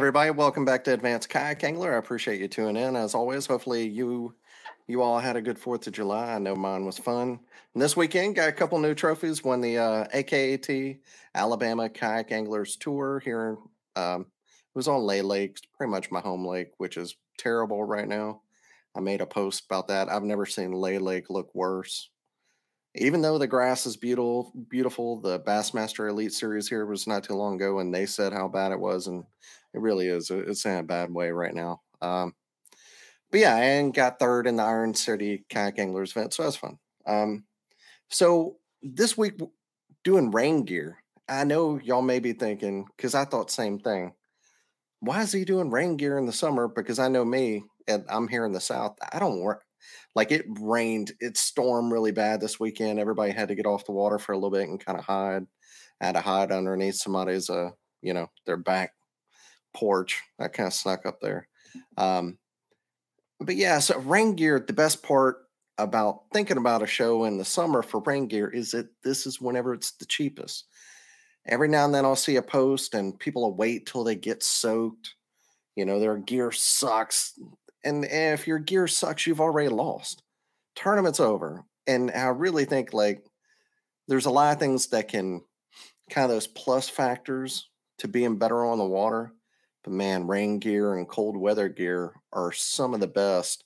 Everybody, 0.00 0.30
welcome 0.30 0.64
back 0.64 0.82
to 0.84 0.94
Advanced 0.94 1.28
Kayak 1.28 1.62
Angler. 1.62 1.94
I 1.94 1.98
appreciate 1.98 2.40
you 2.40 2.48
tuning 2.48 2.82
in. 2.82 2.96
As 2.96 3.14
always, 3.14 3.44
hopefully 3.44 3.86
you 3.86 4.34
you 4.86 5.02
all 5.02 5.18
had 5.18 5.36
a 5.36 5.42
good 5.42 5.58
Fourth 5.58 5.86
of 5.86 5.92
July. 5.92 6.32
I 6.32 6.38
know 6.38 6.56
mine 6.56 6.86
was 6.86 6.96
fun. 6.96 7.38
And 7.74 7.82
this 7.82 7.98
weekend, 7.98 8.34
got 8.34 8.48
a 8.48 8.52
couple 8.52 8.78
new 8.78 8.94
trophies. 8.94 9.44
Won 9.44 9.60
the 9.60 9.76
uh, 9.76 10.06
AKAT 10.14 11.00
Alabama 11.34 11.90
Kayak 11.90 12.32
Anglers 12.32 12.76
Tour 12.76 13.20
here. 13.22 13.58
Um, 13.94 14.22
it 14.22 14.74
was 14.74 14.88
on 14.88 15.02
Lay 15.02 15.20
Lake, 15.20 15.58
pretty 15.76 15.90
much 15.90 16.10
my 16.10 16.20
home 16.20 16.46
lake, 16.46 16.70
which 16.78 16.96
is 16.96 17.16
terrible 17.36 17.84
right 17.84 18.08
now. 18.08 18.40
I 18.96 19.00
made 19.00 19.20
a 19.20 19.26
post 19.26 19.66
about 19.66 19.88
that. 19.88 20.10
I've 20.10 20.22
never 20.22 20.46
seen 20.46 20.72
Lay 20.72 20.96
Lake 20.96 21.28
look 21.28 21.54
worse. 21.54 22.08
Even 22.94 23.20
though 23.20 23.36
the 23.36 23.46
grass 23.46 23.84
is 23.84 23.98
beautiful, 23.98 24.50
beautiful, 24.70 25.20
the 25.20 25.40
Bassmaster 25.40 26.08
Elite 26.08 26.32
Series 26.32 26.70
here 26.70 26.86
was 26.86 27.06
not 27.06 27.22
too 27.22 27.34
long 27.34 27.56
ago, 27.56 27.80
and 27.80 27.94
they 27.94 28.06
said 28.06 28.32
how 28.32 28.48
bad 28.48 28.72
it 28.72 28.80
was, 28.80 29.06
and 29.06 29.24
it 29.74 29.80
really 29.80 30.08
is. 30.08 30.30
It's 30.30 30.64
in 30.64 30.76
a 30.76 30.82
bad 30.82 31.12
way 31.12 31.30
right 31.30 31.54
now. 31.54 31.80
Um, 32.00 32.34
but 33.30 33.40
yeah, 33.40 33.56
and 33.56 33.94
got 33.94 34.18
third 34.18 34.46
in 34.46 34.56
the 34.56 34.62
Iron 34.62 34.94
City 34.94 35.44
Kayak 35.48 35.78
Anglers 35.78 36.12
event, 36.12 36.34
so 36.34 36.42
that's 36.42 36.56
fun. 36.56 36.78
Um, 37.06 37.44
so 38.08 38.56
this 38.82 39.16
week, 39.16 39.40
doing 40.04 40.30
rain 40.30 40.64
gear. 40.64 40.98
I 41.28 41.44
know 41.44 41.78
y'all 41.78 42.02
may 42.02 42.18
be 42.18 42.32
thinking 42.32 42.86
because 42.96 43.14
I 43.14 43.24
thought 43.24 43.52
same 43.52 43.78
thing. 43.78 44.14
Why 44.98 45.22
is 45.22 45.32
he 45.32 45.44
doing 45.44 45.70
rain 45.70 45.96
gear 45.96 46.18
in 46.18 46.26
the 46.26 46.32
summer? 46.32 46.66
Because 46.66 46.98
I 46.98 47.08
know 47.08 47.24
me, 47.24 47.64
and 47.86 48.04
I'm 48.08 48.26
here 48.26 48.44
in 48.44 48.52
the 48.52 48.60
South. 48.60 48.96
I 49.12 49.18
don't 49.18 49.40
work 49.40 49.62
like 50.14 50.32
it 50.32 50.44
rained. 50.58 51.12
It 51.20 51.36
stormed 51.36 51.92
really 51.92 52.12
bad 52.12 52.40
this 52.40 52.58
weekend. 52.58 52.98
Everybody 52.98 53.32
had 53.32 53.48
to 53.48 53.54
get 53.54 53.66
off 53.66 53.86
the 53.86 53.92
water 53.92 54.18
for 54.18 54.32
a 54.32 54.36
little 54.36 54.50
bit 54.50 54.68
and 54.68 54.84
kind 54.84 54.98
of 54.98 55.04
hide. 55.04 55.46
I 56.00 56.06
had 56.06 56.14
to 56.14 56.20
hide 56.20 56.50
underneath 56.50 56.96
somebody's, 56.96 57.48
uh, 57.50 57.70
you 58.02 58.14
know, 58.14 58.28
their 58.46 58.56
back 58.56 58.92
porch. 59.74 60.22
I 60.38 60.48
kind 60.48 60.66
of 60.66 60.72
snuck 60.72 61.06
up 61.06 61.20
there. 61.20 61.48
Um, 61.96 62.38
but 63.40 63.56
yeah, 63.56 63.78
so 63.78 63.98
rain 64.00 64.34
gear, 64.34 64.62
the 64.64 64.72
best 64.72 65.02
part 65.02 65.38
about 65.78 66.24
thinking 66.32 66.58
about 66.58 66.82
a 66.82 66.86
show 66.86 67.24
in 67.24 67.38
the 67.38 67.44
summer 67.44 67.82
for 67.82 68.00
rain 68.00 68.26
gear 68.26 68.48
is 68.48 68.72
that 68.72 68.88
this 69.02 69.26
is 69.26 69.40
whenever 69.40 69.72
it's 69.72 69.92
the 69.92 70.04
cheapest. 70.04 70.66
Every 71.46 71.68
now 71.68 71.86
and 71.86 71.94
then 71.94 72.04
I'll 72.04 72.16
see 72.16 72.36
a 72.36 72.42
post 72.42 72.94
and 72.94 73.18
people 73.18 73.42
will 73.42 73.56
wait 73.56 73.86
till 73.86 74.04
they 74.04 74.14
get 74.14 74.42
soaked. 74.42 75.14
You 75.74 75.86
know, 75.86 75.98
their 75.98 76.18
gear 76.18 76.52
sucks. 76.52 77.38
And 77.82 78.04
if 78.04 78.46
your 78.46 78.58
gear 78.58 78.86
sucks, 78.86 79.26
you've 79.26 79.40
already 79.40 79.70
lost. 79.70 80.22
Tournament's 80.76 81.20
over. 81.20 81.64
And 81.86 82.10
I 82.10 82.26
really 82.26 82.66
think 82.66 82.92
like 82.92 83.24
there's 84.06 84.26
a 84.26 84.30
lot 84.30 84.52
of 84.52 84.58
things 84.58 84.88
that 84.88 85.08
can 85.08 85.40
kind 86.10 86.26
of 86.26 86.30
those 86.30 86.46
plus 86.46 86.88
factors 86.90 87.70
to 87.98 88.08
being 88.08 88.36
better 88.36 88.64
on 88.64 88.78
the 88.78 88.84
water 88.84 89.32
but 89.82 89.92
man, 89.92 90.26
rain 90.26 90.58
gear 90.58 90.94
and 90.94 91.08
cold 91.08 91.36
weather 91.36 91.68
gear 91.68 92.12
are 92.32 92.52
some 92.52 92.94
of 92.94 93.00
the 93.00 93.06
best. 93.06 93.64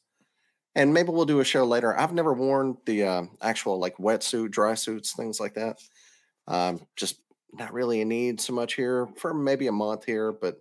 And 0.76 0.92
maybe 0.92 1.10
we'll 1.10 1.24
do 1.24 1.40
a 1.40 1.44
show 1.44 1.64
later. 1.64 1.98
I've 1.98 2.12
never 2.12 2.32
worn 2.32 2.76
the 2.84 3.04
uh, 3.04 3.22
actual 3.40 3.78
like 3.78 3.96
wetsuit, 3.98 4.50
dry 4.50 4.74
suits, 4.74 5.12
things 5.12 5.38
like 5.38 5.54
that. 5.54 5.78
Um, 6.48 6.80
just 6.96 7.20
not 7.52 7.72
really 7.72 8.00
a 8.00 8.04
need 8.04 8.40
so 8.40 8.52
much 8.52 8.74
here 8.74 9.08
for 9.16 9.32
maybe 9.32 9.68
a 9.68 9.72
month 9.72 10.04
here, 10.04 10.32
but 10.32 10.60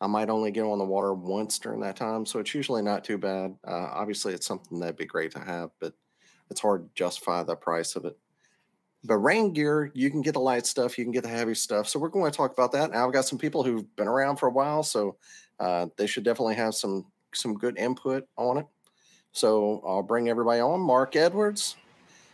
I 0.00 0.06
might 0.06 0.30
only 0.30 0.50
get 0.50 0.64
on 0.64 0.78
the 0.78 0.84
water 0.84 1.14
once 1.14 1.58
during 1.58 1.80
that 1.80 1.96
time. 1.96 2.26
So 2.26 2.38
it's 2.40 2.54
usually 2.54 2.82
not 2.82 3.04
too 3.04 3.18
bad. 3.18 3.54
Uh, 3.66 3.88
obviously, 3.92 4.34
it's 4.34 4.46
something 4.46 4.80
that'd 4.80 4.96
be 4.96 5.06
great 5.06 5.30
to 5.32 5.38
have, 5.38 5.70
but 5.80 5.92
it's 6.50 6.60
hard 6.60 6.84
to 6.84 6.90
justify 6.94 7.42
the 7.42 7.54
price 7.54 7.94
of 7.94 8.04
it. 8.06 8.18
But 9.04 9.16
rain 9.16 9.52
gear, 9.52 9.90
you 9.94 10.10
can 10.10 10.22
get 10.22 10.34
the 10.34 10.40
light 10.40 10.66
stuff, 10.66 10.96
you 10.96 11.04
can 11.04 11.12
get 11.12 11.24
the 11.24 11.28
heavy 11.28 11.54
stuff. 11.54 11.88
So 11.88 11.98
we're 11.98 12.08
going 12.08 12.30
to 12.30 12.36
talk 12.36 12.52
about 12.52 12.72
that. 12.72 12.92
Now 12.92 13.06
I've 13.06 13.12
got 13.12 13.24
some 13.24 13.38
people 13.38 13.64
who've 13.64 13.96
been 13.96 14.06
around 14.06 14.36
for 14.36 14.48
a 14.48 14.52
while, 14.52 14.82
so 14.82 15.16
uh, 15.58 15.86
they 15.96 16.06
should 16.06 16.24
definitely 16.24 16.54
have 16.56 16.74
some 16.74 17.06
some 17.34 17.54
good 17.54 17.78
input 17.78 18.28
on 18.36 18.58
it. 18.58 18.66
So 19.32 19.82
I'll 19.86 20.02
bring 20.02 20.28
everybody 20.28 20.60
on. 20.60 20.80
Mark 20.80 21.16
Edwards, 21.16 21.76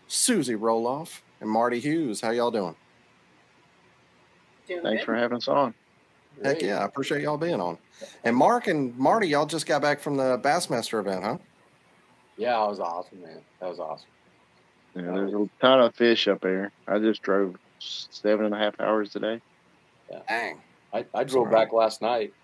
Susie 0.08 0.56
Roloff, 0.56 1.20
and 1.40 1.48
Marty 1.48 1.78
Hughes. 1.78 2.20
How 2.20 2.30
y'all 2.30 2.50
doing? 2.50 2.74
doing 4.68 4.82
Thanks 4.82 5.00
good. 5.00 5.06
for 5.06 5.14
having 5.14 5.38
us 5.38 5.48
on. 5.48 5.74
Heck 6.44 6.62
yeah, 6.62 6.78
I 6.78 6.84
appreciate 6.84 7.22
y'all 7.22 7.38
being 7.38 7.60
on. 7.60 7.78
And 8.22 8.36
Mark 8.36 8.68
and 8.68 8.96
Marty, 8.96 9.28
y'all 9.28 9.46
just 9.46 9.66
got 9.66 9.82
back 9.82 9.98
from 9.98 10.16
the 10.16 10.38
Bassmaster 10.38 11.00
event, 11.00 11.24
huh? 11.24 11.38
Yeah, 12.36 12.60
that 12.60 12.68
was 12.68 12.78
awesome, 12.78 13.22
man. 13.22 13.40
That 13.60 13.68
was 13.68 13.80
awesome. 13.80 14.08
Yeah, 14.98 15.12
there's 15.12 15.32
a 15.32 15.48
ton 15.60 15.80
of 15.80 15.94
fish 15.94 16.28
up 16.28 16.40
there. 16.40 16.72
I 16.86 16.98
just 16.98 17.22
drove 17.22 17.56
seven 17.78 18.46
and 18.46 18.54
a 18.54 18.58
half 18.58 18.80
hours 18.80 19.10
today. 19.10 19.40
Yeah. 20.10 20.20
Dang. 20.28 20.60
I, 20.92 21.04
I 21.14 21.24
drove 21.24 21.46
Sorry. 21.46 21.54
back 21.54 21.72
last 21.72 22.02
night. 22.02 22.32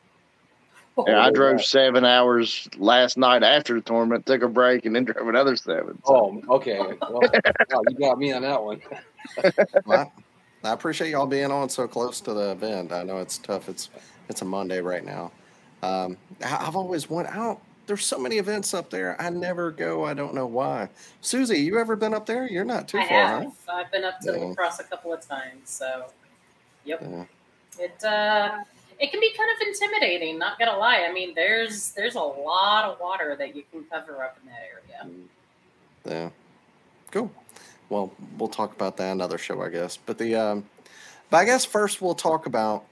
Yeah, 1.09 1.27
I 1.27 1.33
drove 1.33 1.61
seven 1.61 2.05
hours 2.05 2.69
last 2.79 3.19
night 3.19 3.43
after 3.43 3.75
the 3.75 3.81
tournament, 3.81 4.27
took 4.27 4.43
a 4.43 4.49
break, 4.49 4.87
and 4.87 4.95
then 4.95 5.03
drove 5.05 5.27
another 5.27 5.57
seven. 5.57 5.99
So. 6.05 6.41
Oh, 6.49 6.55
okay. 6.55 6.79
Well, 6.79 7.21
you 7.89 7.99
got 7.99 8.17
me 8.17 8.33
on 8.33 8.43
that 8.43 8.63
one. 8.63 8.81
well, 9.85 10.13
I 10.63 10.73
appreciate 10.73 11.11
y'all 11.11 11.27
being 11.27 11.51
on 11.51 11.69
so 11.69 11.89
close 11.89 12.21
to 12.21 12.33
the 12.33 12.53
event. 12.53 12.93
I 12.93 13.03
know 13.03 13.19
it's 13.19 13.39
tough. 13.39 13.69
It's 13.69 13.91
it's 14.29 14.43
a 14.43 14.45
Monday 14.45 14.81
right 14.81 15.05
now. 15.05 15.33
Um, 15.83 16.17
I've 16.45 16.77
always 16.77 17.11
wanted. 17.11 17.33
I 17.33 17.37
don't 17.39 17.61
there's 17.87 18.05
so 18.05 18.19
many 18.19 18.39
events 18.39 18.75
up 18.75 18.91
there. 18.91 19.21
I 19.21 19.31
never 19.31 19.71
go. 19.71 20.05
I 20.05 20.15
don't 20.15 20.35
know 20.35 20.47
why. 20.47 20.89
Susie, 21.21 21.61
you 21.61 21.79
ever 21.79 21.97
been 21.97 22.15
up 22.15 22.27
there? 22.27 22.47
You're 22.47 22.65
not 22.65 22.89
too 22.89 22.99
I 22.99 23.09
far, 23.09 23.27
have. 23.27 23.53
Huh? 23.67 23.73
I've 23.73 23.93
been 23.93 24.05
up 24.05 24.21
to 24.21 24.33
yeah. 24.33 24.45
La 24.45 24.55
Crosse 24.55 24.81
a 24.81 24.85
couple 24.85 25.13
of 25.13 25.27
times. 25.27 25.71
So, 25.71 26.07
yep. 26.85 27.01
Yeah. 27.03 27.25
It 27.79 28.05
uh, 28.05 28.63
it 29.01 29.11
can 29.11 29.21
be 29.21 29.33
kind 29.37 29.51
of 29.51 29.67
intimidating. 29.67 30.39
Not 30.39 30.59
gonna 30.59 30.79
lie. 30.79 31.07
I 31.09 31.13
mean, 31.13 31.35
there's 31.35 31.91
there's 31.93 32.15
a 32.15 32.21
lot 32.21 32.85
of 32.85 33.01
water 33.01 33.37
that 33.39 33.57
you 33.57 33.65
can 33.71 33.85
cover 33.85 34.23
up 34.23 34.39
in 34.43 34.51
that 34.51 34.63
area. 34.71 35.17
Mm. 35.17 35.29
Yeah. 36.07 36.31
Cool. 37.11 37.31
Well, 37.89 38.13
we'll 38.39 38.49
talk 38.49 38.73
about 38.73 38.97
that 38.97 39.13
another 39.13 39.39
show, 39.39 39.63
I 39.63 39.69
guess. 39.69 39.97
But 39.97 40.19
the 40.19 40.35
um, 40.37 40.65
but 41.31 41.39
I 41.39 41.45
guess 41.45 41.65
first 41.65 42.01
we'll 42.01 42.15
talk 42.15 42.47
about 42.47 42.85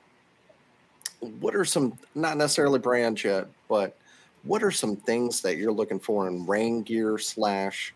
what 1.21 1.55
are 1.55 1.65
some 1.65 1.97
not 2.15 2.37
necessarily 2.37 2.79
brands 2.79 3.23
yet, 3.23 3.47
but 3.69 3.97
what 4.45 4.63
are 4.63 4.71
some 4.71 4.97
things 4.97 5.41
that 5.43 5.57
you're 5.57 5.73
looking 5.73 6.01
for 6.01 6.29
in 6.29 6.47
rain 6.47 6.83
gear 6.83 7.19
slash 7.19 7.95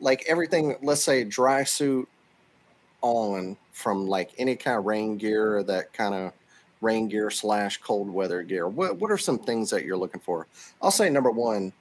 like 0.00 0.24
everything 0.28 0.76
let's 0.82 1.02
say 1.02 1.24
dry 1.24 1.64
suit 1.64 2.08
on 3.00 3.56
from 3.72 4.06
like 4.06 4.30
any 4.38 4.56
kind 4.56 4.78
of 4.78 4.84
rain 4.84 5.16
gear 5.16 5.56
or 5.56 5.62
that 5.62 5.92
kind 5.92 6.14
of 6.14 6.32
rain 6.80 7.08
gear 7.08 7.30
slash 7.30 7.78
cold 7.78 8.10
weather 8.10 8.42
gear? 8.42 8.68
What, 8.68 8.98
what 8.98 9.10
are 9.10 9.18
some 9.18 9.38
things 9.38 9.70
that 9.70 9.84
you're 9.84 9.96
looking 9.96 10.20
for? 10.20 10.46
I'll 10.80 10.90
say 10.90 11.10
number 11.10 11.30
one 11.30 11.72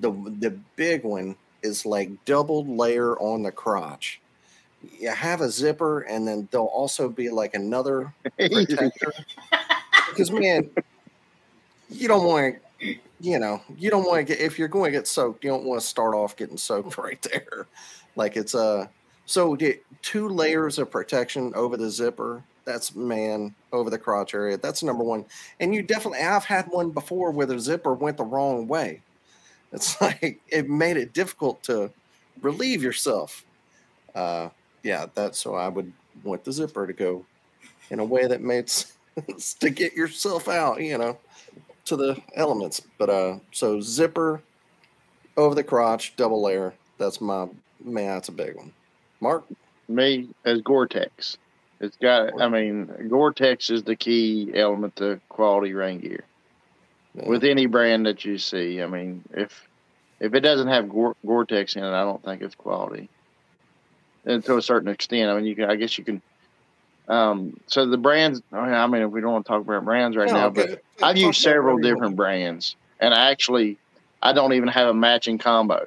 the 0.00 0.12
the 0.38 0.50
big 0.76 1.02
one 1.02 1.34
is 1.62 1.86
like 1.86 2.10
double 2.24 2.64
layer 2.64 3.18
on 3.18 3.42
the 3.42 3.50
crotch. 3.50 4.20
You 4.98 5.10
have 5.10 5.40
a 5.40 5.50
zipper 5.50 6.00
and 6.02 6.28
then 6.28 6.46
there'll 6.50 6.66
also 6.66 7.08
be 7.08 7.30
like 7.30 7.54
another 7.54 8.12
protector. 8.38 9.12
Because 10.10 10.30
man 10.30 10.70
you 11.90 12.06
don't 12.06 12.24
want 12.24 12.56
you 13.20 13.38
know, 13.38 13.62
you 13.76 13.90
don't 13.90 14.04
want 14.04 14.26
to 14.26 14.34
get 14.34 14.42
if 14.42 14.58
you're 14.58 14.68
going 14.68 14.92
to 14.92 14.98
get 14.98 15.08
soaked, 15.08 15.44
you 15.44 15.50
don't 15.50 15.64
want 15.64 15.80
to 15.80 15.86
start 15.86 16.14
off 16.14 16.36
getting 16.36 16.56
soaked 16.56 16.98
right 16.98 17.20
there. 17.22 17.66
Like 18.16 18.36
it's 18.36 18.54
a 18.54 18.58
uh, 18.58 18.86
so 19.26 19.56
two 20.00 20.28
layers 20.28 20.78
of 20.78 20.90
protection 20.90 21.52
over 21.54 21.76
the 21.76 21.90
zipper. 21.90 22.42
That's 22.64 22.94
man 22.94 23.54
over 23.72 23.90
the 23.90 23.98
crotch 23.98 24.34
area. 24.34 24.56
That's 24.56 24.82
number 24.82 25.04
one. 25.04 25.26
And 25.60 25.74
you 25.74 25.82
definitely 25.82 26.20
I've 26.20 26.44
had 26.44 26.66
one 26.68 26.90
before 26.90 27.30
where 27.30 27.46
the 27.46 27.58
zipper 27.58 27.92
went 27.94 28.16
the 28.16 28.24
wrong 28.24 28.68
way. 28.68 29.02
It's 29.72 30.00
like 30.00 30.40
it 30.48 30.68
made 30.68 30.96
it 30.96 31.12
difficult 31.12 31.62
to 31.64 31.90
relieve 32.40 32.82
yourself. 32.82 33.44
Uh, 34.14 34.48
yeah, 34.82 35.06
that's 35.14 35.38
so 35.38 35.54
I 35.54 35.68
would 35.68 35.92
want 36.24 36.44
the 36.44 36.52
zipper 36.52 36.86
to 36.86 36.92
go 36.92 37.24
in 37.90 37.98
a 37.98 38.04
way 38.04 38.26
that 38.26 38.40
makes 38.40 38.92
sense 39.26 39.54
to 39.54 39.70
get 39.70 39.94
yourself 39.94 40.48
out. 40.48 40.80
You 40.80 40.98
know 40.98 41.18
to 41.88 41.96
the 41.96 42.20
elements. 42.34 42.82
But 42.98 43.10
uh, 43.10 43.38
so 43.52 43.80
zipper 43.80 44.42
over 45.36 45.54
the 45.54 45.64
crotch, 45.64 46.16
double 46.16 46.42
layer. 46.42 46.74
That's 46.98 47.20
my 47.20 47.48
man. 47.84 48.14
That's 48.14 48.28
a 48.28 48.32
big 48.32 48.56
one. 48.56 48.72
Mark, 49.20 49.44
me 49.88 50.28
as 50.44 50.60
Gore-Tex. 50.62 51.38
It's 51.80 51.96
got. 51.96 52.40
I 52.40 52.48
mean, 52.48 53.08
Gore-Tex 53.08 53.70
is 53.70 53.82
the 53.84 53.96
key 53.96 54.50
element 54.54 54.96
to 54.96 55.20
quality 55.28 55.74
rain 55.74 56.00
gear. 56.00 56.24
Yeah. 57.14 57.28
With 57.28 57.44
any 57.44 57.66
brand 57.66 58.06
that 58.06 58.24
you 58.24 58.38
see, 58.38 58.82
I 58.82 58.86
mean, 58.86 59.24
if 59.32 59.68
if 60.20 60.34
it 60.34 60.40
doesn't 60.40 60.68
have 60.68 60.88
Gore- 60.88 61.46
tex 61.46 61.76
in 61.76 61.84
it, 61.84 61.90
I 61.90 62.02
don't 62.02 62.22
think 62.22 62.42
it's 62.42 62.54
quality. 62.54 63.08
And 64.24 64.44
to 64.44 64.56
a 64.56 64.62
certain 64.62 64.88
extent, 64.88 65.30
I 65.30 65.36
mean, 65.36 65.46
you 65.46 65.54
can. 65.54 65.70
I 65.70 65.76
guess 65.76 65.96
you 65.96 66.04
can 66.04 66.20
um, 67.08 67.58
so 67.66 67.86
the 67.86 67.96
brands, 67.96 68.42
I 68.52 68.86
mean, 68.86 69.02
if 69.02 69.10
we 69.10 69.20
don't 69.20 69.32
want 69.32 69.46
to 69.46 69.48
talk 69.48 69.62
about 69.62 69.84
brands 69.84 70.16
right 70.16 70.28
no, 70.28 70.34
now, 70.34 70.50
but 70.50 70.82
I've 71.02 71.16
used 71.16 71.40
several 71.40 71.78
different 71.78 72.16
brands, 72.16 72.76
and 73.00 73.14
I 73.14 73.30
actually, 73.30 73.78
I 74.22 74.34
don't 74.34 74.52
even 74.52 74.68
have 74.68 74.88
a 74.88 74.94
matching 74.94 75.38
combo, 75.38 75.86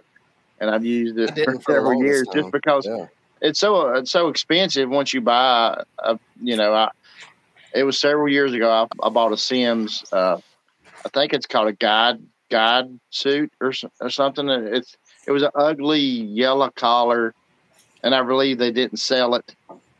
and 0.59 0.71
I've 0.71 0.83
used 0.83 1.19
it 1.19 1.35
for 1.45 1.61
several 1.61 2.03
years 2.03 2.27
time. 2.27 2.41
just 2.41 2.51
because 2.51 2.87
yeah. 2.87 3.05
it's 3.39 3.59
so 3.59 3.89
it's 3.93 4.09
so 4.09 4.29
expensive 4.29 4.89
once 4.89 5.13
you 5.13 5.21
buy 5.21 5.83
a, 5.99 6.17
you 6.41 6.57
know, 6.57 6.73
I, 6.73 6.89
it 7.75 7.83
was 7.83 7.99
several 7.99 8.27
years 8.27 8.53
ago. 8.53 8.69
I, 8.71 9.05
I 9.05 9.09
bought 9.09 9.31
a 9.31 9.37
Simms, 9.37 10.03
Uh, 10.11 10.39
I 11.05 11.09
think 11.09 11.33
it's 11.33 11.45
called 11.45 11.67
a 11.67 11.73
guide 11.73 12.19
guide 12.49 12.99
suit 13.11 13.53
or 13.61 13.73
or 13.99 14.09
something. 14.09 14.49
It's 14.49 14.97
it 15.27 15.31
was 15.31 15.43
an 15.43 15.51
ugly 15.53 15.99
yellow 15.99 16.71
collar, 16.71 17.35
and 18.01 18.15
I 18.15 18.23
believe 18.23 18.57
they 18.57 18.71
didn't 18.71 18.97
sell 18.97 19.35
it. 19.35 19.55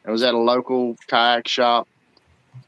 It 0.05 0.11
was 0.11 0.23
at 0.23 0.33
a 0.33 0.37
local 0.37 0.97
kayak 1.07 1.47
shop, 1.47 1.87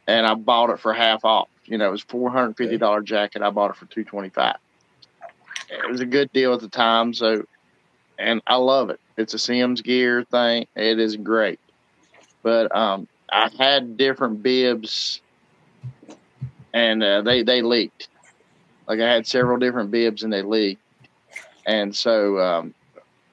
and 0.08 0.26
I 0.26 0.36
bought 0.36 0.70
it 0.70 0.80
for 0.80 0.94
half 0.94 1.26
off. 1.26 1.50
You 1.66 1.78
know, 1.78 1.88
it 1.88 1.92
was 1.92 2.04
four 2.04 2.30
hundred 2.30 2.58
fifty 2.58 2.78
dollar 2.78 3.02
jacket. 3.02 3.42
I 3.42 3.50
bought 3.50 3.72
it 3.72 3.78
for 3.78 3.86
two 3.86 4.04
twenty 4.04 4.30
five. 4.30 4.58
It 5.70 5.90
was 5.90 6.02
a 6.02 6.06
good 6.06 6.32
deal 6.32 6.54
at 6.54 6.60
the 6.60 6.70
time, 6.70 7.14
so 7.14 7.46
and 8.20 8.42
I 8.46 8.56
love 8.56 8.90
it. 8.90 9.00
It's 9.18 9.34
a 9.34 9.40
Simms 9.40 9.82
gear 9.82 10.24
thing. 10.24 10.68
It 10.76 11.00
is 11.00 11.16
great, 11.16 11.60
but 12.44 12.76
um, 12.76 13.08
I 13.32 13.50
had 13.58 13.98
different 13.98 14.44
bibs, 14.44 15.22
and 16.74 17.04
uh, 17.04 17.22
they 17.22 17.44
they 17.44 17.62
leaked. 17.62 18.10
Like 18.88 19.00
I 19.00 19.12
had 19.12 19.26
several 19.26 19.58
different 19.58 19.90
bibs, 19.92 20.24
and 20.24 20.32
they 20.32 20.42
leaked. 20.42 20.82
And 21.66 21.96
so, 21.96 22.40
um, 22.40 22.74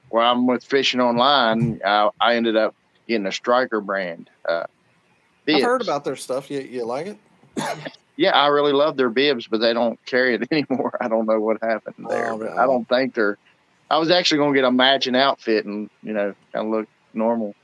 while 0.09 0.31
I'm 0.31 0.47
with 0.47 0.63
fishing 0.63 1.01
online, 1.01 1.81
I, 1.85 2.09
I 2.19 2.35
ended 2.35 2.55
up 2.55 2.73
getting 3.11 3.27
a 3.27 3.31
Striker 3.31 3.81
brand. 3.81 4.29
Uh, 4.47 4.65
I've 5.47 5.61
heard 5.61 5.81
about 5.81 6.03
their 6.03 6.15
stuff. 6.15 6.49
You 6.49 6.61
you 6.61 6.85
like 6.85 7.07
it? 7.07 7.17
yeah, 8.15 8.31
I 8.31 8.47
really 8.47 8.73
love 8.73 8.97
their 8.97 9.09
bibs, 9.09 9.47
but 9.47 9.59
they 9.59 9.73
don't 9.73 10.03
carry 10.05 10.35
it 10.35 10.47
anymore. 10.51 10.97
I 11.01 11.07
don't 11.07 11.25
know 11.25 11.39
what 11.39 11.57
happened 11.61 12.07
there. 12.09 12.31
Oh, 12.31 12.57
I 12.57 12.65
don't 12.65 12.87
think 12.87 13.13
they're. 13.13 13.37
I 13.89 13.97
was 13.97 14.09
actually 14.09 14.37
going 14.37 14.53
to 14.53 14.57
get 14.57 14.65
a 14.65 14.71
matching 14.71 15.15
outfit 15.15 15.65
and 15.65 15.89
you 16.03 16.13
know 16.13 16.33
kind 16.53 16.67
of 16.67 16.71
look 16.71 16.87
normal 17.13 17.55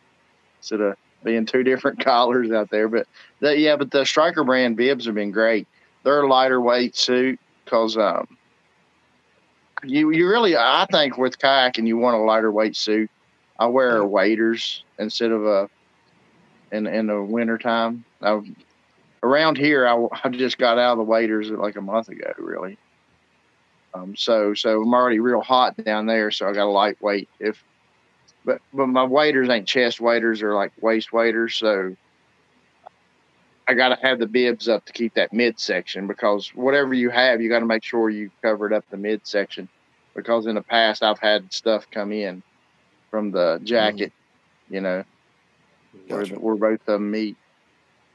instead 0.59 0.81
of 0.81 0.97
being 1.23 1.45
two 1.45 1.63
different 1.63 1.99
collars 2.03 2.51
out 2.51 2.69
there. 2.69 2.87
But 2.87 3.07
the, 3.39 3.57
yeah, 3.57 3.75
but 3.75 3.91
the 3.91 4.05
Striker 4.05 4.43
brand 4.43 4.75
bibs 4.75 5.05
have 5.05 5.15
been 5.15 5.31
great. 5.31 5.67
They're 6.03 6.23
a 6.23 6.27
lighter 6.27 6.59
weight 6.59 6.95
suit 6.95 7.39
because 7.63 7.97
um, 7.97 8.37
you 9.83 10.11
you 10.11 10.27
really 10.27 10.57
I 10.57 10.85
think 10.91 11.17
with 11.17 11.39
kayaking 11.39 11.87
you 11.87 11.97
want 11.97 12.15
a 12.15 12.19
lighter 12.19 12.51
weight 12.51 12.75
suit. 12.75 13.09
I 13.59 13.65
wear 13.67 14.05
waders 14.05 14.83
instead 14.99 15.31
of 15.31 15.45
a 15.45 15.69
in 16.71 16.87
in 16.87 17.07
the 17.07 17.21
wintertime. 17.21 18.03
I, 18.21 18.41
around 19.23 19.57
here, 19.57 19.87
I, 19.87 20.07
I 20.23 20.29
just 20.29 20.57
got 20.57 20.77
out 20.77 20.93
of 20.93 20.97
the 20.97 21.03
waders 21.03 21.49
like 21.49 21.75
a 21.75 21.81
month 21.81 22.09
ago, 22.09 22.33
really. 22.37 22.77
Um, 23.93 24.15
so 24.15 24.53
so 24.53 24.81
I'm 24.81 24.93
already 24.93 25.19
real 25.19 25.41
hot 25.41 25.77
down 25.83 26.05
there, 26.05 26.31
so 26.31 26.47
I 26.47 26.53
got 26.53 26.67
a 26.67 26.71
lightweight. 26.71 27.29
If 27.39 27.63
but 28.45 28.61
but 28.73 28.87
my 28.87 29.03
waders 29.03 29.49
ain't 29.49 29.67
chest 29.67 29.99
waders; 29.99 30.41
or 30.41 30.53
like 30.53 30.71
waist 30.81 31.11
waders. 31.11 31.55
So 31.55 31.95
I 33.67 33.73
got 33.73 33.89
to 33.89 34.07
have 34.07 34.19
the 34.19 34.27
bibs 34.27 34.69
up 34.69 34.85
to 34.85 34.93
keep 34.93 35.15
that 35.15 35.33
midsection 35.33 36.07
because 36.07 36.49
whatever 36.49 36.93
you 36.93 37.09
have, 37.09 37.41
you 37.41 37.49
got 37.49 37.59
to 37.59 37.65
make 37.65 37.83
sure 37.83 38.09
you 38.09 38.31
covered 38.41 38.71
up 38.71 38.85
the 38.89 38.97
midsection 38.97 39.67
because 40.15 40.45
in 40.45 40.55
the 40.55 40.61
past 40.61 41.03
I've 41.03 41.19
had 41.19 41.51
stuff 41.51 41.85
come 41.91 42.13
in 42.13 42.43
from 43.17 43.31
the 43.31 43.59
jacket, 43.63 44.11
mm. 44.69 44.75
you 44.75 44.81
know, 44.81 45.03
gotcha. 46.07 46.35
where, 46.35 46.55
where 46.55 46.73
both 46.77 46.81
of 46.81 46.85
them 46.85 47.09
meet. 47.09 47.35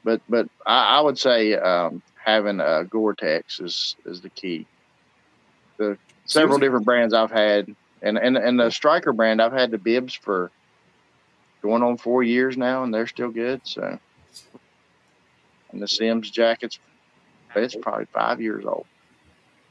But 0.05 0.21
but 0.29 0.47
I, 0.65 0.97
I 0.97 1.01
would 1.01 1.19
say 1.19 1.55
um, 1.55 2.01
having 2.15 2.61
a 2.61 2.85
Gore-Tex 2.85 3.59
is 3.59 3.97
is 4.05 4.21
the 4.21 4.29
key. 4.29 4.65
The 5.75 5.97
several 6.23 6.57
different 6.57 6.85
brands 6.85 7.13
I've 7.13 7.31
had, 7.31 7.75
and 8.01 8.17
and 8.17 8.37
and 8.37 8.57
the 8.57 8.69
Striker 8.69 9.11
brand 9.11 9.41
I've 9.41 9.51
had 9.51 9.71
the 9.71 9.77
bibs 9.77 10.13
for 10.13 10.51
going 11.61 11.83
on 11.83 11.97
four 11.97 12.23
years 12.23 12.55
now, 12.55 12.83
and 12.83 12.93
they're 12.93 13.07
still 13.07 13.29
good. 13.29 13.59
So 13.65 13.99
and 15.73 15.81
the 15.81 15.87
Simms 15.89 16.31
jackets, 16.31 16.79
it's 17.53 17.75
probably 17.75 18.05
five 18.13 18.39
years 18.39 18.63
old. 18.63 18.85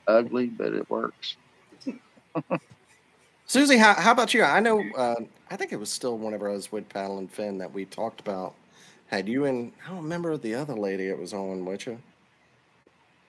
Ugly, 0.06 0.48
but 0.48 0.74
it 0.74 0.90
works. 0.90 1.36
Susie, 3.52 3.76
how, 3.76 3.92
how 3.92 4.12
about 4.12 4.32
you? 4.32 4.42
I 4.42 4.60
know, 4.60 4.82
uh, 4.96 5.16
I 5.50 5.56
think 5.56 5.72
it 5.72 5.78
was 5.78 5.90
still 5.90 6.16
whenever 6.16 6.48
I 6.48 6.54
was 6.54 6.72
with 6.72 6.88
Paddle 6.88 7.18
and 7.18 7.30
Fin 7.30 7.58
that 7.58 7.70
we 7.70 7.84
talked 7.84 8.18
about. 8.18 8.54
Had 9.08 9.28
you 9.28 9.44
and 9.44 9.72
I 9.84 9.90
don't 9.90 10.04
remember 10.04 10.38
the 10.38 10.54
other 10.54 10.74
lady 10.74 11.08
it 11.08 11.18
was 11.18 11.34
on 11.34 11.66
you. 11.84 11.98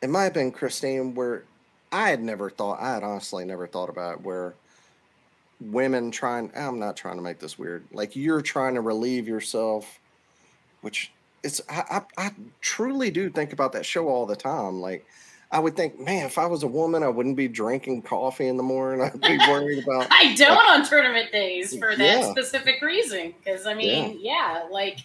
It 0.02 0.10
might 0.10 0.24
have 0.24 0.34
been 0.34 0.54
Christine, 0.54 1.14
where 1.14 1.44
I 1.92 2.10
had 2.10 2.24
never 2.24 2.50
thought, 2.50 2.80
I 2.80 2.94
had 2.94 3.04
honestly 3.04 3.44
never 3.44 3.68
thought 3.68 3.90
about 3.90 4.22
where 4.22 4.54
women 5.60 6.10
trying, 6.10 6.54
I'm 6.56 6.80
not 6.80 6.96
trying 6.96 7.18
to 7.18 7.22
make 7.22 7.40
this 7.40 7.60
weird, 7.60 7.84
like 7.92 8.16
you're 8.16 8.42
trying 8.42 8.76
to 8.76 8.82
relieve 8.82 9.28
yourself, 9.28 10.00
which 10.80 11.12
it's 11.44 11.60
I, 11.68 11.84
I, 12.18 12.28
I 12.28 12.32
truly 12.62 13.12
do 13.12 13.30
think 13.30 13.52
about 13.52 13.74
that 13.74 13.86
show 13.86 14.08
all 14.08 14.26
the 14.26 14.38
time. 14.38 14.80
Like 14.80 15.06
I 15.54 15.60
would 15.60 15.76
think, 15.76 16.00
man, 16.00 16.26
if 16.26 16.40
I 16.40 16.48
was 16.48 16.64
a 16.64 16.68
woman, 16.68 17.04
I 17.04 17.10
wouldn't 17.10 17.38
be 17.38 17.48
drinking 17.48 18.02
coffee 18.02 18.48
in 18.48 18.58
the 18.58 18.64
morning. 18.64 19.06
I'd 19.14 19.22
be 19.22 19.38
worried 19.38 19.84
about. 19.84 20.08
I 20.12 20.34
don't 20.34 20.56
like, 20.56 20.70
on 20.80 20.84
tournament 20.84 21.32
days 21.32 21.78
for 21.78 21.96
that 21.96 22.00
yeah. 22.00 22.32
specific 22.32 22.82
reason. 22.82 23.36
Because 23.38 23.68
I 23.68 23.76
mean, 23.76 24.18
yeah. 24.20 24.64
yeah, 24.64 24.68
like 24.72 25.00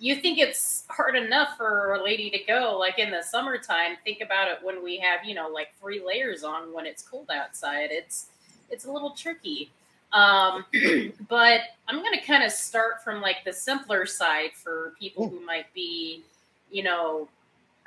you 0.00 0.16
think 0.16 0.38
it's 0.38 0.82
hard 0.88 1.14
enough 1.14 1.56
for 1.56 1.94
a 1.94 2.02
lady 2.02 2.30
to 2.30 2.38
go, 2.48 2.76
like 2.78 2.98
in 2.98 3.12
the 3.12 3.22
summertime. 3.22 3.96
Think 4.02 4.20
about 4.20 4.48
it 4.48 4.58
when 4.60 4.82
we 4.82 4.98
have, 4.98 5.24
you 5.24 5.36
know, 5.36 5.48
like 5.48 5.68
three 5.80 6.02
layers 6.04 6.42
on 6.42 6.74
when 6.74 6.84
it's 6.84 7.04
cold 7.04 7.30
outside. 7.32 7.90
It's 7.92 8.26
it's 8.70 8.86
a 8.86 8.90
little 8.90 9.10
tricky. 9.10 9.70
Um, 10.12 10.64
but 11.28 11.60
I'm 11.86 12.00
going 12.00 12.18
to 12.18 12.24
kind 12.26 12.42
of 12.42 12.50
start 12.50 13.04
from 13.04 13.20
like 13.20 13.44
the 13.44 13.52
simpler 13.52 14.04
side 14.06 14.50
for 14.54 14.94
people 14.98 15.28
who 15.28 15.40
might 15.46 15.72
be, 15.72 16.24
you 16.72 16.82
know, 16.82 17.28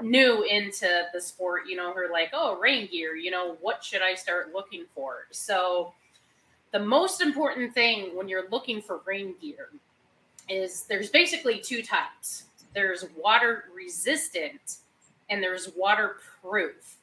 new 0.01 0.43
into 0.43 1.07
the 1.13 1.21
sport, 1.21 1.63
you 1.67 1.75
know, 1.75 1.93
who 1.93 1.99
are 1.99 2.11
like, 2.11 2.29
oh, 2.33 2.57
rain 2.59 2.87
gear, 2.91 3.15
you 3.15 3.31
know, 3.31 3.57
what 3.61 3.83
should 3.83 4.01
I 4.01 4.15
start 4.15 4.53
looking 4.53 4.85
for? 4.93 5.27
So, 5.31 5.93
the 6.71 6.79
most 6.79 7.21
important 7.21 7.73
thing 7.73 8.17
when 8.17 8.27
you're 8.27 8.49
looking 8.49 8.81
for 8.81 8.99
rain 9.05 9.35
gear 9.39 9.69
is 10.49 10.83
there's 10.83 11.09
basically 11.09 11.59
two 11.59 11.81
types 11.81 12.43
there's 12.73 13.05
water 13.15 13.65
resistant 13.73 14.77
and 15.29 15.41
there's 15.41 15.69
waterproof. 15.77 16.97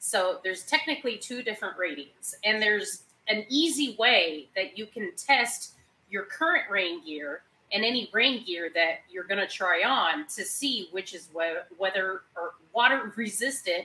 So, 0.00 0.40
there's 0.42 0.64
technically 0.64 1.16
two 1.16 1.42
different 1.42 1.78
ratings, 1.78 2.34
and 2.44 2.60
there's 2.60 3.04
an 3.28 3.44
easy 3.48 3.94
way 4.00 4.48
that 4.56 4.76
you 4.76 4.86
can 4.86 5.12
test 5.16 5.74
your 6.10 6.24
current 6.24 6.64
rain 6.68 7.04
gear 7.04 7.42
and 7.72 7.84
any 7.84 8.10
rain 8.12 8.44
gear 8.44 8.70
that 8.74 9.00
you're 9.10 9.24
going 9.24 9.40
to 9.40 9.46
try 9.46 9.82
on 9.84 10.26
to 10.28 10.44
see 10.44 10.88
which 10.92 11.14
is 11.14 11.28
whether 11.32 12.22
or 12.36 12.54
water 12.72 13.12
resistant 13.16 13.84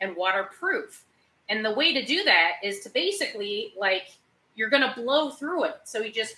and 0.00 0.16
waterproof. 0.16 1.04
And 1.48 1.64
the 1.64 1.72
way 1.72 1.92
to 1.94 2.04
do 2.04 2.24
that 2.24 2.54
is 2.62 2.80
to 2.80 2.90
basically 2.90 3.72
like 3.78 4.12
you're 4.54 4.70
going 4.70 4.82
to 4.82 4.92
blow 4.94 5.30
through 5.30 5.64
it. 5.64 5.80
So 5.84 6.00
you 6.00 6.12
just 6.12 6.36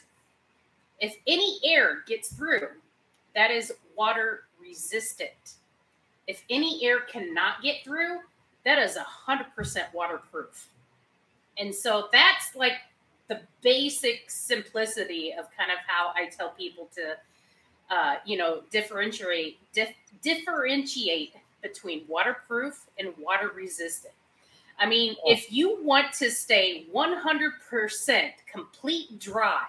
if 1.00 1.16
any 1.26 1.58
air 1.64 2.02
gets 2.06 2.32
through, 2.32 2.68
that 3.34 3.50
is 3.50 3.72
water 3.96 4.44
resistant. 4.60 5.54
If 6.26 6.44
any 6.50 6.84
air 6.84 7.00
cannot 7.00 7.62
get 7.62 7.82
through, 7.82 8.18
that 8.64 8.78
is 8.78 8.98
100% 9.26 9.94
waterproof. 9.94 10.68
And 11.56 11.74
so 11.74 12.08
that's 12.12 12.54
like 12.54 12.74
the 13.30 13.40
basic 13.62 14.28
simplicity 14.28 15.32
of 15.32 15.46
kind 15.56 15.70
of 15.70 15.78
how 15.86 16.12
I 16.16 16.26
tell 16.26 16.50
people 16.50 16.88
to, 16.96 17.16
uh, 17.88 18.16
you 18.26 18.36
know, 18.36 18.62
differentiate 18.70 19.58
dif- 19.72 19.94
differentiate 20.20 21.34
between 21.62 22.02
waterproof 22.08 22.86
and 22.98 23.14
water 23.18 23.52
resistant. 23.54 24.12
I 24.78 24.86
mean, 24.86 25.14
oh. 25.24 25.32
if 25.32 25.52
you 25.52 25.82
want 25.82 26.12
to 26.14 26.30
stay 26.30 26.86
100% 26.92 28.30
complete 28.52 29.20
dry 29.20 29.66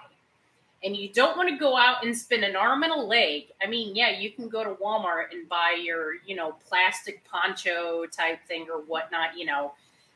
and 0.82 0.96
you 0.96 1.08
don't 1.10 1.36
want 1.36 1.48
to 1.48 1.56
go 1.56 1.76
out 1.76 2.04
and 2.04 2.16
spend 2.16 2.42
an 2.42 2.56
arm 2.56 2.82
and 2.82 2.92
a 2.92 2.98
leg, 2.98 3.44
I 3.62 3.68
mean, 3.68 3.94
yeah, 3.94 4.10
you 4.10 4.32
can 4.32 4.48
go 4.48 4.64
to 4.64 4.70
Walmart 4.70 5.26
and 5.30 5.48
buy 5.48 5.80
your, 5.80 6.14
you 6.26 6.34
know, 6.34 6.56
plastic 6.66 7.22
poncho 7.24 8.06
type 8.06 8.40
thing 8.48 8.66
or 8.72 8.80
whatnot, 8.80 9.38
you 9.38 9.46
know, 9.46 9.72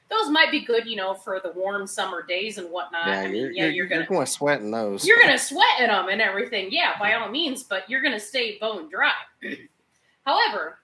those 0.08 0.30
might 0.30 0.50
be 0.50 0.60
good, 0.60 0.86
you 0.86 0.96
know, 0.96 1.14
for 1.14 1.40
the 1.40 1.50
warm 1.52 1.86
summer 1.86 2.24
days 2.24 2.58
and 2.58 2.70
whatnot. 2.70 3.06
Yeah, 3.06 3.20
I 3.20 3.26
mean, 3.26 3.34
you're, 3.36 3.50
yeah, 3.50 3.64
you're, 3.64 3.72
you're 3.72 3.86
gonna, 3.86 4.06
going 4.06 4.24
to 4.24 4.30
sweat 4.30 4.60
in 4.60 4.70
those. 4.70 5.06
You're 5.06 5.20
gonna 5.20 5.38
sweat 5.38 5.80
in 5.80 5.88
them 5.88 6.08
and 6.08 6.20
everything. 6.20 6.68
Yeah, 6.70 6.98
by 6.98 7.14
all 7.14 7.28
means, 7.28 7.62
but 7.62 7.88
you're 7.90 8.02
gonna 8.02 8.20
stay 8.20 8.58
bone 8.58 8.88
dry. 8.88 9.12
However, 10.24 10.78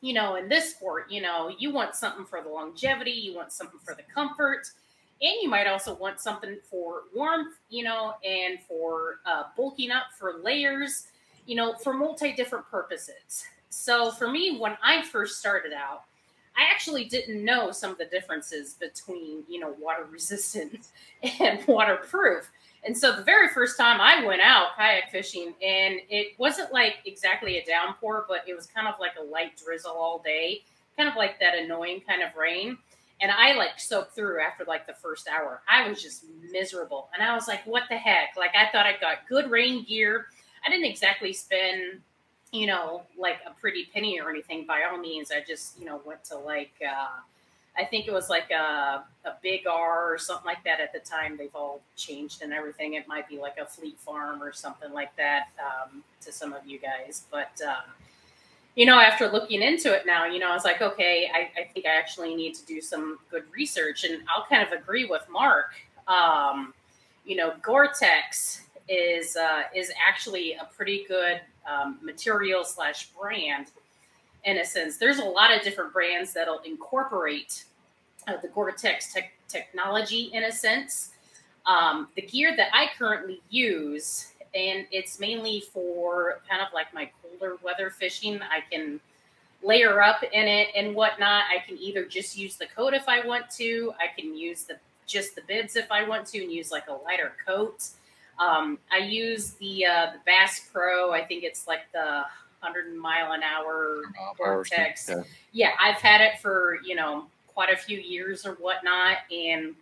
you 0.00 0.14
know, 0.14 0.36
in 0.36 0.48
this 0.48 0.70
sport, 0.70 1.10
you 1.10 1.20
know, 1.20 1.52
you 1.58 1.72
want 1.72 1.94
something 1.94 2.24
for 2.24 2.42
the 2.42 2.48
longevity, 2.48 3.12
you 3.12 3.34
want 3.34 3.52
something 3.52 3.80
for 3.84 3.94
the 3.94 4.02
comfort, 4.02 4.68
and 5.20 5.32
you 5.42 5.48
might 5.48 5.66
also 5.66 5.94
want 5.94 6.20
something 6.20 6.58
for 6.68 7.04
warmth, 7.14 7.54
you 7.70 7.84
know, 7.84 8.14
and 8.24 8.58
for 8.68 9.20
uh, 9.24 9.44
bulking 9.56 9.90
up 9.90 10.04
for 10.18 10.34
layers, 10.42 11.08
you 11.46 11.54
know, 11.54 11.74
for 11.74 11.94
multi 11.94 12.32
different 12.32 12.68
purposes. 12.68 13.44
So 13.70 14.10
for 14.10 14.30
me, 14.30 14.58
when 14.58 14.76
I 14.82 15.02
first 15.02 15.38
started 15.38 15.72
out, 15.72 16.02
I 16.56 16.70
actually 16.70 17.04
didn't 17.04 17.44
know 17.44 17.70
some 17.70 17.90
of 17.92 17.98
the 17.98 18.06
differences 18.06 18.74
between, 18.74 19.44
you 19.48 19.60
know, 19.60 19.74
water 19.78 20.06
resistant 20.10 20.88
and 21.40 21.66
waterproof 21.66 22.50
And 22.84 22.96
so 22.96 23.14
the 23.16 23.22
very 23.22 23.48
first 23.48 23.76
time 23.76 24.00
I 24.00 24.24
went 24.24 24.40
out 24.40 24.68
kayak 24.76 25.10
fishing, 25.10 25.54
and 25.62 26.00
it 26.08 26.38
wasn't 26.38 26.72
like 26.72 26.96
exactly 27.04 27.58
a 27.58 27.64
downpour, 27.64 28.26
but 28.28 28.42
it 28.46 28.54
was 28.54 28.66
kind 28.66 28.86
of 28.86 28.94
like 29.00 29.12
a 29.20 29.24
light 29.24 29.56
drizzle 29.56 29.92
all 29.92 30.20
day, 30.24 30.62
kind 30.96 31.08
of 31.08 31.16
like 31.16 31.40
that 31.40 31.56
annoying 31.58 32.00
kind 32.06 32.22
of 32.22 32.30
rain. 32.36 32.78
And 33.20 33.30
I 33.32 33.54
like 33.54 33.78
soaked 33.80 34.14
through 34.14 34.40
after 34.40 34.64
like 34.64 34.86
the 34.86 34.94
first 34.94 35.26
hour. 35.28 35.62
I 35.68 35.88
was 35.88 36.02
just 36.02 36.24
miserable. 36.52 37.08
And 37.14 37.22
I 37.26 37.34
was 37.34 37.48
like, 37.48 37.66
what 37.66 37.84
the 37.88 37.96
heck? 37.96 38.36
Like, 38.36 38.54
I 38.54 38.70
thought 38.70 38.86
I 38.86 38.92
got 39.00 39.26
good 39.28 39.50
rain 39.50 39.84
gear. 39.84 40.26
I 40.64 40.70
didn't 40.70 40.86
exactly 40.86 41.32
spend, 41.32 42.02
you 42.56 42.66
know, 42.66 43.02
like 43.18 43.38
a 43.46 43.50
pretty 43.60 43.86
penny 43.92 44.18
or 44.18 44.30
anything 44.30 44.64
by 44.66 44.82
all 44.90 44.98
means. 44.98 45.30
I 45.30 45.44
just, 45.46 45.78
you 45.78 45.84
know, 45.84 46.00
went 46.06 46.24
to 46.24 46.38
like, 46.38 46.72
uh, 46.82 47.20
I 47.78 47.84
think 47.84 48.06
it 48.06 48.12
was 48.12 48.30
like 48.30 48.50
a, 48.50 49.04
a 49.26 49.32
big 49.42 49.66
R 49.66 50.10
or 50.10 50.16
something 50.16 50.46
like 50.46 50.64
that 50.64 50.80
at 50.80 50.92
the 50.92 51.00
time. 51.00 51.36
They've 51.36 51.54
all 51.54 51.82
changed 51.96 52.40
and 52.40 52.54
everything. 52.54 52.94
It 52.94 53.06
might 53.06 53.28
be 53.28 53.38
like 53.38 53.58
a 53.58 53.66
Fleet 53.66 53.98
Farm 53.98 54.42
or 54.42 54.52
something 54.52 54.90
like 54.92 55.14
that 55.16 55.48
um, 55.60 56.02
to 56.22 56.32
some 56.32 56.54
of 56.54 56.66
you 56.66 56.78
guys. 56.78 57.24
But, 57.30 57.60
uh, 57.66 57.82
you 58.74 58.86
know, 58.86 58.98
after 58.98 59.28
looking 59.28 59.62
into 59.62 59.92
it 59.92 60.06
now, 60.06 60.24
you 60.24 60.38
know, 60.38 60.50
I 60.50 60.54
was 60.54 60.64
like, 60.64 60.80
okay, 60.80 61.30
I, 61.34 61.60
I, 61.60 61.64
think 61.64 61.84
I 61.84 61.96
actually 61.96 62.34
need 62.34 62.54
to 62.54 62.64
do 62.64 62.80
some 62.80 63.18
good 63.30 63.44
research. 63.52 64.04
And 64.04 64.22
I'll 64.34 64.46
kind 64.48 64.66
of 64.66 64.72
agree 64.72 65.04
with 65.04 65.26
Mark. 65.30 65.74
Um, 66.08 66.72
you 67.26 67.36
know, 67.36 67.52
Gore-Tex 67.62 68.62
is 68.88 69.36
uh, 69.36 69.62
is 69.74 69.90
actually 70.06 70.54
a 70.54 70.68
pretty 70.76 71.04
good 71.08 71.40
um, 71.66 71.98
material 72.02 72.64
slash 72.64 73.10
brand 73.10 73.66
in 74.44 74.58
a 74.58 74.64
sense. 74.64 74.96
There's 74.96 75.18
a 75.18 75.24
lot 75.24 75.54
of 75.54 75.62
different 75.62 75.92
brands 75.92 76.32
that'll 76.32 76.60
incorporate 76.60 77.64
uh, 78.28 78.34
the 78.40 78.48
Gore-Tex 78.48 79.12
te- 79.12 79.30
technology 79.48 80.30
in 80.32 80.44
a 80.44 80.52
sense. 80.52 81.10
Um, 81.66 82.08
the 82.14 82.22
gear 82.22 82.56
that 82.56 82.68
I 82.72 82.88
currently 82.96 83.42
use, 83.50 84.32
and 84.54 84.86
it's 84.92 85.18
mainly 85.18 85.60
for 85.72 86.40
kind 86.48 86.62
of 86.62 86.68
like 86.72 86.94
my 86.94 87.10
colder 87.20 87.56
weather 87.62 87.90
fishing. 87.90 88.40
I 88.42 88.60
can 88.70 89.00
layer 89.62 90.00
up 90.00 90.22
in 90.22 90.46
it 90.46 90.68
and 90.76 90.94
whatnot. 90.94 91.44
I 91.50 91.58
can 91.66 91.76
either 91.78 92.04
just 92.04 92.38
use 92.38 92.56
the 92.56 92.66
coat 92.66 92.94
if 92.94 93.08
I 93.08 93.26
want 93.26 93.50
to. 93.52 93.92
I 93.98 94.18
can 94.18 94.36
use 94.36 94.62
the 94.62 94.76
just 95.06 95.34
the 95.34 95.42
bibs 95.46 95.76
if 95.76 95.90
I 95.90 96.06
want 96.06 96.26
to, 96.28 96.42
and 96.42 96.50
use 96.50 96.70
like 96.70 96.88
a 96.88 96.92
lighter 96.92 97.32
coat. 97.46 97.88
Um, 98.38 98.78
I 98.92 98.98
use 98.98 99.52
the 99.52 99.86
uh, 99.86 100.12
the 100.12 100.18
Bass 100.26 100.68
Pro. 100.72 101.12
I 101.12 101.24
think 101.24 101.44
it's 101.44 101.66
like 101.66 101.90
the 101.92 102.24
100 102.60 102.94
mile 102.94 103.32
an 103.32 103.42
hour 103.42 104.02
Gore-Tex. 104.36 105.08
Yeah. 105.08 105.22
yeah, 105.52 105.70
I've 105.80 106.00
had 106.00 106.20
it 106.20 106.40
for 106.40 106.78
you 106.84 106.94
know 106.94 107.26
quite 107.46 107.72
a 107.72 107.76
few 107.76 107.98
years 107.98 108.44
or 108.44 108.52
whatnot, 108.54 109.18
and 109.30 109.74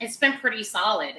it's 0.00 0.16
been 0.16 0.34
pretty 0.34 0.62
solid. 0.62 1.16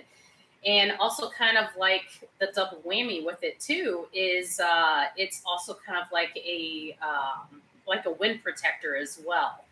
And 0.66 0.94
also, 1.00 1.30
kind 1.30 1.58
of 1.58 1.66
like 1.78 2.06
the 2.40 2.50
double 2.56 2.78
whammy 2.86 3.26
with 3.26 3.44
it 3.44 3.60
too 3.60 4.08
is 4.14 4.60
uh, 4.60 5.06
it's 5.18 5.42
also 5.46 5.78
kind 5.86 5.98
of 6.00 6.06
like 6.12 6.38
a 6.38 6.96
um, 7.02 7.62
like 7.88 8.06
a 8.06 8.12
wind 8.12 8.44
protector 8.44 8.96
as 8.96 9.20
well. 9.26 9.66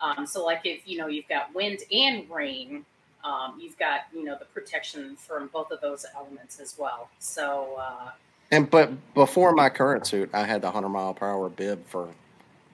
Um, 0.00 0.26
so, 0.26 0.44
like 0.44 0.62
if 0.64 0.80
you 0.84 0.98
know 0.98 1.06
you've 1.06 1.28
got 1.28 1.54
wind 1.54 1.80
and 1.92 2.28
rain, 2.28 2.84
um, 3.24 3.58
you've 3.60 3.78
got 3.78 4.02
you 4.14 4.24
know 4.24 4.36
the 4.38 4.46
protection 4.46 5.16
from 5.16 5.48
both 5.48 5.70
of 5.70 5.80
those 5.80 6.04
elements 6.16 6.60
as 6.60 6.76
well. 6.78 7.08
So. 7.18 7.76
Uh, 7.80 8.10
and 8.50 8.70
but 8.70 8.90
before 9.14 9.52
my 9.52 9.70
current 9.70 10.06
suit, 10.06 10.28
I 10.34 10.44
had 10.44 10.60
the 10.60 10.70
hundred 10.70 10.90
mile 10.90 11.14
per 11.14 11.26
hour 11.26 11.48
bib 11.48 11.86
for 11.86 12.10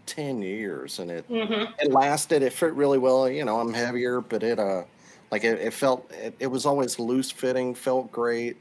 ten 0.07 0.43
years, 0.43 0.99
and 0.99 1.11
it 1.11 1.29
mm-hmm. 1.29 1.73
it 1.79 1.93
lasted. 1.93 2.43
It 2.43 2.53
fit 2.53 2.73
really 2.73 2.99
well. 2.99 3.29
You 3.29 3.45
know, 3.45 3.61
I'm 3.61 3.73
heavier, 3.73 4.21
but 4.21 4.43
it 4.43 4.59
uh 4.59 4.83
like 5.31 5.45
it, 5.45 5.61
it 5.61 5.73
felt 5.73 6.11
it, 6.11 6.35
it 6.41 6.47
was 6.49 6.67
always 6.67 6.99
loose 6.99 7.31
fitting, 7.31 7.75
felt 7.75 8.11
great. 8.11 8.57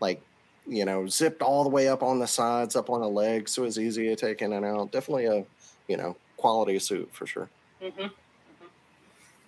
Like 0.00 0.22
you 0.66 0.84
know, 0.84 1.06
zipped 1.06 1.42
all 1.42 1.64
the 1.64 1.70
way 1.70 1.88
up 1.88 2.02
on 2.02 2.18
the 2.18 2.26
sides, 2.26 2.76
up 2.76 2.88
on 2.88 3.00
the 3.00 3.08
legs, 3.08 3.52
so 3.52 3.62
it 3.62 3.66
was 3.66 3.78
easy 3.78 4.06
to 4.06 4.16
take 4.16 4.40
in 4.40 4.52
and 4.54 4.64
out. 4.64 4.92
Definitely 4.92 5.26
a 5.26 5.44
you 5.88 5.96
know 5.96 6.16
quality 6.36 6.78
suit 6.78 7.10
for 7.12 7.26
sure. 7.26 7.50
Mm-hmm. 7.82 8.06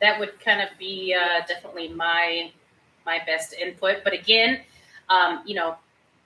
That 0.01 0.19
would 0.21 0.39
kind 0.41 0.61
of 0.61 0.69
be 0.79 1.15
uh, 1.15 1.45
definitely 1.47 1.89
my 1.89 2.51
my 3.05 3.21
best 3.25 3.55
input. 3.55 3.99
But 4.05 4.13
again, 4.13 4.61
um, 5.09 5.43
you 5.47 5.55
know, 5.55 5.77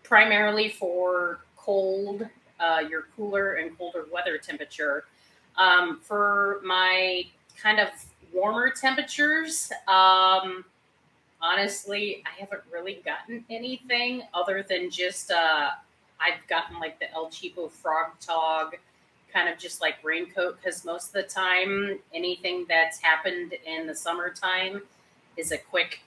primarily 0.03 0.71
for 0.71 1.41
cold, 1.57 2.27
uh, 2.59 2.83
your 2.89 3.07
cooler 3.17 3.55
and 3.55 3.77
colder 3.77 4.07
weather 4.13 4.39
temperature. 4.39 5.05
Um, 5.57 6.01
for 6.03 6.61
my 6.65 7.25
kind 7.61 7.81
of 7.81 7.89
warmer 8.33 8.71
temperatures, 8.71 9.71
um, 9.87 10.65
honestly, 11.43 12.23
I 12.27 12.41
haven't 12.41 12.63
really 12.73 13.03
gotten 13.05 13.45
anything 13.51 14.23
other 14.33 14.65
than 14.69 14.91
just 14.91 15.31
uh, 15.31 15.71
I've 16.21 16.47
gotten 16.49 16.79
like 16.79 16.99
the 16.99 17.11
El 17.13 17.27
Cheapo 17.27 17.71
Frogg 17.71 18.13
Togg 18.21 18.75
kind 19.33 19.49
of 19.49 19.59
just 19.59 19.81
like 19.81 19.97
raincoat 20.03 20.59
because 20.61 20.85
most 20.85 21.09
of 21.09 21.13
the 21.13 21.23
time 21.23 21.99
anything 22.15 22.67
that's 22.69 23.01
happened 23.01 23.55
in 23.67 23.87
the 23.87 23.95
summertime 23.95 24.83
is 25.37 25.53
a 25.53 25.59
quick 25.59 26.01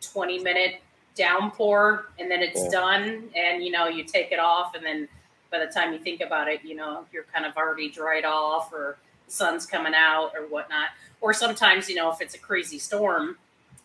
20 0.00 0.42
minute 0.42 0.80
downpour 1.14 2.06
and 2.18 2.30
then 2.30 2.40
it's 2.40 2.62
yeah. 2.64 2.70
done 2.70 3.24
and 3.34 3.62
you 3.64 3.70
know 3.70 3.88
you 3.88 4.04
take 4.04 4.32
it 4.32 4.38
off 4.38 4.74
and 4.74 4.84
then 4.84 5.08
by 5.50 5.58
the 5.58 5.70
time 5.70 5.92
you 5.92 5.98
think 5.98 6.20
about 6.20 6.48
it 6.48 6.64
you 6.64 6.74
know 6.74 7.04
you're 7.12 7.26
kind 7.34 7.44
of 7.44 7.56
already 7.56 7.90
dried 7.90 8.24
off 8.24 8.72
or 8.72 8.96
the 9.26 9.32
sun's 9.32 9.66
coming 9.66 9.92
out 9.94 10.30
or 10.34 10.42
whatnot 10.46 10.88
or 11.20 11.34
sometimes 11.34 11.88
you 11.88 11.96
know 11.96 12.10
if 12.10 12.20
it's 12.20 12.34
a 12.34 12.38
crazy 12.38 12.78
storm 12.78 13.36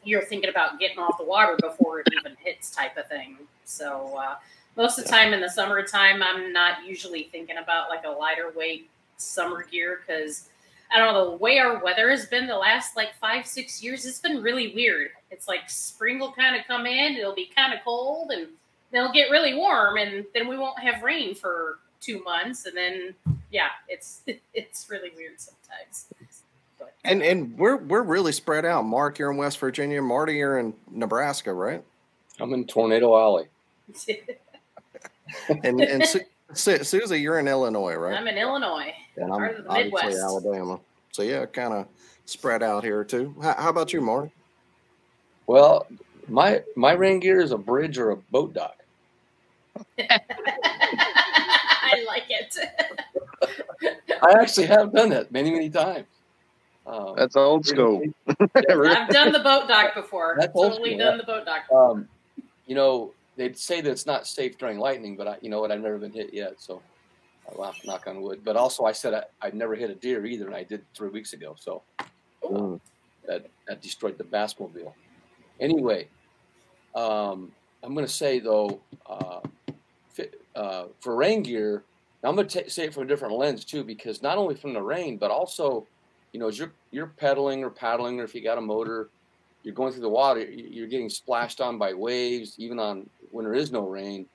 you're 0.04 0.22
thinking 0.22 0.50
about 0.50 0.80
getting 0.80 1.00
off 1.00 1.18
the 1.18 1.26
water 1.26 1.58
before 1.60 2.00
it 2.00 2.08
even 2.20 2.38
hits 2.44 2.70
type 2.70 2.96
of 2.96 3.08
thing 3.08 3.38
so 3.66 4.16
uh, 4.18 4.36
most 4.76 4.98
of 4.98 5.06
the 5.06 5.10
time 5.10 5.34
in 5.34 5.42
the 5.42 5.50
summertime 5.50 6.22
i'm 6.24 6.52
not 6.52 6.86
usually 6.86 7.24
thinking 7.32 7.58
about 7.58 7.90
like 7.90 8.04
a 8.06 8.10
lighter 8.10 8.52
weight 8.56 8.90
summer 9.18 9.64
gear 9.64 10.02
because 10.06 10.50
I 10.92 11.00
don't 11.00 11.14
know, 11.14 11.32
the 11.32 11.38
way 11.38 11.58
our 11.60 11.84
weather 11.84 12.10
has 12.10 12.26
been 12.26 12.48
the 12.48 12.56
last 12.56 12.96
like 12.96 13.16
five, 13.16 13.46
six 13.46 13.84
years, 13.84 14.06
it's 14.06 14.20
been 14.20 14.42
really 14.42 14.74
weird. 14.74 15.10
It's 15.32 15.48
like 15.48 15.70
spring 15.70 16.20
will 16.20 16.32
kind 16.32 16.56
of 16.56 16.66
come 16.68 16.86
in, 16.86 17.16
it'll 17.16 17.36
be 17.36 17.50
kind 17.54 17.74
of 17.74 17.80
cold, 17.84 18.32
and 18.32 18.48
then 18.92 19.02
it'll 19.02 19.14
get 19.14 19.32
really 19.32 19.56
warm, 19.56 19.98
and 19.98 20.26
then 20.34 20.48
we 20.48 20.58
won't 20.58 20.80
have 20.80 21.02
rain 21.02 21.34
for 21.36 21.80
two 22.00 22.24
months, 22.24 22.66
and 22.66 22.78
then 22.78 23.16
yeah, 23.52 23.70
it's 23.88 24.22
it's 24.54 24.90
really 24.90 25.12
weird 25.16 25.40
sometimes. 25.40 26.08
But. 26.78 26.94
And 27.04 27.22
and 27.22 27.58
we're 27.58 27.78
we're 27.78 28.04
really 28.04 28.32
spread 28.32 28.66
out. 28.66 28.86
Mark, 28.86 29.18
you're 29.18 29.32
in 29.32 29.38
West 29.38 29.60
Virginia. 29.60 30.02
Marty, 30.02 30.36
you're 30.36 30.60
in 30.60 30.74
Nebraska, 30.92 31.54
right? 31.54 31.84
I'm 32.40 32.54
in 32.54 32.66
Tornado 32.68 33.18
Alley. 33.18 33.48
and 35.64 35.82
and 35.82 36.04
Su- 36.54 36.84
Susie, 36.84 37.20
you're 37.20 37.40
in 37.40 37.48
Illinois, 37.48 37.96
right? 37.96 38.16
I'm 38.16 38.28
in 38.28 38.38
Illinois. 38.38 38.94
And 39.18 39.34
I'm 39.34 39.66
obviously 39.68 39.84
Midwest. 39.84 40.20
Alabama. 40.20 40.80
So 41.12 41.24
yeah, 41.24 41.46
kind 41.46 41.74
of 41.74 41.88
spread 42.26 42.64
out 42.64 42.84
here 42.84 43.04
too. 43.04 43.36
How, 43.42 43.56
how, 43.56 43.70
about 43.70 43.94
you, 43.94 44.02
Marty? 44.02 44.32
Well, 45.48 45.88
my 46.28 46.62
my 46.76 46.94
rain 46.94 47.20
gear 47.20 47.42
is 47.42 47.52
a 47.52 47.58
bridge 47.58 47.98
or 47.98 48.12
a 48.12 48.18
boat 48.18 48.54
dock. 48.54 48.78
I 50.00 50.20
like 52.08 52.26
it. 52.30 52.58
I 54.22 54.34
actually 54.40 54.68
have 54.68 54.94
done 54.94 55.10
that 55.10 55.32
many 55.32 55.52
many 55.52 55.70
times. 55.70 56.06
Um, 56.86 57.16
That's 57.18 57.36
old 57.36 57.66
school. 57.66 58.04
I've 58.28 59.10
done 59.10 59.32
the 59.32 59.42
boat 59.44 59.68
dock 59.68 59.96
before. 59.96 60.38
That's 60.40 60.54
totally 60.54 60.96
done 60.96 61.18
the 61.18 61.24
boat 61.24 61.46
dock. 61.46 61.64
Um, 61.74 62.08
you 62.68 62.76
know, 62.76 63.12
they'd 63.36 63.58
say 63.58 63.82
that 63.82 63.90
it's 63.90 64.06
not 64.06 64.28
safe 64.28 64.58
during 64.58 64.80
lightning, 64.80 65.16
but 65.16 65.28
I, 65.28 65.38
you 65.42 65.50
know 65.50 65.62
what? 65.62 65.72
I've 65.72 65.82
never 65.82 65.98
been 65.98 66.14
hit 66.14 66.34
yet, 66.34 66.56
so 66.58 66.82
I 67.50 67.72
knock 67.86 68.08
on 68.08 68.22
wood. 68.22 68.42
But 68.44 68.56
also, 68.56 68.86
I 68.86 68.92
said 68.92 69.14
I, 69.14 69.24
I've 69.42 69.54
never 69.54 69.76
hit 69.76 69.90
a 69.90 69.96
deer 69.96 70.26
either, 70.26 70.46
and 70.46 70.56
I 70.56 70.64
did 70.64 70.84
three 70.94 71.10
weeks 71.10 71.34
ago. 71.34 71.56
So 71.60 71.84
that 73.28 73.46
that 73.68 73.82
destroyed 73.82 74.18
the 74.18 74.24
bassmobile. 74.24 74.94
Anyway, 75.60 76.08
um, 76.96 77.52
I'm 77.84 77.94
going 77.94 78.06
to 78.06 78.12
say 78.12 78.40
though, 78.40 78.80
uh, 79.08 79.40
uh, 80.56 80.86
for 81.00 81.16
rain 81.16 81.44
gear, 81.44 81.84
I'm 82.24 82.36
going 82.36 82.48
to 82.48 82.70
say 82.70 82.86
it 82.86 82.94
from 82.94 83.04
a 83.04 83.08
different 83.08 83.36
lens 83.36 83.66
too, 83.66 83.84
because 83.84 84.22
not 84.22 84.38
only 84.38 84.56
from 84.56 84.74
the 84.74 84.82
rain, 84.82 85.18
but 85.18 85.32
also, 85.32 85.86
you 86.32 86.40
know, 86.40 86.48
as 86.48 86.58
you're 86.58 86.72
you're 86.92 87.08
pedaling 87.08 87.64
or 87.64 87.70
paddling, 87.70 88.20
or 88.20 88.24
if 88.24 88.34
you 88.34 88.42
got 88.42 88.58
a 88.58 88.62
motor, 88.62 89.10
you're 89.66 89.74
going 89.74 89.92
through 89.92 90.04
the 90.04 90.10
water, 90.10 90.42
you're 90.42 90.88
getting 90.88 91.10
splashed 91.10 91.60
on 91.60 91.80
by 91.80 91.92
waves, 91.92 92.54
even 92.60 92.78
on 92.78 93.10
when 93.32 93.46
there 93.46 93.56
is 93.56 93.72
no 93.72 93.82
rain. 93.88 94.28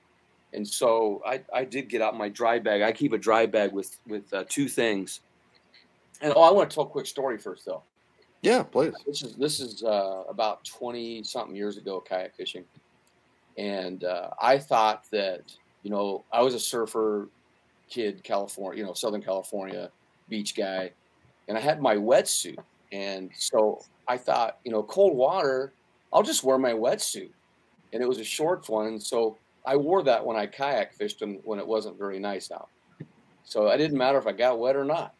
And 0.53 0.67
so 0.67 1.21
I, 1.25 1.41
I 1.53 1.63
did 1.63 1.87
get 1.87 2.01
out 2.01 2.17
my 2.17 2.27
dry 2.27 2.59
bag. 2.59 2.81
I 2.81 2.91
keep 2.91 3.13
a 3.13 3.17
dry 3.17 3.45
bag 3.45 3.71
with 3.71 3.97
with 4.05 4.31
uh, 4.33 4.43
two 4.49 4.67
things. 4.67 5.21
And 6.21 6.33
oh, 6.35 6.41
I 6.41 6.51
want 6.51 6.69
to 6.69 6.75
tell 6.75 6.83
a 6.83 6.89
quick 6.89 7.05
story 7.05 7.37
first, 7.37 7.65
though. 7.65 7.81
Yeah, 8.41 8.63
please. 8.63 8.93
This 9.07 9.23
is 9.23 9.35
this 9.35 9.59
is 9.61 9.83
uh, 9.83 10.23
about 10.27 10.65
twenty 10.65 11.23
something 11.23 11.55
years 11.55 11.77
ago, 11.77 12.01
kayak 12.01 12.35
fishing, 12.35 12.65
and 13.57 14.03
uh, 14.03 14.31
I 14.41 14.57
thought 14.57 15.05
that 15.11 15.43
you 15.83 15.91
know 15.91 16.25
I 16.33 16.41
was 16.41 16.55
a 16.55 16.59
surfer 16.59 17.29
kid, 17.89 18.21
California, 18.23 18.79
you 18.79 18.85
know, 18.85 18.93
Southern 18.93 19.21
California 19.21 19.89
beach 20.27 20.55
guy, 20.57 20.91
and 21.47 21.57
I 21.57 21.61
had 21.61 21.81
my 21.81 21.95
wetsuit, 21.95 22.59
and 22.91 23.29
so 23.33 23.81
I 24.07 24.17
thought, 24.17 24.57
you 24.63 24.71
know, 24.71 24.83
cold 24.83 25.15
water, 25.15 25.73
I'll 26.11 26.23
just 26.23 26.43
wear 26.43 26.57
my 26.57 26.73
wetsuit 26.73 27.31
and 27.93 28.01
it 28.01 28.07
was 28.07 28.19
a 28.19 28.23
shorts 28.23 28.69
one. 28.69 28.99
So 28.99 29.37
I 29.65 29.75
wore 29.75 30.03
that 30.03 30.25
when 30.25 30.37
I 30.37 30.47
kayak 30.47 30.93
fished 30.93 31.21
and 31.21 31.39
when 31.43 31.59
it 31.59 31.67
wasn't 31.67 31.97
very 31.97 32.19
nice 32.19 32.51
out. 32.51 32.69
So 33.43 33.67
it 33.67 33.77
didn't 33.77 33.97
matter 33.97 34.17
if 34.17 34.27
I 34.27 34.31
got 34.31 34.59
wet 34.59 34.75
or 34.75 34.85
not. 34.85 35.13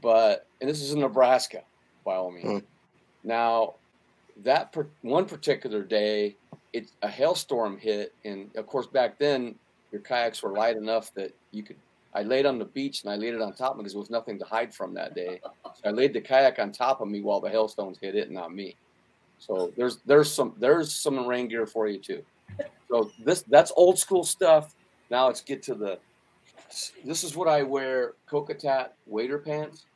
But 0.00 0.46
and 0.60 0.68
this 0.68 0.80
is 0.80 0.92
in 0.92 1.00
Nebraska, 1.00 1.62
by 2.04 2.14
all 2.14 2.30
means. 2.30 2.62
Mm. 2.62 2.64
Now, 3.24 3.74
that 4.42 4.72
per, 4.72 4.86
one 5.02 5.26
particular 5.26 5.82
day, 5.82 6.36
it 6.72 6.90
a 7.02 7.08
hailstorm 7.08 7.78
hit, 7.78 8.14
and 8.24 8.50
of 8.56 8.66
course 8.66 8.86
back 8.86 9.18
then 9.18 9.54
your 9.92 10.00
kayaks 10.00 10.42
were 10.42 10.50
light 10.50 10.76
enough 10.76 11.12
that 11.14 11.32
you 11.50 11.62
could. 11.62 11.76
I 12.14 12.22
laid 12.22 12.46
on 12.46 12.58
the 12.58 12.66
beach 12.66 13.02
and 13.02 13.12
I 13.12 13.16
laid 13.16 13.34
it 13.34 13.40
on 13.40 13.54
top 13.54 13.72
of 13.72 13.76
me 13.78 13.82
because 13.82 13.94
there 13.94 14.00
was 14.00 14.10
nothing 14.10 14.38
to 14.38 14.44
hide 14.44 14.74
from 14.74 14.92
that 14.94 15.14
day. 15.14 15.40
So 15.64 15.88
I 15.88 15.90
laid 15.90 16.12
the 16.12 16.20
kayak 16.20 16.58
on 16.58 16.72
top 16.72 17.00
of 17.00 17.08
me 17.08 17.22
while 17.22 17.40
the 17.40 17.48
hailstones 17.48 17.98
hit 17.98 18.14
it, 18.14 18.26
and 18.26 18.34
not 18.34 18.54
me. 18.54 18.76
So 19.38 19.72
there's 19.76 19.98
there's 20.06 20.30
some 20.30 20.54
there's 20.58 20.92
some 20.92 21.26
rain 21.26 21.48
gear 21.48 21.66
for 21.66 21.88
you 21.88 21.98
too. 21.98 22.22
So 22.90 23.10
this 23.24 23.42
that's 23.48 23.72
old 23.76 23.98
school 23.98 24.24
stuff. 24.24 24.74
Now 25.10 25.26
let's 25.26 25.40
get 25.40 25.62
to 25.64 25.74
the. 25.74 25.98
This 27.04 27.24
is 27.24 27.34
what 27.36 27.48
I 27.48 27.62
wear: 27.62 28.14
Kokatat 28.30 28.90
wader 29.06 29.38
pants. 29.38 29.86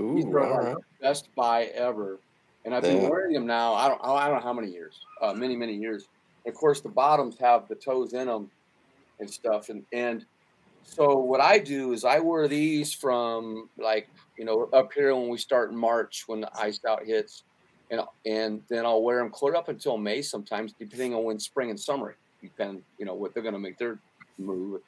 Ooh, 0.00 0.14
These 0.16 0.26
are 0.26 0.28
right. 0.28 0.76
best 1.00 1.28
buy 1.34 1.64
ever, 1.66 2.18
and 2.64 2.74
I've 2.74 2.82
been 2.82 3.08
wearing 3.08 3.32
them 3.32 3.46
now. 3.46 3.74
I 3.74 3.88
don't 3.88 4.00
I 4.02 4.28
don't 4.28 4.36
know 4.36 4.42
how 4.42 4.52
many 4.52 4.68
years, 4.68 5.00
uh, 5.22 5.32
many 5.32 5.56
many 5.56 5.74
years. 5.74 6.08
of 6.46 6.54
course, 6.54 6.80
the 6.80 6.88
bottoms 6.88 7.38
have 7.38 7.68
the 7.68 7.74
toes 7.74 8.12
in 8.12 8.26
them 8.26 8.50
and 9.18 9.30
stuff, 9.30 9.68
and 9.68 9.84
and 9.92 10.26
so 10.90 11.18
what 11.18 11.40
I 11.40 11.58
do 11.58 11.92
is 11.92 12.04
I 12.04 12.18
wear 12.18 12.48
these 12.48 12.92
from 12.92 13.68
like 13.78 14.08
you 14.36 14.44
know 14.44 14.68
up 14.72 14.92
here 14.92 15.14
when 15.14 15.28
we 15.28 15.38
start 15.38 15.70
in 15.70 15.76
March 15.76 16.24
when 16.26 16.40
the 16.40 16.50
ice 16.58 16.80
out 16.88 17.04
hits, 17.04 17.44
and 17.92 18.00
and 18.26 18.60
then 18.68 18.84
I'll 18.84 19.02
wear 19.02 19.18
them 19.18 19.30
clear 19.30 19.54
up 19.54 19.68
until 19.68 19.96
May 19.96 20.20
sometimes, 20.20 20.72
depending 20.72 21.14
on 21.14 21.22
when 21.22 21.38
spring 21.38 21.70
and 21.70 21.78
summer 21.78 22.16
depend 22.42 22.82
you 22.98 23.06
know 23.06 23.14
what 23.14 23.32
they're 23.32 23.42
going 23.42 23.54
to 23.54 23.60
make 23.60 23.78
their 23.78 23.98
move, 24.36 24.80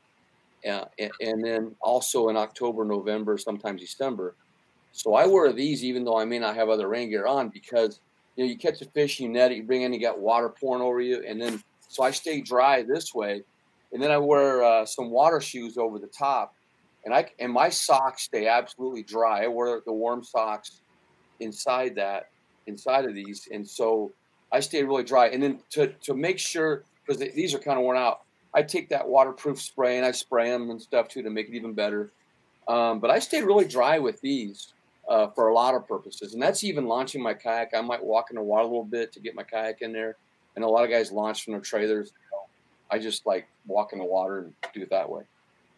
uh, 0.69 0.87
and, 0.99 1.13
and 1.21 1.45
then 1.45 1.75
also 1.81 2.31
in 2.31 2.37
October, 2.37 2.85
November, 2.85 3.39
sometimes 3.39 3.81
December. 3.81 4.35
So 4.91 5.15
I 5.15 5.27
wear 5.27 5.53
these 5.53 5.85
even 5.85 6.05
though 6.05 6.19
I 6.19 6.25
may 6.25 6.41
not 6.41 6.57
have 6.57 6.69
other 6.69 6.89
rain 6.89 7.11
gear 7.11 7.27
on 7.27 7.49
because 7.49 8.01
you 8.35 8.45
know 8.45 8.51
you 8.51 8.59
catch 8.59 8.83
a 8.83 8.87
fish, 8.87 9.21
you 9.21 9.29
net 9.29 9.53
it, 9.53 9.59
you 9.59 9.63
bring 9.63 9.83
in, 9.83 9.93
you 9.93 10.01
got 10.01 10.19
water 10.19 10.49
pouring 10.49 10.83
over 10.83 11.01
you, 11.01 11.23
and 11.25 11.41
then 11.41 11.63
so 11.87 12.03
I 12.03 12.11
stay 12.11 12.41
dry 12.41 12.83
this 12.83 13.15
way, 13.15 13.45
and 13.93 14.03
then 14.03 14.11
I 14.11 14.19
wear 14.19 14.63
uh, 14.63 14.87
some 14.87 15.11
water 15.11 15.41
shoes 15.41 15.77
over 15.77 15.99
the 15.99 16.07
top, 16.07 16.55
and 17.05 17.15
I 17.15 17.31
and 17.39 17.53
my 17.53 17.69
socks 17.69 18.25
stay 18.25 18.47
absolutely 18.47 19.03
dry. 19.03 19.45
I 19.45 19.49
wear 19.49 19.81
the 19.85 19.93
warm 19.93 20.25
socks 20.25 20.81
inside 21.41 21.95
that 21.97 22.31
inside 22.67 23.05
of 23.05 23.15
these, 23.15 23.49
and 23.53 23.67
so 23.67 24.13
I 24.53 24.61
stay 24.61 24.83
really 24.83 25.05
dry. 25.05 25.29
And 25.29 25.43
then 25.43 25.61
to 25.71 25.89
to 26.05 26.15
make 26.15 26.39
sure 26.39 26.85
because 27.07 27.21
these 27.35 27.55
are 27.55 27.59
kind 27.59 27.79
of 27.79 27.85
worn 27.85 27.97
out, 27.97 28.21
I 28.55 28.63
take 28.63 28.89
that 28.91 29.07
waterproof 29.07 29.61
spray 29.61 29.97
and 29.97 30.07
I 30.07 30.13
spray 30.13 30.51
them 30.51 30.71
and 30.71 30.81
stuff 30.81 31.09
too 31.09 31.23
to 31.23 31.31
make 31.31 31.49
it 31.49 31.55
even 31.55 31.75
better. 31.75 32.11
Um, 32.69 33.01
but 33.01 33.11
I 33.11 33.19
stay 33.19 33.43
really 33.43 33.67
dry 33.67 33.99
with 33.99 34.21
these 34.21 34.73
uh, 35.09 35.27
for 35.35 35.49
a 35.49 35.55
lot 35.55 35.75
of 35.75 35.87
purposes, 35.87 36.35
and 36.35 36.43
that's 36.43 36.65
even 36.65 36.87
launching 36.87 37.23
my 37.23 37.35
kayak. 37.35 37.71
I 37.75 37.81
might 37.81 38.03
walk 38.03 38.31
in 38.31 38.37
the 38.37 38.43
water 38.43 38.63
a 38.63 38.67
little 38.69 38.85
bit 38.85 39.13
to 39.13 39.21
get 39.21 39.35
my 39.35 39.43
kayak 39.43 39.83
in 39.83 39.93
there, 39.93 40.17
and 40.55 40.65
a 40.65 40.69
lot 40.69 40.85
of 40.85 40.91
guys 40.91 41.11
launch 41.11 41.45
from 41.45 41.53
their 41.53 41.61
trailers. 41.61 42.13
I 42.93 42.99
just 42.99 43.27
like 43.27 43.49
walk 43.67 43.93
in 43.93 43.99
the 43.99 44.05
water 44.05 44.41
and 44.41 44.53
do 44.75 44.83
it 44.83 44.91
that 44.91 45.09
way. 45.09 45.23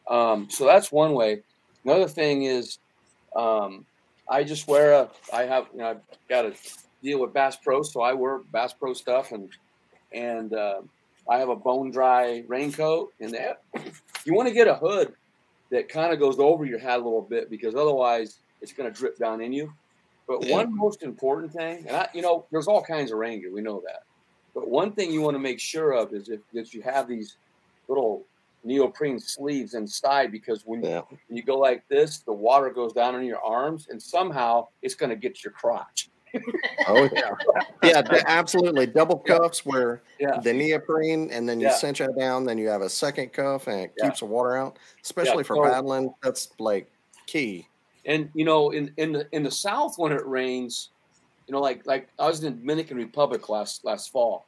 Um, 0.08 0.48
so 0.50 0.66
that's 0.66 0.90
one 0.90 1.14
way. 1.14 1.42
Another 1.84 2.08
thing 2.08 2.42
is 2.42 2.78
um, 3.36 3.86
I 4.28 4.42
just 4.42 4.66
wear 4.66 4.92
a. 4.92 5.10
I 5.32 5.44
have 5.44 5.68
you 5.72 5.78
know 5.78 5.90
I've 5.90 6.00
got 6.28 6.42
to 6.42 6.54
deal 7.02 7.20
with 7.20 7.32
Bass 7.32 7.56
Pro, 7.56 7.82
so 7.82 8.00
I 8.00 8.12
wear 8.12 8.38
Bass 8.52 8.72
Pro 8.72 8.92
stuff, 8.94 9.32
and 9.32 9.48
and 10.12 10.52
uh, 10.52 10.80
I 11.28 11.38
have 11.38 11.48
a 11.48 11.56
bone 11.56 11.90
dry 11.90 12.42
raincoat. 12.48 13.12
And 13.20 13.32
that 13.32 13.62
you 14.24 14.34
want 14.34 14.48
to 14.48 14.54
get 14.54 14.66
a 14.66 14.74
hood 14.74 15.14
that 15.70 15.88
kind 15.88 16.12
of 16.12 16.18
goes 16.18 16.38
over 16.38 16.64
your 16.64 16.78
hat 16.78 17.00
a 17.00 17.04
little 17.04 17.22
bit 17.22 17.48
because 17.48 17.74
otherwise 17.74 18.38
it's 18.60 18.72
going 18.72 18.92
to 18.92 18.98
drip 18.98 19.18
down 19.18 19.40
in 19.40 19.52
you. 19.52 19.72
But 20.26 20.44
yeah. 20.44 20.56
one 20.56 20.74
most 20.74 21.02
important 21.02 21.52
thing, 21.52 21.84
and 21.86 21.96
I, 21.96 22.08
you 22.14 22.22
know, 22.22 22.46
there's 22.50 22.66
all 22.66 22.82
kinds 22.82 23.12
of 23.12 23.18
rain 23.18 23.40
gear, 23.40 23.52
we 23.52 23.60
know 23.60 23.82
that. 23.86 24.04
But 24.54 24.68
one 24.68 24.92
thing 24.92 25.12
you 25.12 25.20
want 25.20 25.34
to 25.34 25.40
make 25.40 25.60
sure 25.60 25.92
of 25.92 26.12
is 26.12 26.28
if, 26.28 26.40
if 26.52 26.74
you 26.74 26.82
have 26.82 27.08
these 27.08 27.36
little 27.88 28.24
neoprene 28.64 29.18
sleeves 29.18 29.74
inside 29.74 30.32
because 30.32 30.62
when, 30.64 30.82
yeah. 30.82 31.02
you, 31.10 31.18
when 31.28 31.36
you 31.36 31.42
go 31.42 31.58
like 31.58 31.86
this, 31.88 32.18
the 32.18 32.32
water 32.32 32.70
goes 32.70 32.92
down 32.92 33.14
in 33.14 33.24
your 33.24 33.42
arms 33.42 33.88
and 33.90 34.02
somehow 34.02 34.66
it's 34.82 34.94
going 34.94 35.10
to 35.10 35.16
get 35.16 35.44
your 35.44 35.52
crotch. 35.52 36.08
oh 36.88 37.08
yeah, 37.12 37.30
yeah, 37.84 38.22
absolutely. 38.26 38.86
Double 38.86 39.18
cuffs 39.18 39.64
where 39.64 40.02
yeah. 40.18 40.40
the 40.40 40.52
neoprene, 40.52 41.30
and 41.30 41.48
then 41.48 41.60
you 41.60 41.68
yeah. 41.68 41.74
cinch 41.74 42.00
it 42.00 42.10
down. 42.18 42.44
Then 42.44 42.58
you 42.58 42.66
have 42.68 42.82
a 42.82 42.88
second 42.88 43.32
cuff, 43.32 43.68
and 43.68 43.82
it 43.82 43.92
yeah. 43.96 44.06
keeps 44.06 44.18
the 44.18 44.26
water 44.26 44.56
out. 44.56 44.80
Especially 45.00 45.44
for 45.44 45.54
so, 45.54 45.62
paddling, 45.62 46.12
that's 46.24 46.48
like 46.58 46.90
key. 47.26 47.68
And 48.04 48.30
you 48.34 48.44
know, 48.44 48.70
in 48.70 48.92
in 48.96 49.12
the 49.12 49.28
in 49.30 49.44
the 49.44 49.50
south 49.50 49.94
when 49.96 50.10
it 50.10 50.26
rains, 50.26 50.90
you 51.46 51.52
know, 51.52 51.60
like 51.60 51.86
like 51.86 52.08
I 52.18 52.26
was 52.26 52.42
in 52.42 52.52
the 52.52 52.58
Dominican 52.60 52.96
Republic 52.96 53.48
last 53.48 53.84
last 53.84 54.10
fall. 54.10 54.46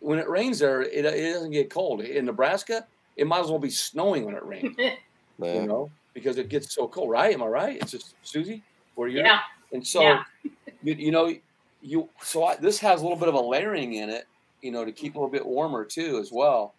when 0.00 0.18
it 0.18 0.28
rains 0.28 0.58
there, 0.58 0.82
it, 0.82 1.04
it 1.04 1.32
doesn't 1.32 1.50
get 1.50 1.70
cold. 1.70 2.00
In 2.00 2.26
Nebraska, 2.26 2.86
it 3.16 3.26
might 3.26 3.40
as 3.40 3.48
well 3.48 3.58
be 3.58 3.70
snowing 3.70 4.24
when 4.24 4.34
it 4.34 4.44
rains. 4.44 4.76
you 5.42 5.66
know, 5.66 5.90
because 6.14 6.38
it 6.38 6.48
gets 6.48 6.74
so 6.74 6.88
cold, 6.88 7.10
right? 7.10 7.34
Am 7.34 7.42
I 7.42 7.46
right? 7.46 7.78
It's 7.80 7.92
just 7.92 8.14
Susie, 8.22 8.62
where 8.94 9.08
you 9.08 9.20
yeah. 9.20 9.40
And 9.72 9.86
so, 9.86 10.00
yeah. 10.00 10.22
you, 10.82 10.94
you 10.94 11.10
know, 11.10 11.34
you 11.82 12.08
so 12.22 12.44
I, 12.44 12.56
this 12.56 12.78
has 12.80 13.00
a 13.00 13.02
little 13.04 13.18
bit 13.18 13.28
of 13.28 13.34
a 13.34 13.40
layering 13.40 13.94
in 13.94 14.10
it, 14.10 14.26
you 14.62 14.72
know, 14.72 14.84
to 14.84 14.92
keep 14.92 15.14
a 15.14 15.18
little 15.18 15.30
bit 15.30 15.44
warmer 15.44 15.84
too 15.84 16.18
as 16.18 16.30
well. 16.32 16.74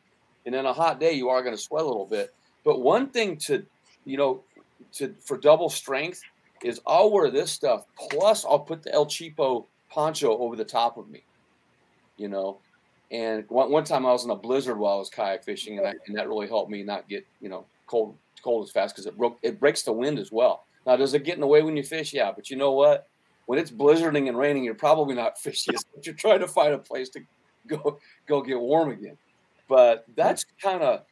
And 0.46 0.56
in 0.56 0.66
a 0.66 0.74
hot 0.74 1.00
day, 1.00 1.14
you 1.14 1.30
are 1.30 1.44
going 1.44 1.56
to 1.56 1.62
sweat 1.62 1.84
a 1.84 1.88
little 1.88 2.06
bit. 2.06 2.34
But 2.64 2.80
one 2.80 3.08
thing 3.08 3.38
to, 3.38 3.66
you 4.06 4.18
know, 4.18 4.42
to 4.94 5.14
for 5.20 5.38
double 5.38 5.70
strength 5.70 6.22
is 6.64 6.82
I'll 6.86 7.12
wear 7.12 7.30
this 7.30 7.52
stuff 7.52 7.86
plus 8.12 8.46
I'll 8.46 8.60
put 8.60 8.84
the 8.84 8.94
El 8.94 9.06
Cheapo 9.06 9.66
poncho 9.90 10.38
over 10.38 10.56
the 10.56 10.66
top 10.66 10.98
of 10.98 11.10
me. 11.10 11.24
You 12.18 12.30
know, 12.30 12.58
and 13.12 13.46
one, 13.50 13.72
one 13.72 13.84
time 13.84 14.06
I 14.06 14.12
was 14.12 14.26
in 14.26 14.32
a 14.32 14.36
blizzard 14.36 14.78
while 14.78 14.96
I 14.96 15.00
was 15.00 15.10
kayak 15.10 15.44
fishing, 15.44 15.78
and, 15.78 15.88
I, 15.88 15.94
and 16.08 16.18
that 16.18 16.28
really 16.28 16.48
helped 16.48 16.72
me 16.72 16.84
not 16.84 17.08
get 17.08 17.26
you 17.42 17.50
know 17.50 17.66
cold 17.86 18.16
cold 18.44 18.66
as 18.66 18.72
fast 18.72 18.96
because 18.96 19.06
it 19.06 19.18
broke 19.18 19.38
it 19.44 19.60
breaks 19.60 19.84
the 19.84 19.94
wind 19.94 20.20
as 20.20 20.32
well. 20.32 20.64
Now, 20.86 20.96
does 20.96 21.14
it 21.14 21.24
get 21.24 21.36
in 21.36 21.42
the 21.42 21.48
way 21.48 21.62
when 21.62 21.78
you 21.78 21.84
fish? 21.84 22.14
Yeah, 22.14 22.32
but 22.32 22.50
you 22.50 22.58
know 22.58 22.72
what? 22.72 23.08
When 23.46 23.60
it's 23.60 23.72
blizzarding 23.72 24.28
and 24.28 24.38
raining, 24.38 24.64
you're 24.64 24.74
probably 24.74 25.16
not 25.16 25.38
fishing. 25.40 25.76
you're 26.02 26.16
trying 26.16 26.40
to 26.40 26.48
find 26.48 26.74
a 26.74 26.78
place 26.78 27.10
to 27.10 27.22
go 27.68 28.00
go 28.28 28.42
get 28.42 28.60
warm 28.60 28.92
again. 28.92 29.18
But 29.70 30.06
that's 30.16 30.46
kind 30.62 30.82
of 30.82 31.04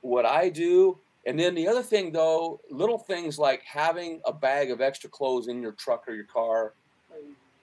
what 0.00 0.24
I 0.24 0.48
do. 0.48 0.98
And 1.26 1.38
then 1.38 1.54
the 1.56 1.66
other 1.66 1.82
thing, 1.82 2.12
though, 2.12 2.60
little 2.70 2.98
things 2.98 3.38
like 3.38 3.62
having 3.62 4.20
a 4.24 4.32
bag 4.32 4.70
of 4.70 4.80
extra 4.80 5.10
clothes 5.10 5.48
in 5.48 5.60
your 5.60 5.72
truck 5.72 6.04
or 6.06 6.14
your 6.14 6.24
car. 6.24 6.72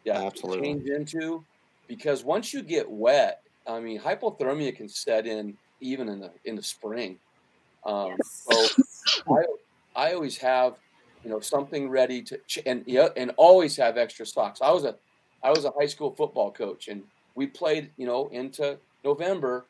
Yeah, 0.04 0.22
absolutely. 0.22 0.68
Change 0.68 0.90
into 0.90 1.46
because 1.88 2.26
once 2.26 2.54
you 2.54 2.62
get 2.62 2.90
wet, 2.90 3.42
I 3.66 3.80
mean, 3.80 4.00
hypothermia 4.00 4.76
can 4.76 4.90
set 4.90 5.26
in 5.26 5.58
even 5.80 6.10
in 6.10 6.20
the 6.20 6.32
in 6.46 6.56
the 6.56 6.64
spring. 6.64 7.18
Um, 7.86 8.16
yes. 8.18 8.46
So 8.50 9.34
I 9.34 9.44
I 9.96 10.14
always 10.14 10.38
have 10.38 10.76
you 11.24 11.30
know 11.30 11.40
something 11.40 11.90
ready 11.90 12.22
to 12.24 12.40
and 12.66 12.84
yeah 12.86 13.10
and 13.16 13.32
always 13.38 13.78
have 13.78 13.98
extra 13.98 14.26
socks. 14.26 14.62
I 14.62 14.72
was 14.72 14.84
a 14.84 14.96
I 15.42 15.52
was 15.52 15.66
a 15.66 15.72
high 15.72 15.88
school 15.88 16.12
football 16.12 16.52
coach 16.52 16.90
and 16.90 17.04
we 17.36 17.48
played 17.48 17.92
you 17.98 18.06
know 18.06 18.28
into 18.30 18.78
November, 19.04 19.66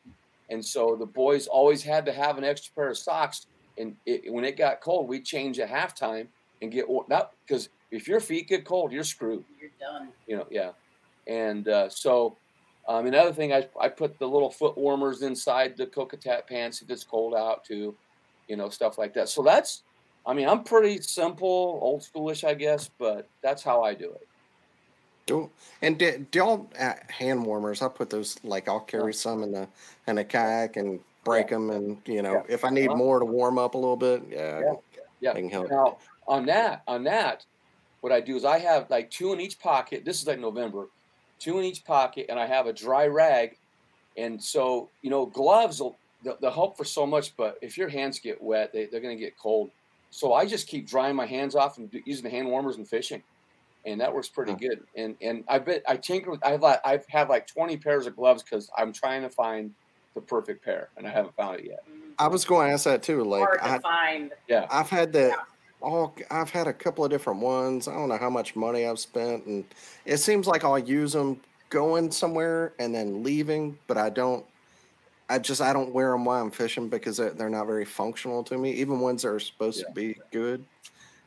and 0.50 0.64
so 0.64 0.96
the 0.96 1.06
boys 1.06 1.46
always 1.46 1.82
had 1.82 2.04
to 2.06 2.12
have 2.12 2.38
an 2.38 2.44
extra 2.44 2.72
pair 2.74 2.90
of 2.90 2.98
socks. 2.98 3.46
And 3.78 3.96
it, 4.06 4.32
when 4.32 4.44
it 4.44 4.56
got 4.56 4.80
cold, 4.80 5.08
we 5.08 5.20
change 5.20 5.58
at 5.58 5.68
halftime 5.68 6.28
and 6.62 6.70
get 6.70 6.86
not 7.08 7.32
because 7.46 7.68
if 7.90 8.08
your 8.08 8.20
feet 8.20 8.48
get 8.48 8.64
cold, 8.64 8.92
you're 8.92 9.04
screwed. 9.04 9.44
You're 9.60 9.70
done. 9.80 10.08
You 10.26 10.36
know, 10.36 10.46
yeah. 10.50 10.70
And 11.26 11.68
uh, 11.68 11.88
so 11.88 12.36
um, 12.88 13.06
another 13.06 13.32
thing, 13.32 13.52
I, 13.52 13.66
I 13.80 13.88
put 13.88 14.18
the 14.18 14.26
little 14.26 14.50
foot 14.50 14.76
warmers 14.76 15.22
inside 15.22 15.76
the 15.76 15.86
Kokatat 15.86 16.46
pants 16.46 16.82
if 16.82 16.90
it's 16.90 17.04
cold 17.04 17.34
out 17.34 17.64
too, 17.64 17.94
you 18.48 18.56
know, 18.56 18.68
stuff 18.68 18.98
like 18.98 19.14
that. 19.14 19.28
So 19.28 19.42
that's 19.42 19.82
I 20.26 20.32
mean, 20.32 20.48
I'm 20.48 20.64
pretty 20.64 21.00
simple, 21.02 21.78
old 21.82 22.00
schoolish, 22.00 22.44
I 22.44 22.54
guess, 22.54 22.88
but 22.98 23.28
that's 23.42 23.62
how 23.62 23.82
I 23.82 23.94
do 23.94 24.10
it. 24.10 24.26
Do 25.26 25.50
and 25.80 25.98
do, 25.98 26.26
do 26.30 26.38
y'all 26.38 26.70
uh, 26.78 26.94
hand 27.08 27.44
warmers? 27.46 27.80
I 27.80 27.88
put 27.88 28.10
those 28.10 28.36
like 28.44 28.68
I'll 28.68 28.80
carry 28.80 29.12
yeah. 29.12 29.18
some 29.18 29.42
in 29.42 29.52
the 29.52 29.68
in 30.06 30.18
a 30.18 30.24
kayak 30.24 30.76
and 30.76 31.00
break 31.24 31.46
yeah. 31.46 31.56
them, 31.56 31.70
and 31.70 31.98
you 32.06 32.22
know 32.22 32.34
yeah. 32.34 32.54
if 32.54 32.64
I 32.64 32.70
need 32.70 32.88
uh-huh. 32.88 32.96
more 32.96 33.18
to 33.18 33.24
warm 33.24 33.58
up 33.58 33.74
a 33.74 33.78
little 33.78 33.96
bit, 33.96 34.22
yeah, 34.30 34.60
yeah, 34.60 34.72
yeah. 35.20 35.30
I 35.30 35.34
can 35.34 35.50
help. 35.50 35.70
Now 35.70 35.98
on 36.26 36.46
that, 36.46 36.82
on 36.86 37.04
that, 37.04 37.44
what 38.00 38.12
I 38.12 38.20
do 38.20 38.36
is 38.36 38.44
I 38.44 38.58
have 38.58 38.88
like 38.90 39.10
two 39.10 39.32
in 39.32 39.40
each 39.40 39.58
pocket. 39.58 40.04
This 40.04 40.20
is 40.20 40.26
like 40.26 40.38
November, 40.38 40.88
two 41.38 41.58
in 41.58 41.64
each 41.64 41.84
pocket, 41.84 42.26
and 42.28 42.38
I 42.38 42.46
have 42.46 42.66
a 42.66 42.72
dry 42.72 43.06
rag, 43.06 43.56
and 44.16 44.42
so 44.42 44.88
you 45.02 45.10
know 45.10 45.26
gloves 45.26 45.80
will 45.80 45.96
they'll, 46.22 46.36
they'll 46.40 46.50
help 46.50 46.76
for 46.76 46.84
so 46.84 47.06
much, 47.06 47.36
but 47.36 47.58
if 47.62 47.76
your 47.76 47.88
hands 47.88 48.18
get 48.18 48.42
wet, 48.42 48.72
they, 48.72 48.86
they're 48.86 49.00
going 49.00 49.16
to 49.16 49.22
get 49.22 49.38
cold. 49.38 49.70
So 50.10 50.32
I 50.32 50.46
just 50.46 50.68
keep 50.68 50.88
drying 50.88 51.16
my 51.16 51.26
hands 51.26 51.54
off 51.54 51.76
and 51.78 51.90
using 52.06 52.24
the 52.24 52.30
hand 52.30 52.48
warmers 52.48 52.76
and 52.76 52.88
fishing. 52.88 53.22
and 53.84 54.00
that 54.00 54.12
works 54.14 54.28
pretty 54.28 54.54
good. 54.54 54.80
And 54.96 55.16
and 55.20 55.44
I've 55.48 55.64
been 55.64 55.80
I 55.86 55.96
tinker 55.96 56.30
with 56.30 56.44
I've 56.44 56.62
like 56.62 56.80
I've 56.84 57.06
had 57.08 57.28
like 57.28 57.46
twenty 57.46 57.76
pairs 57.76 58.06
of 58.06 58.16
gloves 58.16 58.42
because 58.42 58.70
I'm 58.76 58.92
trying 58.92 59.22
to 59.22 59.28
find 59.28 59.74
the 60.14 60.20
perfect 60.20 60.64
pair, 60.64 60.88
and 60.96 61.06
I 61.06 61.10
haven't 61.10 61.34
found 61.36 61.60
it 61.60 61.66
yet. 61.66 61.84
I 62.18 62.28
was 62.28 62.44
going 62.44 62.68
to 62.68 62.74
ask 62.74 62.84
that 62.84 63.02
too. 63.02 63.24
Like, 63.24 63.42
Hard 63.42 63.58
to 63.60 63.64
I, 63.66 63.78
find. 63.80 64.32
Yeah, 64.48 64.66
I've 64.70 64.88
had 64.88 65.12
that. 65.14 65.28
Yeah. 65.30 65.36
all. 65.82 66.14
I've 66.30 66.50
had 66.50 66.66
a 66.66 66.72
couple 66.72 67.04
of 67.04 67.10
different 67.10 67.40
ones. 67.40 67.88
I 67.88 67.94
don't 67.94 68.08
know 68.08 68.16
how 68.16 68.30
much 68.30 68.54
money 68.56 68.86
I've 68.86 69.00
spent, 69.00 69.44
and 69.46 69.64
it 70.04 70.18
seems 70.18 70.46
like 70.46 70.64
I'll 70.64 70.78
use 70.78 71.12
them 71.12 71.40
going 71.70 72.10
somewhere 72.10 72.72
and 72.78 72.94
then 72.94 73.22
leaving, 73.22 73.76
but 73.86 73.98
I 73.98 74.10
don't. 74.10 74.44
I 75.28 75.38
just 75.38 75.60
I 75.62 75.72
don't 75.72 75.92
wear 75.92 76.12
them 76.12 76.24
while 76.26 76.42
I'm 76.42 76.50
fishing 76.50 76.88
because 76.88 77.16
they're, 77.16 77.30
they're 77.30 77.48
not 77.50 77.66
very 77.66 77.86
functional 77.86 78.44
to 78.44 78.58
me. 78.58 78.72
Even 78.72 79.00
ones 79.00 79.22
that 79.22 79.28
are 79.30 79.40
supposed 79.40 79.80
Yeah. 79.80 79.86
to 79.88 79.92
be 79.92 80.16
good. 80.30 80.64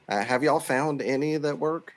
Uh, 0.07 0.23
have 0.23 0.43
y'all 0.43 0.59
found 0.59 1.01
any 1.01 1.35
that 1.35 1.57
work? 1.59 1.93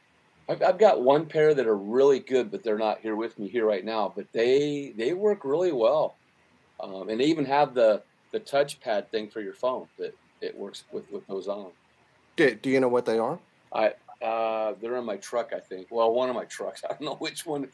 I've, 0.48 0.62
I've 0.62 0.78
got 0.78 1.02
one 1.02 1.26
pair 1.26 1.54
that 1.54 1.66
are 1.66 1.76
really 1.76 2.18
good, 2.18 2.50
but 2.50 2.64
they're 2.64 2.78
not 2.78 3.00
here 3.00 3.14
with 3.14 3.38
me 3.38 3.46
here 3.46 3.66
right 3.66 3.84
now. 3.84 4.12
But 4.16 4.32
they 4.32 4.94
they 4.96 5.12
work 5.12 5.44
really 5.44 5.70
well, 5.72 6.16
um, 6.82 7.08
and 7.08 7.20
they 7.20 7.26
even 7.26 7.44
have 7.44 7.74
the 7.74 8.02
the 8.32 8.40
touchpad 8.40 9.10
thing 9.10 9.28
for 9.28 9.40
your 9.40 9.54
phone 9.54 9.86
that 9.98 10.14
it 10.40 10.56
works 10.56 10.84
with 10.92 11.10
with 11.10 11.26
those 11.26 11.48
on. 11.48 11.70
Do, 12.36 12.54
do 12.54 12.70
you 12.70 12.80
know 12.80 12.88
what 12.88 13.04
they 13.04 13.18
are? 13.18 13.38
I 13.72 13.92
uh, 14.24 14.74
they're 14.80 14.96
in 14.96 15.04
my 15.04 15.16
truck, 15.16 15.52
I 15.54 15.60
think. 15.60 15.88
Well, 15.90 16.12
one 16.12 16.28
of 16.28 16.34
my 16.34 16.44
trucks. 16.44 16.82
I 16.88 16.92
don't 16.92 17.02
know 17.02 17.16
which 17.16 17.46
one. 17.46 17.68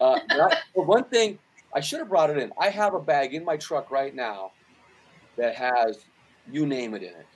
Uh, 0.00 0.18
I, 0.30 0.56
one 0.74 1.04
thing 1.04 1.38
I 1.74 1.80
should 1.80 2.00
have 2.00 2.08
brought 2.08 2.30
it 2.30 2.38
in. 2.38 2.52
I 2.58 2.70
have 2.70 2.94
a 2.94 3.00
bag 3.00 3.34
in 3.34 3.44
my 3.44 3.56
truck 3.56 3.90
right 3.90 4.14
now 4.14 4.52
that 5.36 5.54
has 5.54 6.04
you 6.50 6.66
name 6.66 6.94
it 6.94 7.02
in 7.02 7.10
it. 7.10 7.26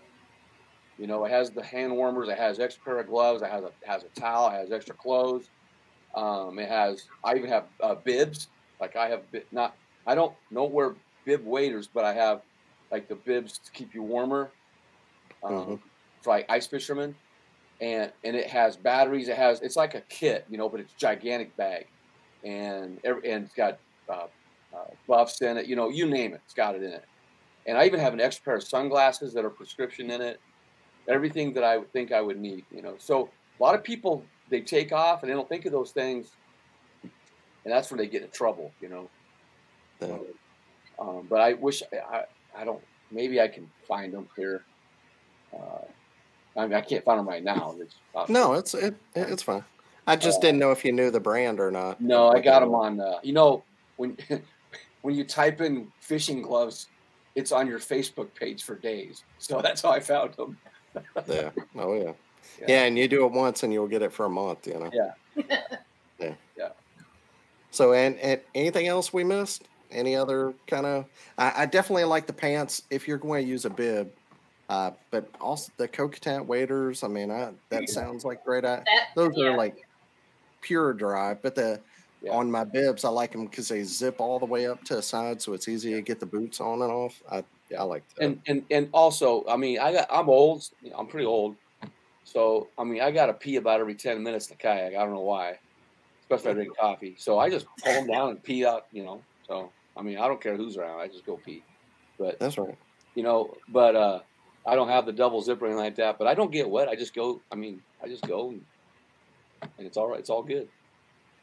You 0.99 1.07
know, 1.07 1.25
it 1.25 1.31
has 1.31 1.51
the 1.51 1.63
hand 1.63 1.95
warmers. 1.95 2.29
It 2.29 2.39
has 2.39 2.59
extra 2.59 2.83
pair 2.85 2.99
of 2.99 3.07
gloves. 3.07 3.43
It 3.43 3.51
has 3.51 3.65
a 3.65 3.71
has 3.87 4.05
a 4.05 4.21
towel. 4.21 4.49
It 4.49 4.55
has 4.55 4.73
extra 4.73 4.95
clothes. 4.95 5.49
Um, 6.15 6.59
it 6.59 6.69
has. 6.69 7.05
I 7.25 7.37
even 7.37 7.49
have 7.51 7.67
uh, 7.83 7.95
bibs. 7.97 8.49
Like 8.81 8.97
I 8.97 9.09
have 9.09 9.23
not. 9.53 9.77
I 10.07 10.15
don't 10.15 10.33
don't 10.53 10.73
wear 10.73 10.95
bib 11.29 11.45
waders, 11.45 11.87
but 11.87 12.05
I 12.07 12.15
have 12.15 12.41
like 12.91 13.07
the 13.07 13.17
bibs 13.17 13.59
to 13.59 13.71
keep 13.73 13.95
you 13.95 14.03
warmer. 14.03 14.51
Um, 15.43 15.53
Mhm. 15.53 15.81
For 16.23 16.31
like 16.31 16.47
ice 16.51 16.67
fishermen, 16.67 17.15
and 17.81 18.13
and 18.25 18.35
it 18.35 18.49
has 18.49 18.77
batteries. 18.77 19.29
It 19.29 19.37
has. 19.37 19.61
It's 19.61 19.77
like 19.77 19.95
a 19.95 20.01
kit, 20.09 20.47
you 20.49 20.59
know, 20.59 20.69
but 20.69 20.81
it's 20.81 20.93
gigantic 20.95 21.55
bag, 21.57 21.87
and 22.43 22.99
every, 23.05 23.31
and 23.31 23.45
it's 23.45 23.55
got 23.55 23.79
uh, 24.09 24.27
uh, 24.75 24.91
buffs 25.07 25.41
in 25.43 25.59
it. 25.59 25.67
You 25.67 25.77
know, 25.77 25.89
you 25.91 26.07
name 26.07 26.33
it, 26.33 26.41
it's 26.45 26.55
got 26.55 26.75
it 26.75 26.83
in 26.83 26.93
it. 26.93 27.05
And 27.67 27.79
I 27.79 27.85
even 27.85 28.01
have 28.01 28.15
an 28.15 28.21
extra 28.21 28.43
pair 28.45 28.57
of 28.57 28.65
sunglasses 28.65 29.33
that 29.35 29.45
are 29.45 29.51
prescription 29.51 30.11
in 30.11 30.21
it. 30.23 30.41
Everything 31.07 31.53
that 31.53 31.63
I 31.63 31.77
would 31.77 31.93
think 31.93 32.11
I 32.11 32.21
would 32.21 32.39
need, 32.41 32.65
you 32.73 32.83
know. 32.83 32.97
So 32.99 33.31
a 33.61 33.63
lot 33.63 33.75
of 33.77 33.85
people 33.85 34.25
they 34.49 34.61
take 34.63 34.93
off 34.93 35.23
and 35.23 35.31
they 35.31 35.35
don't 35.35 35.49
think 35.49 35.67
of 35.67 35.73
those 35.73 35.93
things, 35.93 36.33
and 37.03 37.11
that's 37.73 37.91
where 37.91 37.99
they 37.99 38.09
get 38.09 38.23
in 38.23 38.31
trouble, 38.31 38.73
you 38.81 38.89
know. 38.89 39.09
Um, 40.99 41.27
but 41.29 41.41
I 41.41 41.55
wish 41.55 41.83
I, 41.93 42.25
I 42.57 42.65
don't. 42.65 42.83
Maybe 43.11 43.41
I 43.41 43.49
can 43.49 43.71
find 43.87 44.13
them 44.13 44.29
here. 44.37 44.63
Uh, 45.53 45.85
I, 46.57 46.67
mean, 46.67 46.75
I 46.75 46.81
can't 46.81 47.05
find 47.05 47.19
them 47.19 47.29
right 47.29 47.43
now. 47.43 47.75
It's 47.81 47.95
No, 48.29 48.55
it's 48.55 48.75
it, 48.75 48.95
it- 49.15 49.31
it's 49.31 49.43
fine. 49.43 49.65
I 50.07 50.17
just 50.17 50.39
Uh, 50.39 50.41
didn't 50.43 50.59
know 50.59 50.71
if 50.73 50.85
you 50.85 50.93
knew 50.93 51.11
the 51.11 51.21
brand 51.21 51.61
or 51.61 51.71
not. 51.71 52.01
No, 52.01 52.29
I 52.29 52.41
got 52.41 52.61
them 52.61 52.75
on. 52.75 52.99
Uh, 53.01 53.19
you 53.23 53.33
know, 53.33 53.63
when 53.97 54.17
when 55.03 55.15
you 55.15 55.25
type 55.25 55.61
in 55.61 55.93
fishing 56.01 56.43
gloves, 56.43 56.89
it's 57.35 57.53
on 57.53 57.67
your 57.67 57.79
Facebook 57.79 58.35
page 58.35 58.63
for 58.63 58.75
days. 58.75 59.23
So 59.39 59.61
that's 59.61 59.83
how 59.83 59.91
I 59.91 60.01
found 60.01 60.35
them. 60.35 60.59
Yeah. 61.29 61.51
Oh 61.77 61.95
yeah. 61.95 62.13
Yeah. 62.61 62.67
yeah. 62.69 62.83
and 62.85 62.99
you 62.99 63.07
do 63.07 63.25
it 63.27 63.33
once 63.33 63.63
and 63.63 63.73
you'll 63.73 63.87
get 63.87 64.03
it 64.03 64.13
for 64.13 64.25
a 64.27 64.31
month. 64.31 64.67
You 64.67 64.79
know. 64.81 64.91
Yeah. 64.93 65.13
yeah. 66.19 66.35
Yeah. 66.57 66.71
So 67.71 67.93
and, 67.93 68.17
and 68.19 68.41
anything 68.55 68.89
else 68.89 69.13
we 69.13 69.23
missed? 69.25 69.69
Any 69.91 70.15
other 70.17 70.55
kind 70.67 70.87
of? 70.87 71.07
I, 71.39 71.63
I 71.63 71.67
definitely 71.67 72.05
like 72.05 72.27
the 72.27 72.33
pants 72.33 72.83
if 72.91 73.09
you're 73.09 73.19
going 73.19 73.43
to 73.45 73.49
use 73.49 73.65
a 73.65 73.71
bib. 73.71 74.13
Uh, 74.69 74.91
but 75.11 75.31
also 75.41 75.73
the 75.79 75.89
Kokatat 75.89 76.45
waders. 76.47 77.03
I 77.03 77.09
mean, 77.09 77.31
I, 77.31 77.53
that 77.71 77.89
sounds 77.89 78.25
like 78.25 78.45
great. 78.45 78.65
I, 78.67 78.77
That, 78.77 79.09
those 79.17 79.33
yeah. 79.37 79.47
are 79.47 79.57
like 79.57 79.77
pure 80.61 80.93
dry, 80.95 81.35
but 81.35 81.55
the 81.55 81.83
Yeah. 82.21 82.33
on 82.33 82.51
my 82.51 82.65
bibs, 82.65 83.05
I 83.05 83.11
like 83.11 83.33
them 83.33 83.47
because 83.47 83.69
they 83.69 83.83
zip 83.85 84.17
all 84.21 84.39
the 84.41 84.47
way 84.47 84.67
up 84.67 84.83
to 84.85 84.97
the 84.97 85.03
side, 85.03 85.41
so 85.41 85.53
it's 85.55 85.69
easy 85.69 85.93
to 85.95 86.03
get 86.03 86.21
the 86.21 86.27
boots 86.27 86.61
on 86.61 86.83
and 86.83 86.91
off. 86.93 87.23
I 87.31 87.45
yeah, 87.71 87.81
I 87.81 87.85
like 87.85 88.05
that. 88.17 88.25
And 88.25 88.43
and 88.47 88.67
and 88.71 88.91
also, 88.93 89.45
I 89.49 89.57
mean, 89.57 89.79
I 89.79 89.93
got 89.93 90.09
I'm 90.11 90.29
old. 90.29 90.65
I'm 90.97 91.07
pretty 91.07 91.27
old. 91.27 91.57
So 92.25 92.73
I 92.79 92.85
mean, 92.85 93.01
I 93.03 93.11
got 93.13 93.27
to 93.27 93.35
pee 93.35 93.57
about 93.57 93.81
every 93.81 93.95
ten 93.95 94.23
minutes 94.23 94.49
in 94.51 94.55
the 94.57 94.59
kayak. 94.63 94.95
I 94.95 94.99
don't 95.05 95.13
know 95.15 95.23
why, 95.23 95.61
especially 96.23 96.51
if 96.51 96.53
I 96.53 96.55
drink 96.57 96.77
coffee. 96.79 97.17
So 97.19 97.39
I 97.39 97.51
just 97.51 97.67
pull 97.85 97.95
them 97.95 98.07
down 98.09 98.31
and 98.31 98.43
pee 98.43 98.65
out. 98.67 98.87
You 98.93 99.05
know. 99.05 99.27
So 99.47 99.75
I 99.99 100.03
mean, 100.03 100.19
I 100.19 100.29
don't 100.29 100.41
care 100.41 100.57
who's 100.57 100.77
around. 100.77 101.01
I 101.01 101.09
just 101.09 101.27
go 101.27 101.37
pee. 101.37 101.63
But 102.19 102.39
That's 102.39 102.57
right. 102.59 102.77
you 103.15 103.23
know, 103.23 103.55
but 103.69 103.97
uh, 103.97 104.21
I 104.67 104.75
don't 104.77 104.89
have 104.89 105.07
the 105.07 105.13
double 105.13 105.41
zipper 105.43 105.65
or 105.65 105.69
anything 105.69 105.85
like 105.85 105.97
that. 105.97 106.19
But 106.19 106.27
I 106.29 106.35
don't 106.35 106.53
get 106.53 106.69
wet. 106.69 106.89
I 106.89 106.95
just 106.97 107.15
go. 107.15 107.41
I 107.51 107.57
mean, 107.57 107.81
I 108.03 108.09
just 108.09 108.27
go, 108.27 108.51
and, 108.51 108.65
and 109.79 109.87
it's 109.87 109.97
all 109.97 110.09
right. 110.09 110.19
It's 110.21 110.31
all 110.31 110.43
good. 110.43 110.69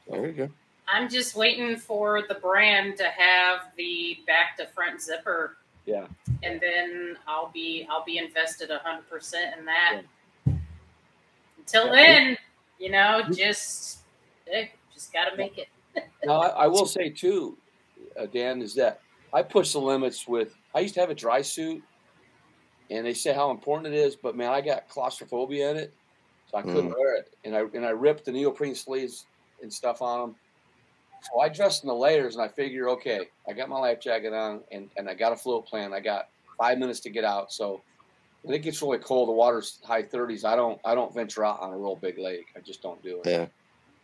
There 0.09 0.25
you 0.25 0.33
go. 0.33 0.49
I'm 0.87 1.09
just 1.09 1.35
waiting 1.35 1.75
for 1.77 2.23
the 2.27 2.35
brand 2.35 2.95
to 2.97 3.05
have 3.05 3.71
the 3.77 4.19
back 4.27 4.55
to 4.57 4.67
front 4.67 5.01
zipper, 5.01 5.57
Yeah. 5.85 6.05
and 6.43 6.61
then 6.61 7.17
I'll 7.27 7.49
be 7.53 7.87
I'll 7.89 8.05
be 8.05 8.19
invested 8.19 8.69
hundred 8.71 9.09
percent 9.09 9.55
in 9.57 9.65
that. 9.65 10.01
Until 11.57 11.87
Yeah. 11.87 11.91
then, 11.93 12.37
you 12.79 12.91
know, 12.91 13.23
just 13.33 13.99
eh, 14.51 14.67
just 14.93 15.11
gotta 15.11 15.35
make 15.35 15.57
it. 15.57 15.67
Now 16.25 16.41
I, 16.41 16.47
I 16.65 16.67
will 16.67 16.85
say 16.85 17.09
too, 17.09 17.57
uh, 18.19 18.25
Dan, 18.27 18.61
is 18.61 18.75
that 18.75 19.01
I 19.33 19.43
push 19.43 19.73
the 19.73 19.79
limits 19.79 20.27
with. 20.27 20.55
I 20.73 20.79
used 20.79 20.93
to 20.95 20.99
have 21.01 21.09
a 21.09 21.15
dry 21.15 21.41
suit, 21.41 21.81
and 22.89 23.05
they 23.05 23.13
say 23.13 23.33
how 23.33 23.51
important 23.51 23.93
it 23.93 23.97
is, 23.97 24.15
but 24.15 24.35
man, 24.35 24.51
I 24.51 24.61
got 24.61 24.89
claustrophobia 24.89 25.71
in 25.71 25.77
it, 25.77 25.93
so 26.47 26.57
I 26.57 26.61
couldn't 26.61 26.91
Mm. 26.91 26.97
wear 26.97 27.15
it, 27.15 27.35
and 27.43 27.55
I 27.55 27.61
and 27.61 27.85
I 27.85 27.89
ripped 27.89 28.25
the 28.25 28.31
neoprene 28.31 28.75
sleeves 28.75 29.25
and 29.61 29.71
stuff 29.71 30.01
on 30.01 30.19
them. 30.19 30.35
So 31.21 31.39
I 31.39 31.49
dressed 31.49 31.83
in 31.83 31.87
the 31.87 31.95
layers, 31.95 32.35
and 32.35 32.43
I 32.43 32.47
figure, 32.47 32.89
okay, 32.89 33.27
I 33.49 33.53
got 33.53 33.69
my 33.69 33.79
life 33.79 33.99
jacket 33.99 34.33
on, 34.33 34.63
and 34.71 34.89
and 34.97 35.09
I 35.09 35.13
got 35.13 35.33
a 35.33 35.35
float 35.35 35.65
plan. 35.67 35.93
I 35.93 35.99
got 35.99 36.29
five 36.57 36.77
minutes 36.77 36.99
to 37.01 37.09
get 37.09 37.23
out, 37.23 37.51
so. 37.51 37.81
When 38.41 38.53
it 38.53 38.59
gets 38.61 38.79
really 38.79 38.99
cold, 38.99 39.27
the 39.27 39.33
water's 39.33 39.79
high 39.83 40.03
30s. 40.03 40.45
I 40.45 40.55
don't, 40.55 40.79
I 40.85 40.93
don't 40.93 41.11
venture 41.11 41.43
out 41.43 41.61
on 41.61 41.73
a 41.73 41.77
real 41.79 41.95
big 41.95 42.19
lake. 42.19 42.45
I 42.55 42.59
just 42.59 42.79
don't 42.83 43.01
do 43.01 43.23
it. 43.23 43.27
Yeah. 43.31 43.47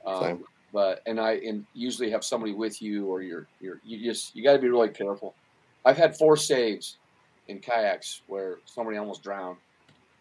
Um, 0.04 0.24
Same. 0.24 0.44
But 0.72 1.02
and 1.06 1.20
I 1.20 1.34
and 1.34 1.68
usually 1.74 2.12
have 2.12 2.24
somebody 2.24 2.54
with 2.54 2.82
you 2.82 3.08
or 3.08 3.22
you're 3.22 3.50
you're 3.60 3.80
you 3.84 4.04
just 4.04 4.36
you 4.36 4.44
got 4.44 4.54
to 4.54 4.60
be 4.60 4.70
really 4.70 4.90
careful. 4.90 5.38
I've 5.86 5.98
had 5.98 6.18
four 6.18 6.38
saves 6.38 7.00
in 7.48 7.60
kayaks 7.60 8.24
where 8.28 8.60
somebody 8.66 8.98
almost 8.98 9.24
drowned, 9.24 9.60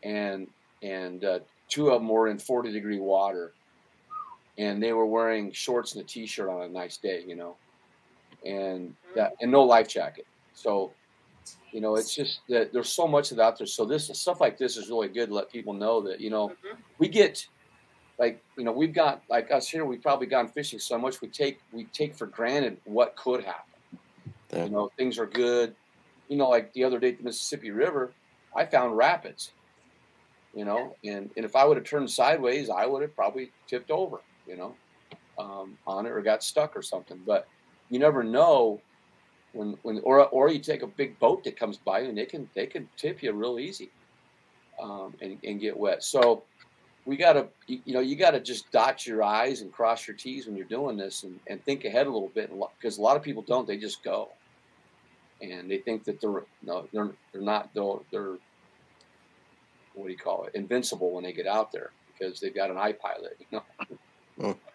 and 0.03 0.49
and 0.83 1.25
uh, 1.25 1.41
two 1.73 1.89
of 1.91 2.01
them 2.01 2.09
were 2.09 2.29
in 2.29 2.39
forty 2.39 2.73
degree 2.73 3.01
water, 3.01 3.57
and 4.59 4.83
they 4.83 4.93
were 4.93 5.07
wearing 5.07 5.53
shorts 5.53 5.95
and 5.95 6.03
a 6.03 6.07
t 6.07 6.27
shirt 6.27 6.49
on 6.49 6.63
a 6.63 6.69
nice 6.69 6.99
day, 6.99 7.23
you 7.27 7.37
know, 7.37 7.59
and 8.45 8.97
that 9.15 9.33
and 9.41 9.51
no 9.53 9.65
life 9.65 9.89
jacket. 9.89 10.27
So 10.53 10.97
you 11.73 11.81
know 11.83 11.97
it's 11.97 12.15
just 12.15 12.43
that 12.49 12.73
there's 12.73 12.95
so 12.95 13.09
much 13.09 13.31
of 13.33 13.39
that 13.39 13.45
out 13.45 13.59
there. 13.59 13.67
So 13.67 13.87
this 13.87 14.09
stuff 14.15 14.41
like 14.41 14.59
this 14.59 14.77
is 14.77 14.89
really 14.91 15.09
good 15.09 15.29
to 15.29 15.35
let 15.35 15.51
people 15.51 15.75
know 15.75 16.03
that 16.03 16.21
you 16.21 16.31
know 16.31 16.57
Mhm. 16.65 16.85
we 16.99 17.09
get 17.09 17.47
like 18.21 18.41
you 18.57 18.63
know 18.63 18.71
we've 18.71 18.95
got 18.95 19.23
like 19.29 19.51
us 19.51 19.69
here 19.69 19.85
we've 19.85 20.03
probably 20.03 20.29
gone 20.29 20.47
fishing 20.47 20.79
so 20.79 20.97
much 20.97 21.21
we 21.21 21.27
take 21.29 21.59
we 21.73 21.85
take 21.87 22.15
for 22.15 22.27
granted 22.27 22.77
what 22.85 23.17
could 23.17 23.43
happen. 23.43 23.73
Yeah. 24.53 24.65
you 24.65 24.71
know 24.71 24.91
things 24.97 25.19
are 25.19 25.27
good. 25.27 25.75
You 26.29 26.37
know 26.37 26.49
like 26.49 26.73
the 26.75 26.85
other 26.85 27.01
day 27.01 27.09
at 27.09 27.19
the 27.19 27.25
mississippi 27.25 27.73
river 27.73 28.13
i 28.55 28.65
found 28.65 28.97
rapids 28.97 29.51
you 30.55 30.65
know 30.65 30.95
and, 31.03 31.29
and 31.37 31.45
if 31.45 31.57
i 31.57 31.65
would 31.65 31.77
have 31.77 31.87
turned 31.87 32.09
sideways 32.09 32.71
i 32.71 32.87
would 32.87 33.03
have 33.03 33.15
probably 33.17 33.51
tipped 33.67 33.91
over 33.91 34.21
you 34.47 34.57
know 34.57 34.75
um, 35.41 35.79
on 35.87 36.07
it 36.07 36.11
or 36.11 36.21
got 36.21 36.43
stuck 36.43 36.77
or 36.77 36.83
something. 36.83 37.21
But 37.27 37.49
you 37.89 37.99
never 37.99 38.23
know 38.23 38.81
when 39.53 39.77
when 39.83 40.01
or 40.05 40.27
or 40.29 40.49
you 40.49 40.61
take 40.61 40.83
a 40.83 40.87
big 40.87 41.19
boat 41.19 41.45
that 41.45 41.59
comes 41.59 41.77
by 41.77 42.01
and 42.01 42.17
they 42.17 42.27
can 42.27 42.49
they 42.55 42.67
can 42.67 42.89
tip 42.97 43.23
you 43.23 43.33
real 43.33 43.59
easy 43.59 43.91
um, 44.81 45.15
and, 45.21 45.39
and 45.45 45.61
get 45.61 45.77
wet. 45.77 46.03
So 46.05 46.45
we 47.05 47.17
got 47.17 47.35
to 47.35 47.49
you, 47.67 47.81
you 47.87 47.95
know 47.95 48.01
you 48.01 48.17
got 48.17 48.33
to 48.33 48.41
just 48.41 48.71
dot 48.73 49.07
your 49.07 49.23
i's 49.23 49.63
and 49.63 49.73
cross 49.73 50.07
your 50.07 50.17
t's 50.17 50.47
when 50.47 50.57
you're 50.57 50.67
doing 50.67 50.97
this 50.97 51.25
and, 51.25 51.39
and 51.49 51.65
think 51.65 51.85
ahead 51.85 52.07
a 52.07 52.11
little 52.13 52.33
bit 52.35 52.51
because 52.81 52.99
a 52.99 53.03
lot 53.03 53.17
of 53.17 53.23
people 53.23 53.45
don't 53.47 53.67
they 53.67 53.79
just 53.79 54.03
go 54.05 54.29
and 55.41 55.71
they 55.71 55.79
think 55.79 56.05
that 56.05 56.21
they're 56.21 56.45
no 56.63 56.89
they're 56.93 57.17
they're 57.33 57.43
not 57.43 57.71
they're, 57.75 57.85
they're 58.13 58.39
what 59.93 60.07
do 60.07 60.13
you 60.13 60.19
call 60.19 60.45
it 60.45 60.53
invincible 60.55 61.13
when 61.15 61.25
they 61.25 61.33
get 61.33 61.47
out 61.47 61.73
there 61.73 61.93
because 62.07 62.41
they've 62.41 62.55
got 62.55 62.71
an 62.71 62.79
i-Pilot 62.79 63.33
you 63.39 63.47
know 63.53 63.63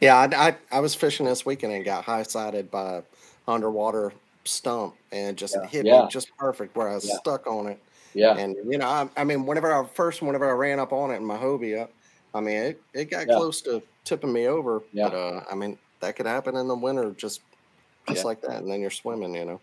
Yeah, 0.00 0.16
I, 0.16 0.48
I, 0.48 0.56
I 0.70 0.80
was 0.80 0.94
fishing 0.94 1.26
this 1.26 1.46
weekend 1.46 1.72
and 1.72 1.84
got 1.84 2.04
high 2.04 2.22
sided 2.22 2.70
by 2.70 2.96
a 2.98 3.02
underwater 3.50 4.12
stump 4.44 4.96
and 5.10 5.36
just 5.38 5.56
Yeah. 5.56 5.68
hit 5.70 5.86
Yeah. 5.86 6.02
me 6.02 6.06
just 6.06 6.28
perfect 6.38 6.76
where 6.76 6.88
I 6.88 6.94
was 6.94 7.04
Yeah. 7.04 7.18
stuck 7.18 7.46
on 7.46 7.66
it. 7.68 7.85
Yeah 8.16 8.36
And 8.36 8.56
you 8.70 8.78
know, 8.78 8.86
I, 8.86 9.08
I 9.16 9.24
mean, 9.24 9.46
whenever 9.46 9.72
I 9.72 9.86
first, 9.86 10.22
whenever 10.22 10.48
I 10.48 10.52
ran 10.52 10.78
up 10.80 10.92
on 10.92 11.10
it 11.10 11.16
in 11.16 11.24
my 11.24 11.36
Hobie, 11.36 11.80
I, 11.80 11.88
I 12.36 12.40
mean, 12.40 12.56
it, 12.56 12.82
it 12.92 13.04
got 13.10 13.26
Yeah. 13.28 13.36
close 13.36 13.60
to 13.62 13.82
tipping 14.04 14.32
me 14.32 14.46
over. 14.46 14.82
Yeah. 14.92 15.08
But 15.08 15.16
uh, 15.16 15.40
I 15.50 15.54
mean, 15.54 15.78
that 16.00 16.16
could 16.16 16.26
happen 16.26 16.56
in 16.56 16.68
the 16.68 16.74
winter, 16.76 17.10
just 17.12 17.40
just 18.08 18.20
yeah. 18.20 18.24
like 18.24 18.40
that, 18.42 18.62
and 18.62 18.70
then 18.70 18.80
you're 18.80 18.90
swimming. 18.90 19.34
You 19.34 19.44
know. 19.44 19.60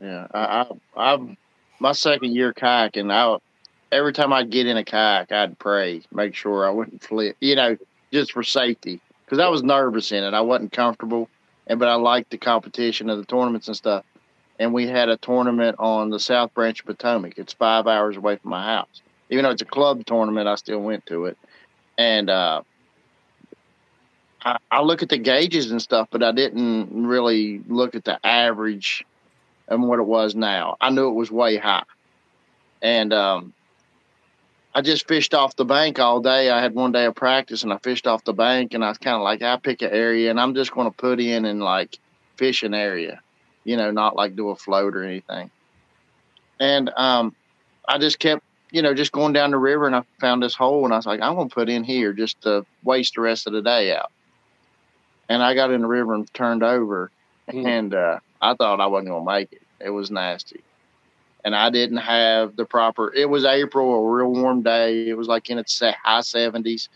Yeah, 0.00 0.26
I, 0.32 0.66
I, 0.96 1.14
I 1.14 1.36
my 1.78 1.92
second 1.92 2.34
year 2.34 2.52
kayaking, 2.52 3.12
I 3.12 3.38
every 3.92 4.12
time 4.12 4.32
I'd 4.32 4.50
get 4.50 4.66
in 4.66 4.76
a 4.76 4.84
kayak, 4.84 5.30
I'd 5.32 5.58
pray, 5.58 6.02
make 6.12 6.34
sure 6.34 6.66
I 6.66 6.70
wouldn't 6.70 7.02
flip, 7.02 7.36
you 7.40 7.54
know, 7.56 7.76
just 8.12 8.32
for 8.32 8.42
safety, 8.42 9.00
because 9.24 9.38
I 9.38 9.48
was 9.48 9.62
nervous 9.62 10.10
in 10.12 10.24
it. 10.24 10.34
I 10.34 10.40
wasn't 10.40 10.72
comfortable, 10.72 11.28
and 11.66 11.78
but 11.78 11.88
I 11.88 11.94
liked 11.94 12.30
the 12.30 12.38
competition 12.38 13.10
of 13.10 13.18
the 13.18 13.24
tournaments 13.24 13.68
and 13.68 13.76
stuff. 13.76 14.04
And 14.60 14.74
we 14.74 14.86
had 14.86 15.08
a 15.08 15.16
tournament 15.16 15.76
on 15.78 16.10
the 16.10 16.20
South 16.20 16.54
Branch 16.54 16.78
of 16.78 16.86
Potomac. 16.86 17.38
It's 17.38 17.54
five 17.54 17.86
hours 17.86 18.16
away 18.16 18.36
from 18.36 18.50
my 18.50 18.62
house. 18.62 19.02
Even 19.30 19.44
though 19.44 19.50
it's 19.50 19.62
a 19.62 19.64
club 19.66 20.04
tournament, 20.04 20.46
I 20.46 20.54
still 20.56 20.80
went 20.80 21.06
to 21.06 21.24
it. 21.24 21.38
And 21.96 22.28
uh, 22.28 22.60
I, 24.42 24.58
I 24.70 24.82
look 24.82 25.02
at 25.02 25.08
the 25.08 25.16
gauges 25.16 25.70
and 25.70 25.80
stuff, 25.80 26.08
but 26.10 26.22
I 26.22 26.32
didn't 26.32 27.06
really 27.06 27.62
look 27.68 27.94
at 27.94 28.04
the 28.04 28.24
average 28.24 29.04
and 29.66 29.88
what 29.88 29.98
it 29.98 30.06
was 30.06 30.34
now. 30.34 30.76
I 30.78 30.90
knew 30.90 31.08
it 31.08 31.14
was 31.14 31.30
way 31.30 31.56
high. 31.56 31.84
And 32.82 33.14
um, 33.14 33.54
I 34.74 34.82
just 34.82 35.08
fished 35.08 35.32
off 35.32 35.56
the 35.56 35.64
bank 35.64 35.98
all 35.98 36.20
day. 36.20 36.50
I 36.50 36.60
had 36.60 36.74
one 36.74 36.92
day 36.92 37.06
of 37.06 37.14
practice 37.14 37.62
and 37.62 37.72
I 37.72 37.78
fished 37.78 38.06
off 38.06 38.24
the 38.24 38.32
bank 38.34 38.74
and 38.74 38.84
I 38.84 38.88
was 38.88 38.98
kind 38.98 39.16
of 39.16 39.22
like, 39.22 39.42
I 39.42 39.56
pick 39.56 39.80
an 39.80 39.90
area 39.90 40.30
and 40.30 40.38
I'm 40.38 40.54
just 40.54 40.72
going 40.72 40.90
to 40.90 40.96
put 40.96 41.18
in 41.18 41.44
and 41.44 41.60
like 41.62 41.98
fish 42.36 42.62
an 42.62 42.74
area, 42.74 43.22
you 43.64 43.76
know, 43.76 43.90
not 43.90 44.16
like 44.16 44.36
do 44.36 44.50
a 44.50 44.56
float 44.56 44.94
or 44.94 45.02
anything. 45.02 45.50
And 46.58 46.90
um, 46.96 47.34
I 47.88 47.98
just 47.98 48.18
kept, 48.18 48.42
you 48.70 48.82
know, 48.82 48.94
just 48.94 49.12
going 49.12 49.32
down 49.32 49.50
the 49.50 49.58
river 49.58 49.86
and 49.86 49.96
I 49.96 50.02
found 50.20 50.42
this 50.42 50.54
hole 50.54 50.84
and 50.84 50.92
I 50.92 50.96
was 50.96 51.06
like, 51.06 51.20
I'm 51.20 51.34
going 51.34 51.48
to 51.48 51.54
put 51.54 51.68
in 51.68 51.84
here 51.84 52.12
just 52.12 52.40
to 52.42 52.64
waste 52.84 53.14
the 53.14 53.22
rest 53.22 53.46
of 53.46 53.52
the 53.52 53.62
day 53.62 53.94
out. 53.94 54.12
And 55.28 55.42
I 55.42 55.54
got 55.54 55.70
in 55.70 55.80
the 55.80 55.86
river 55.86 56.14
and 56.14 56.32
turned 56.34 56.62
over 56.62 57.10
mm. 57.50 57.66
and 57.66 57.94
uh, 57.94 58.18
I 58.40 58.54
thought 58.54 58.80
I 58.80 58.86
wasn't 58.86 59.08
going 59.08 59.24
to 59.24 59.32
make 59.32 59.52
it. 59.52 59.62
It 59.80 59.90
was 59.90 60.10
nasty 60.10 60.62
and 61.44 61.54
I 61.54 61.70
didn't 61.70 61.98
have 61.98 62.56
the 62.56 62.64
proper. 62.64 63.12
It 63.12 63.28
was 63.28 63.44
April, 63.44 63.94
a 63.94 64.10
real 64.10 64.32
warm 64.32 64.62
day. 64.62 65.08
It 65.08 65.16
was 65.16 65.28
like 65.28 65.50
in 65.50 65.58
its 65.58 65.80
high 65.80 66.20
seventies, 66.20 66.88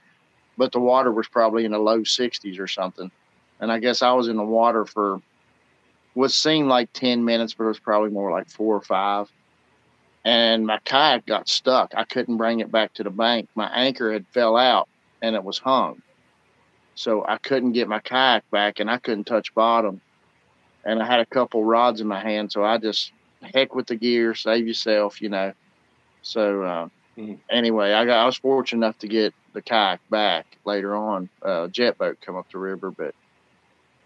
but 0.56 0.72
the 0.72 0.80
water 0.80 1.12
was 1.12 1.28
probably 1.28 1.64
in 1.64 1.72
the 1.72 1.78
low 1.78 2.04
sixties 2.04 2.58
or 2.58 2.68
something. 2.68 3.10
And 3.60 3.72
I 3.72 3.78
guess 3.78 4.02
I 4.02 4.12
was 4.12 4.28
in 4.28 4.36
the 4.36 4.44
water 4.44 4.84
for 4.84 5.20
what 6.14 6.32
seemed 6.32 6.68
like 6.68 6.92
ten 6.92 7.24
minutes, 7.24 7.54
but 7.54 7.64
it 7.64 7.68
was 7.68 7.78
probably 7.78 8.10
more 8.10 8.30
like 8.30 8.48
four 8.48 8.74
or 8.76 8.80
five. 8.80 9.30
And 10.24 10.66
my 10.66 10.78
kayak 10.84 11.26
got 11.26 11.48
stuck. 11.48 11.92
I 11.94 12.04
couldn't 12.04 12.38
bring 12.38 12.60
it 12.60 12.72
back 12.72 12.94
to 12.94 13.02
the 13.02 13.10
bank. 13.10 13.48
My 13.54 13.68
anchor 13.68 14.10
had 14.12 14.26
fell 14.28 14.56
out 14.56 14.88
and 15.20 15.36
it 15.36 15.44
was 15.44 15.58
hung. 15.58 16.00
So 16.94 17.24
I 17.26 17.36
couldn't 17.38 17.72
get 17.72 17.88
my 17.88 18.00
kayak 18.00 18.48
back 18.50 18.80
and 18.80 18.90
I 18.90 18.98
couldn't 18.98 19.24
touch 19.24 19.54
bottom. 19.54 20.00
And 20.84 21.02
I 21.02 21.06
had 21.06 21.20
a 21.20 21.26
couple 21.26 21.64
rods 21.64 22.00
in 22.00 22.06
my 22.06 22.20
hand, 22.20 22.52
so 22.52 22.64
I 22.64 22.78
just 22.78 23.12
heck 23.42 23.74
with 23.74 23.86
the 23.86 23.96
gear, 23.96 24.34
save 24.34 24.66
yourself, 24.66 25.20
you 25.20 25.28
know. 25.28 25.52
So 26.22 26.62
uh, 26.62 26.88
mm-hmm. 27.18 27.34
anyway, 27.50 27.92
I 27.92 28.04
got 28.04 28.22
I 28.22 28.26
was 28.26 28.36
fortunate 28.36 28.84
enough 28.84 28.98
to 28.98 29.08
get 29.08 29.34
the 29.52 29.62
kayak 29.62 30.00
back 30.10 30.46
later 30.64 30.94
on. 30.94 31.28
Uh, 31.42 31.68
jet 31.68 31.98
boat 31.98 32.18
come 32.20 32.36
up 32.36 32.50
the 32.50 32.58
river, 32.58 32.90
but 32.90 33.14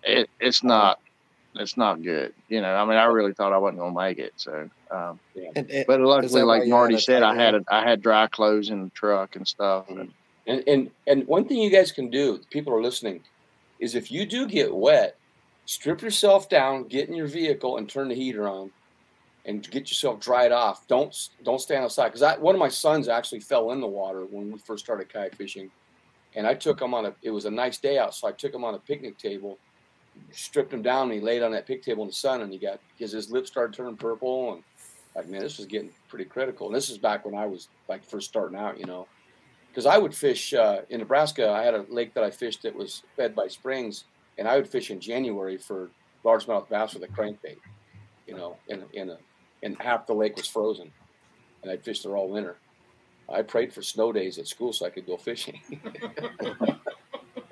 it 0.02 0.30
it's 0.40 0.62
not 0.62 1.00
it's 1.54 1.76
not 1.76 2.02
good. 2.02 2.34
You 2.48 2.60
know, 2.60 2.74
I 2.74 2.84
mean, 2.84 2.96
I 2.96 3.04
really 3.04 3.32
thought 3.32 3.52
I 3.52 3.58
wasn't 3.58 3.78
gonna 3.78 3.94
make 3.94 4.18
it. 4.18 4.32
So, 4.36 4.68
um, 4.90 5.18
yeah. 5.34 5.84
but 5.86 6.00
luckily, 6.00 6.42
like 6.42 6.66
Marty 6.66 6.98
said, 6.98 7.22
I 7.22 7.34
had 7.34 7.54
a, 7.54 7.64
I 7.68 7.82
had 7.82 8.02
dry 8.02 8.26
clothes 8.26 8.70
in 8.70 8.84
the 8.84 8.90
truck 8.90 9.36
and 9.36 9.46
stuff. 9.46 9.86
Mm-hmm. 9.88 10.00
And, 10.00 10.12
and 10.46 10.68
and 10.68 10.90
and 11.06 11.26
one 11.26 11.46
thing 11.46 11.58
you 11.58 11.70
guys 11.70 11.92
can 11.92 12.10
do, 12.10 12.40
people 12.50 12.72
are 12.72 12.82
listening, 12.82 13.22
is 13.78 13.94
if 13.94 14.10
you 14.10 14.26
do 14.26 14.46
get 14.46 14.74
wet, 14.74 15.16
strip 15.66 16.02
yourself 16.02 16.48
down, 16.48 16.84
get 16.84 17.08
in 17.08 17.14
your 17.14 17.26
vehicle, 17.26 17.76
and 17.76 17.88
turn 17.88 18.08
the 18.08 18.14
heater 18.14 18.48
on 18.48 18.70
and 19.48 19.68
get 19.70 19.88
yourself 19.88 20.20
dried 20.20 20.52
off. 20.52 20.86
Don't 20.86 21.30
don't 21.42 21.60
stand 21.60 21.84
outside 21.84 22.12
because 22.12 22.38
one 22.38 22.54
of 22.54 22.58
my 22.58 22.68
sons 22.68 23.08
actually 23.08 23.40
fell 23.40 23.72
in 23.72 23.80
the 23.80 23.86
water 23.86 24.24
when 24.24 24.52
we 24.52 24.58
first 24.58 24.84
started 24.84 25.12
kayak 25.12 25.34
fishing, 25.34 25.70
and 26.36 26.46
I 26.46 26.54
took 26.54 26.80
him 26.80 26.94
on 26.94 27.06
a. 27.06 27.14
It 27.22 27.30
was 27.30 27.46
a 27.46 27.50
nice 27.50 27.78
day 27.78 27.98
out, 27.98 28.14
so 28.14 28.28
I 28.28 28.32
took 28.32 28.54
him 28.54 28.62
on 28.62 28.74
a 28.74 28.78
picnic 28.78 29.18
table, 29.18 29.58
stripped 30.32 30.72
him 30.72 30.82
down, 30.82 31.04
and 31.04 31.12
he 31.12 31.20
laid 31.20 31.42
on 31.42 31.52
that 31.52 31.66
picnic 31.66 31.84
table 31.84 32.02
in 32.02 32.08
the 32.08 32.14
sun, 32.14 32.42
and 32.42 32.52
he 32.52 32.58
got 32.58 32.80
because 32.96 33.12
his 33.12 33.30
lips 33.30 33.48
started 33.48 33.74
turning 33.74 33.96
purple, 33.96 34.54
and 34.54 34.62
like 35.14 35.28
man, 35.28 35.40
this 35.40 35.58
was 35.58 35.66
getting 35.66 35.90
pretty 36.08 36.24
critical. 36.24 36.66
And 36.66 36.76
this 36.76 36.90
is 36.90 36.98
back 36.98 37.24
when 37.24 37.34
I 37.34 37.46
was 37.46 37.68
like 37.88 38.04
first 38.04 38.28
starting 38.28 38.58
out, 38.58 38.78
you 38.78 38.86
know, 38.86 39.06
because 39.68 39.86
I 39.86 39.98
would 39.98 40.14
fish 40.14 40.54
uh, 40.54 40.82
in 40.90 41.00
Nebraska. 41.00 41.50
I 41.50 41.62
had 41.62 41.74
a 41.74 41.84
lake 41.88 42.14
that 42.14 42.24
I 42.24 42.30
fished 42.30 42.62
that 42.62 42.74
was 42.74 43.02
fed 43.16 43.34
by 43.34 43.48
springs, 43.48 44.04
and 44.38 44.46
I 44.46 44.56
would 44.56 44.68
fish 44.68 44.90
in 44.90 45.00
January 45.00 45.56
for 45.56 45.90
largemouth 46.24 46.68
bass 46.68 46.94
with 46.94 47.02
a 47.04 47.08
crankbait, 47.08 47.58
you 48.26 48.36
know, 48.36 48.56
in 48.68 48.84
in 48.92 49.10
a 49.10 49.18
and 49.62 49.76
half 49.80 50.06
the 50.06 50.14
lake 50.14 50.36
was 50.36 50.46
frozen, 50.46 50.90
and 51.62 51.70
I'd 51.70 51.82
fish 51.82 52.02
there 52.02 52.16
all 52.16 52.28
winter. 52.28 52.56
I 53.28 53.42
prayed 53.42 53.72
for 53.72 53.82
snow 53.82 54.12
days 54.12 54.38
at 54.38 54.46
school 54.46 54.72
so 54.72 54.86
I 54.86 54.90
could 54.90 55.06
go 55.06 55.16
fishing. 55.16 55.60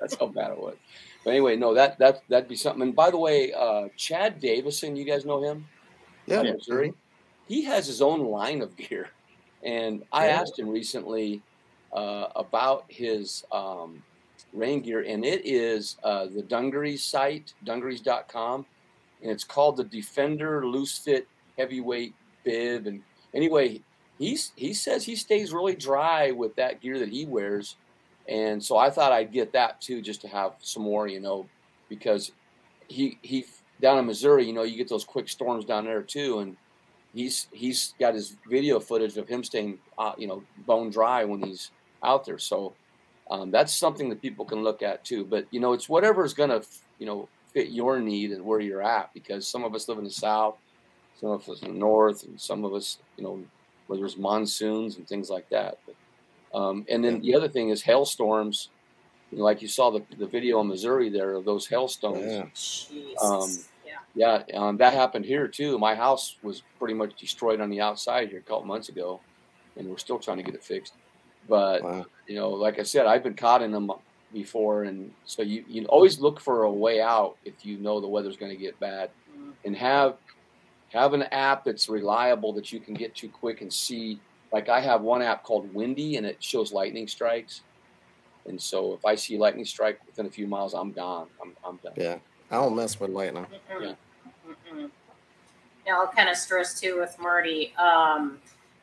That's 0.09 0.19
how 0.19 0.27
bad 0.27 0.51
it 0.51 0.59
was. 0.59 0.75
But 1.23 1.31
anyway, 1.31 1.55
no, 1.57 1.73
that 1.73 1.99
that 1.99 2.21
that'd 2.29 2.47
be 2.47 2.55
something. 2.55 2.81
And 2.81 2.95
by 2.95 3.11
the 3.11 3.17
way, 3.17 3.51
uh, 3.53 3.89
Chad 3.97 4.39
Davison, 4.39 4.95
you 4.95 5.03
guys 5.03 5.25
know 5.25 5.43
him? 5.43 5.67
Yeah, 6.25 6.43
Missouri. 6.43 6.93
He 7.47 7.63
has 7.63 7.87
his 7.87 8.01
own 8.01 8.21
line 8.21 8.61
of 8.61 8.75
gear, 8.77 9.09
and 9.63 10.03
I 10.11 10.27
yeah. 10.27 10.41
asked 10.41 10.57
him 10.57 10.69
recently 10.69 11.41
uh, 11.93 12.27
about 12.35 12.85
his 12.87 13.43
um, 13.51 14.03
rain 14.53 14.81
gear, 14.81 15.01
and 15.01 15.25
it 15.25 15.45
is 15.45 15.97
uh, 16.03 16.27
the 16.27 16.41
Dungarees 16.41 17.03
site, 17.03 17.53
dungarees.com, 17.63 18.65
and 19.21 19.31
it's 19.31 19.43
called 19.43 19.77
the 19.77 19.83
Defender 19.83 20.65
Loose 20.65 20.97
Fit 20.97 21.27
heavyweight 21.57 22.13
bib. 22.43 22.87
And 22.87 23.01
anyway, 23.33 23.81
he's 24.17 24.51
he 24.55 24.73
says 24.73 25.03
he 25.03 25.15
stays 25.15 25.51
really 25.51 25.75
dry 25.75 26.31
with 26.31 26.55
that 26.55 26.81
gear 26.81 26.99
that 26.99 27.09
he 27.09 27.25
wears. 27.25 27.75
And 28.27 28.63
so 28.63 28.77
I 28.77 28.89
thought 28.89 29.11
I'd 29.11 29.31
get 29.31 29.53
that 29.53 29.79
too, 29.81 30.01
just 30.01 30.21
to 30.21 30.27
have 30.27 30.53
some 30.59 30.83
more, 30.83 31.07
you 31.07 31.19
know, 31.19 31.47
because 31.89 32.31
he 32.87 33.17
he 33.21 33.45
down 33.81 33.97
in 33.97 34.05
Missouri, 34.05 34.45
you 34.45 34.53
know, 34.53 34.63
you 34.63 34.77
get 34.77 34.89
those 34.89 35.05
quick 35.05 35.29
storms 35.29 35.65
down 35.65 35.85
there 35.85 36.01
too, 36.01 36.39
and 36.39 36.57
he's 37.13 37.47
he's 37.51 37.93
got 37.99 38.13
his 38.13 38.35
video 38.49 38.79
footage 38.79 39.17
of 39.17 39.27
him 39.27 39.43
staying, 39.43 39.79
uh, 39.97 40.13
you 40.17 40.27
know, 40.27 40.43
bone 40.65 40.89
dry 40.89 41.23
when 41.23 41.41
he's 41.41 41.71
out 42.03 42.25
there. 42.25 42.39
So 42.39 42.73
um, 43.29 43.51
that's 43.51 43.73
something 43.73 44.09
that 44.09 44.21
people 44.21 44.45
can 44.45 44.63
look 44.63 44.81
at 44.81 45.05
too. 45.05 45.23
But 45.23 45.45
you 45.51 45.59
know, 45.59 45.73
it's 45.73 45.87
whatever 45.87 46.25
is 46.25 46.33
going 46.33 46.49
to 46.49 46.63
you 46.99 47.05
know 47.05 47.29
fit 47.53 47.69
your 47.69 47.99
need 47.99 48.31
and 48.31 48.43
where 48.43 48.59
you're 48.59 48.83
at, 48.83 49.13
because 49.13 49.47
some 49.47 49.63
of 49.63 49.73
us 49.73 49.87
live 49.87 49.97
in 49.97 50.03
the 50.03 50.11
South, 50.11 50.57
some 51.19 51.29
of 51.29 51.47
us 51.49 51.61
in 51.61 51.73
the 51.73 51.79
north, 51.79 52.23
and 52.23 52.39
some 52.39 52.65
of 52.65 52.73
us, 52.73 52.97
you 53.17 53.23
know, 53.23 53.43
where 53.87 53.97
there's 53.97 54.17
monsoons 54.17 54.97
and 54.97 55.07
things 55.07 55.29
like 55.29 55.49
that. 55.49 55.77
But, 55.85 55.95
um, 56.53 56.85
and 56.89 57.03
then 57.03 57.21
the 57.21 57.35
other 57.35 57.47
thing 57.47 57.69
is 57.69 57.81
hailstorms. 57.81 58.69
You 59.31 59.39
know, 59.39 59.43
like 59.43 59.61
you 59.61 59.67
saw 59.67 59.89
the, 59.89 60.03
the 60.17 60.25
video 60.25 60.61
in 60.61 60.67
Missouri 60.67 61.09
there 61.09 61.33
of 61.33 61.43
those 61.43 61.67
hailstones. 61.67 62.89
Yeah. 62.89 63.13
Um, 63.21 63.49
yeah, 64.15 64.43
yeah 64.47 64.57
um, 64.57 64.77
that 64.77 64.93
happened 64.93 65.25
here 65.25 65.47
too. 65.47 65.77
My 65.77 65.95
house 65.95 66.37
was 66.41 66.63
pretty 66.79 66.93
much 66.93 67.19
destroyed 67.19 67.59
on 67.59 67.69
the 67.69 67.81
outside 67.81 68.29
here 68.29 68.39
a 68.39 68.41
couple 68.41 68.63
months 68.63 68.89
ago, 68.89 69.19
and 69.75 69.87
we're 69.87 69.97
still 69.97 70.19
trying 70.19 70.37
to 70.37 70.43
get 70.43 70.55
it 70.55 70.63
fixed. 70.63 70.93
But 71.49 71.83
wow. 71.83 72.05
you 72.27 72.35
know, 72.35 72.49
like 72.49 72.79
I 72.79 72.83
said, 72.83 73.05
I've 73.05 73.23
been 73.23 73.35
caught 73.35 73.61
in 73.61 73.71
them 73.71 73.91
before, 74.33 74.83
and 74.83 75.11
so 75.25 75.41
you 75.41 75.63
you 75.67 75.85
always 75.85 76.19
look 76.19 76.39
for 76.39 76.63
a 76.63 76.71
way 76.71 77.01
out 77.01 77.37
if 77.45 77.65
you 77.65 77.77
know 77.77 77.99
the 77.99 78.07
weather's 78.07 78.37
going 78.37 78.51
to 78.51 78.57
get 78.57 78.79
bad, 78.79 79.09
mm-hmm. 79.31 79.51
and 79.65 79.75
have 79.75 80.15
have 80.89 81.13
an 81.13 81.23
app 81.23 81.63
that's 81.63 81.89
reliable 81.89 82.53
that 82.53 82.71
you 82.71 82.79
can 82.79 82.93
get 82.93 83.15
to 83.15 83.27
quick 83.27 83.61
and 83.61 83.71
see. 83.71 84.19
Like 84.51 84.69
I 84.69 84.79
have 84.79 85.01
one 85.01 85.21
app 85.21 85.43
called 85.43 85.73
Windy, 85.73 86.15
and 86.17 86.25
it 86.25 86.41
shows 86.41 86.71
lightning 86.71 87.07
strikes. 87.07 87.61
And 88.45 88.61
so 88.61 88.93
if 88.93 89.05
I 89.05 89.15
see 89.15 89.37
lightning 89.37 89.65
strike 89.65 89.99
within 90.05 90.25
a 90.25 90.29
few 90.29 90.47
miles, 90.47 90.73
I'm 90.73 90.91
gone. 90.91 91.27
I'm, 91.41 91.53
I'm 91.65 91.77
done. 91.83 91.93
Yeah, 91.97 92.17
I 92.49 92.55
don't 92.55 92.75
mess 92.75 92.99
with 92.99 93.11
lightning. 93.11 93.45
Mm-hmm. 93.45 93.83
Yeah. 93.83 93.93
Mm-hmm. 94.47 94.85
yeah, 95.85 95.95
I'll 95.97 96.07
kind 96.07 96.29
of 96.29 96.37
stress 96.37 96.79
too 96.79 96.99
with 96.99 97.17
Marty. 97.19 97.73
Um, 97.75 98.39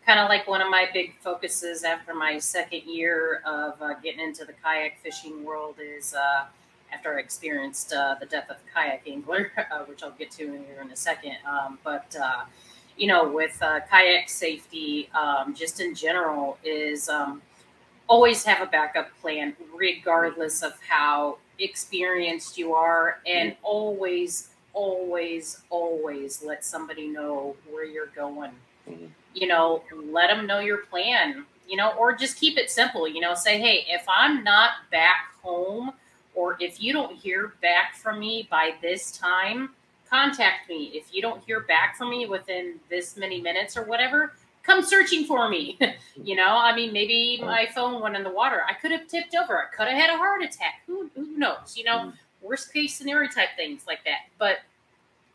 kind 0.07 0.21
of 0.21 0.29
like 0.29 0.47
one 0.47 0.61
of 0.61 0.69
my 0.69 0.87
big 0.93 1.17
focuses 1.21 1.83
after 1.83 2.15
my 2.15 2.39
second 2.39 2.83
year 2.85 3.41
of 3.47 3.81
uh, 3.81 3.95
getting 4.03 4.21
into 4.21 4.45
the 4.45 4.53
kayak 4.63 4.99
fishing 5.03 5.45
world 5.45 5.77
is 5.83 6.15
uh, 6.15 6.45
after 6.93 7.17
I 7.17 7.21
experienced 7.21 7.93
uh, 7.93 8.17
the 8.21 8.27
death 8.27 8.51
of 8.51 8.57
the 8.57 8.71
kayak 8.73 9.03
angler, 9.07 9.51
uh, 9.71 9.85
which 9.85 10.03
I'll 10.03 10.11
get 10.11 10.31
to 10.33 10.47
here 10.47 10.81
in 10.83 10.91
a 10.91 10.97
second. 10.97 11.37
Um, 11.49 11.79
but 11.83 12.15
uh, 12.21 12.45
you 12.97 13.07
know, 13.07 13.29
with 13.29 13.61
uh, 13.63 13.81
kayak 13.91 14.29
safety, 14.29 15.09
um, 15.15 15.55
just 15.55 15.81
in 15.81 15.95
general, 15.95 16.59
is 16.65 17.09
um, 17.09 17.43
always 18.07 18.45
have 18.45 18.61
a 18.63 18.71
backup 18.71 19.09
plan, 19.21 19.57
regardless 19.75 20.63
of 20.63 20.75
how 20.89 21.39
experienced 21.59 22.59
you 22.59 22.75
are, 22.75 23.19
and 23.27 23.53
mm-hmm. 23.53 23.65
always, 23.65 24.51
always, 24.73 25.63
always 25.71 26.43
let 26.43 26.65
somebody 26.65 27.09
know 27.09 27.57
where 27.71 27.85
you're 27.85 28.13
going. 28.15 28.53
Mm-hmm. 28.89 29.07
You 29.35 29.47
know, 29.49 29.83
let 30.11 30.29
them 30.29 30.47
know 30.47 30.61
your 30.61 30.79
plan. 30.79 31.47
You 31.67 31.79
know, 31.79 31.95
or 31.99 32.15
just 32.15 32.39
keep 32.39 32.59
it 32.59 32.71
simple. 32.71 33.09
You 33.09 33.21
know, 33.21 33.35
say, 33.35 33.59
hey, 33.59 33.87
if 33.89 34.05
I'm 34.07 34.45
not 34.45 34.73
back 34.91 35.33
home 35.43 35.93
or 36.35 36.57
if 36.61 36.83
you 36.83 36.93
don't 36.93 37.17
hear 37.17 37.55
back 37.63 37.97
from 37.97 38.19
me 38.19 38.47
by 38.51 38.75
this 38.83 39.13
time, 39.13 39.71
contact 40.15 40.69
me. 40.69 40.91
If 40.95 41.13
you 41.13 41.21
don't 41.21 41.43
hear 41.45 41.61
back 41.61 41.97
from 41.97 42.11
me 42.11 42.27
within 42.27 42.75
this 42.89 43.17
many 43.17 43.41
minutes 43.41 43.77
or 43.77 43.83
whatever, 43.83 44.33
come 44.63 44.83
searching 44.83 45.25
for 45.25 45.49
me. 45.49 45.77
you 46.23 46.37
know, 46.37 46.57
I 46.57 46.75
mean, 46.75 46.93
maybe 46.93 47.41
my 47.43 47.67
phone 47.75 48.01
went 48.01 48.15
in 48.15 48.23
the 48.23 48.31
water. 48.31 48.63
I 48.69 48.75
could 48.75 48.93
have 48.93 49.09
tipped 49.09 49.35
over. 49.35 49.59
I 49.59 49.77
could 49.77 49.89
have 49.89 49.99
had 49.99 50.11
a 50.11 50.17
heart 50.17 50.43
attack. 50.43 50.83
Who, 50.87 51.11
who 51.17 51.37
knows? 51.37 51.75
You 51.77 51.85
know, 51.85 51.99
mm. 51.99 52.13
worst 52.41 52.73
case 52.73 52.95
scenario 52.95 53.29
type 53.29 53.49
things 53.57 53.85
like 53.89 54.05
that. 54.05 54.27
But 54.39 54.59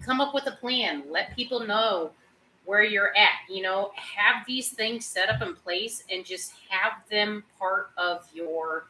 come 0.02 0.22
up 0.22 0.34
with 0.34 0.48
a 0.48 0.54
plan. 0.54 1.04
Let 1.10 1.36
people 1.36 1.60
know 1.60 2.12
where 2.64 2.84
you're 2.84 3.16
at. 3.18 3.54
You 3.54 3.64
know, 3.64 3.92
have 3.96 4.46
these 4.48 4.70
things 4.70 5.06
set 5.06 5.28
up 5.28 5.42
in 5.42 5.56
place 5.56 6.04
and 6.10 6.26
just 6.26 6.54
have 6.70 6.94
them 7.12 7.44
part 7.60 7.90
of 7.98 8.26
your 8.34 8.86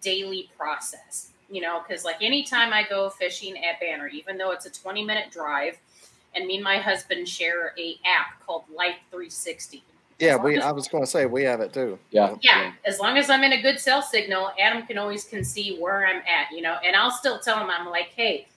daily 0.00 0.48
process. 0.56 1.32
You 1.50 1.62
know, 1.62 1.82
because 1.86 2.04
like 2.04 2.22
anytime 2.22 2.72
I 2.72 2.84
go 2.88 3.08
fishing 3.08 3.56
at 3.64 3.80
Banner, 3.80 4.06
even 4.08 4.36
though 4.36 4.50
it's 4.50 4.66
a 4.66 4.70
20 4.70 5.04
minute 5.04 5.30
drive, 5.30 5.78
and 6.34 6.46
me 6.46 6.56
and 6.56 6.64
my 6.64 6.78
husband 6.78 7.28
share 7.28 7.74
a 7.78 7.98
app 8.04 8.44
called 8.46 8.64
Life 8.74 8.96
360. 9.10 9.82
Yeah, 10.18 10.36
we. 10.36 10.56
As, 10.58 10.64
I 10.64 10.72
was 10.72 10.88
going 10.88 11.04
to 11.04 11.10
say 11.10 11.26
we 11.26 11.44
have 11.44 11.60
it 11.60 11.72
too. 11.72 11.98
Yeah. 12.10 12.34
Yeah. 12.42 12.72
As 12.84 12.98
long 12.98 13.16
as 13.16 13.30
I'm 13.30 13.44
in 13.44 13.52
a 13.52 13.62
good 13.62 13.78
cell 13.78 14.02
signal, 14.02 14.50
Adam 14.60 14.84
can 14.86 14.98
always 14.98 15.24
can 15.24 15.44
see 15.44 15.78
where 15.78 16.06
I'm 16.06 16.16
at. 16.16 16.50
You 16.52 16.62
know, 16.62 16.76
and 16.84 16.96
I'll 16.96 17.10
still 17.10 17.38
tell 17.38 17.58
him 17.60 17.70
I'm 17.70 17.88
like, 17.88 18.08
hey, 18.16 18.48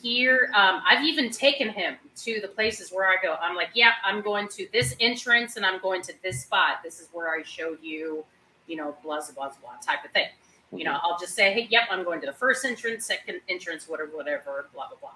here. 0.00 0.52
Um, 0.54 0.82
I've 0.88 1.04
even 1.04 1.30
taken 1.30 1.68
him 1.68 1.96
to 2.16 2.40
the 2.40 2.48
places 2.48 2.90
where 2.92 3.06
I 3.06 3.16
go. 3.20 3.36
I'm 3.40 3.56
like, 3.56 3.70
yeah, 3.74 3.92
I'm 4.04 4.20
going 4.22 4.48
to 4.48 4.68
this 4.72 4.94
entrance 5.00 5.56
and 5.56 5.66
I'm 5.66 5.80
going 5.80 6.02
to 6.02 6.14
this 6.22 6.42
spot. 6.42 6.80
This 6.84 7.00
is 7.00 7.08
where 7.12 7.30
I 7.30 7.42
showed 7.42 7.78
you, 7.82 8.24
you 8.68 8.76
know, 8.76 8.96
blah 9.02 9.20
blah 9.20 9.48
blah 9.48 9.52
blah 9.60 9.72
type 9.84 10.04
of 10.04 10.12
thing. 10.12 10.28
You 10.72 10.84
know, 10.84 10.98
I'll 11.02 11.18
just 11.18 11.34
say, 11.34 11.52
hey, 11.52 11.66
yep, 11.70 11.84
I'm 11.90 12.04
going 12.04 12.20
to 12.20 12.26
the 12.26 12.32
first 12.32 12.64
entrance, 12.64 13.06
second 13.06 13.40
entrance, 13.48 13.88
whatever, 13.88 14.10
whatever, 14.16 14.68
blah 14.72 14.88
blah 14.88 14.98
blah. 15.00 15.10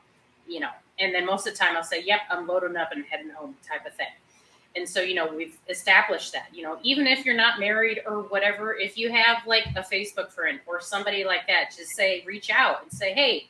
You 0.48 0.60
know, 0.60 0.70
and 0.98 1.14
then 1.14 1.24
most 1.24 1.46
of 1.46 1.54
the 1.54 1.58
time 1.58 1.76
I'll 1.76 1.84
say, 1.84 2.02
yep, 2.02 2.20
I'm 2.30 2.46
loading 2.46 2.76
up 2.76 2.92
and 2.92 3.04
heading 3.04 3.30
home, 3.30 3.56
type 3.66 3.86
of 3.86 3.94
thing. 3.94 4.08
And 4.76 4.88
so, 4.88 5.00
you 5.00 5.14
know, 5.14 5.32
we've 5.32 5.56
established 5.68 6.32
that, 6.32 6.48
you 6.52 6.64
know, 6.64 6.78
even 6.82 7.06
if 7.06 7.24
you're 7.24 7.36
not 7.36 7.60
married 7.60 8.00
or 8.06 8.22
whatever, 8.22 8.74
if 8.74 8.98
you 8.98 9.10
have 9.12 9.46
like 9.46 9.66
a 9.76 9.82
Facebook 9.82 10.30
friend 10.32 10.58
or 10.66 10.80
somebody 10.80 11.24
like 11.24 11.46
that, 11.46 11.70
just 11.76 11.94
say, 11.96 12.24
reach 12.26 12.50
out 12.50 12.82
and 12.82 12.92
say, 12.92 13.14
hey, 13.14 13.46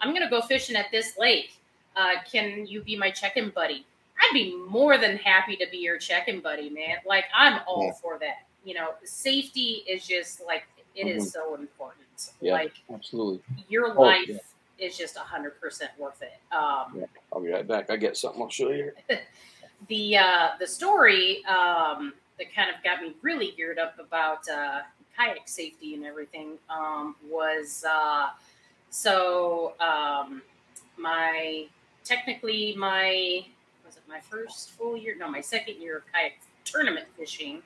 I'm 0.00 0.10
going 0.10 0.22
to 0.22 0.28
go 0.28 0.40
fishing 0.40 0.74
at 0.74 0.86
this 0.90 1.16
lake. 1.16 1.56
Uh, 1.94 2.14
can 2.30 2.66
you 2.66 2.82
be 2.82 2.96
my 2.96 3.12
check-in 3.12 3.50
buddy? 3.50 3.86
I'd 4.18 4.30
be 4.32 4.56
more 4.68 4.98
than 4.98 5.16
happy 5.16 5.54
to 5.56 5.66
be 5.70 5.78
your 5.78 5.96
check-in 5.96 6.40
buddy, 6.40 6.68
man. 6.70 6.96
Like 7.06 7.26
I'm 7.32 7.60
all 7.68 7.84
yeah. 7.84 7.92
for 8.02 8.18
that. 8.18 8.46
You 8.64 8.74
know, 8.74 8.94
safety 9.04 9.84
is 9.88 10.04
just 10.06 10.42
like 10.44 10.64
it 10.94 11.06
mm-hmm. 11.06 11.18
is 11.18 11.32
so 11.32 11.54
important. 11.54 12.30
Yeah, 12.40 12.52
like 12.52 12.74
absolutely. 12.92 13.40
Your 13.68 13.98
oh, 13.98 14.02
life 14.02 14.28
yeah. 14.28 14.36
is 14.78 14.96
just 14.96 15.16
hundred 15.16 15.60
percent 15.60 15.90
worth 15.98 16.22
it. 16.22 16.38
Um, 16.54 16.98
yeah, 17.00 17.06
I'll 17.32 17.40
be 17.40 17.50
right 17.50 17.66
back. 17.66 17.90
I 17.90 17.96
get 17.96 18.16
something 18.16 18.42
I'll 18.42 18.50
show 18.50 18.70
you. 18.70 18.92
the 19.88 20.16
uh, 20.18 20.48
the 20.58 20.66
story 20.66 21.44
um, 21.46 22.14
that 22.38 22.54
kind 22.54 22.70
of 22.70 22.82
got 22.82 23.02
me 23.02 23.14
really 23.22 23.52
geared 23.56 23.78
up 23.78 23.98
about 23.98 24.48
uh, 24.48 24.80
kayak 25.16 25.48
safety 25.48 25.94
and 25.94 26.04
everything 26.04 26.58
um, 26.70 27.16
was 27.30 27.84
uh, 27.88 28.28
so 28.90 29.74
um, 29.80 30.42
my 30.96 31.66
technically 32.04 32.74
my 32.76 33.44
was 33.84 33.96
it 33.96 34.02
my 34.08 34.20
first 34.20 34.70
full 34.70 34.96
year? 34.96 35.16
No, 35.18 35.28
my 35.28 35.40
second 35.40 35.80
year 35.80 35.98
of 35.98 36.02
kayak 36.12 36.40
tournament 36.64 37.06
fishing. 37.16 37.62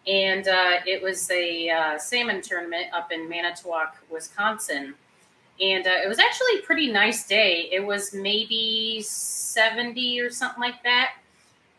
and 0.08 0.48
uh, 0.48 0.80
it 0.86 1.02
was 1.02 1.30
a 1.32 1.70
uh, 1.70 1.98
salmon 1.98 2.42
tournament 2.42 2.88
up 2.94 3.12
in 3.12 3.30
Manitowoc, 3.30 3.96
Wisconsin. 4.12 4.96
And 5.62 5.88
uh, 5.88 5.92
it 6.04 6.10
was 6.10 6.20
actually 6.20 6.60
a 6.60 6.62
pretty 6.64 6.92
nice 6.92 7.26
day. 7.26 7.70
It 7.72 7.86
was 7.86 8.14
maybe 8.14 9.02
70 9.02 10.20
or 10.20 10.30
something 10.30 10.62
like 10.62 10.84
that. 10.84 11.14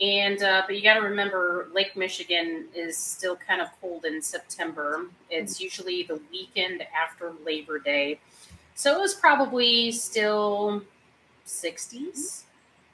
And 0.01 0.43
uh, 0.43 0.63
but 0.67 0.75
you 0.75 0.83
got 0.83 0.95
to 0.95 1.03
remember, 1.03 1.69
Lake 1.73 1.97
Michigan 1.97 2.67
is 2.75 2.97
still 2.97 3.37
kind 3.37 3.61
of 3.61 3.69
cold 3.81 4.05
in 4.05 4.23
September. 4.23 5.07
It's 5.31 5.61
usually 5.61 6.03
the 6.03 6.21
weekend 6.33 6.85
after 7.01 7.33
Labor 7.45 7.79
Day, 7.79 8.19
so 8.75 8.97
it 8.97 9.01
was 9.01 9.15
probably 9.15 9.93
still 9.93 10.83
60s, 11.47 12.43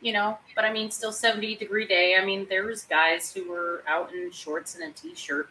you 0.01 0.13
know. 0.13 0.39
But 0.55 0.65
I 0.65 0.73
mean, 0.73 0.91
still 0.91 1.13
70 1.13 1.57
degree 1.57 1.87
day. 1.87 2.17
I 2.21 2.25
mean, 2.25 2.47
there 2.49 2.65
was 2.65 2.85
guys 2.85 3.33
who 3.33 3.51
were 3.51 3.83
out 3.87 4.13
in 4.13 4.31
shorts 4.31 4.75
and 4.75 4.85
a 4.85 4.93
t-shirt. 4.93 5.49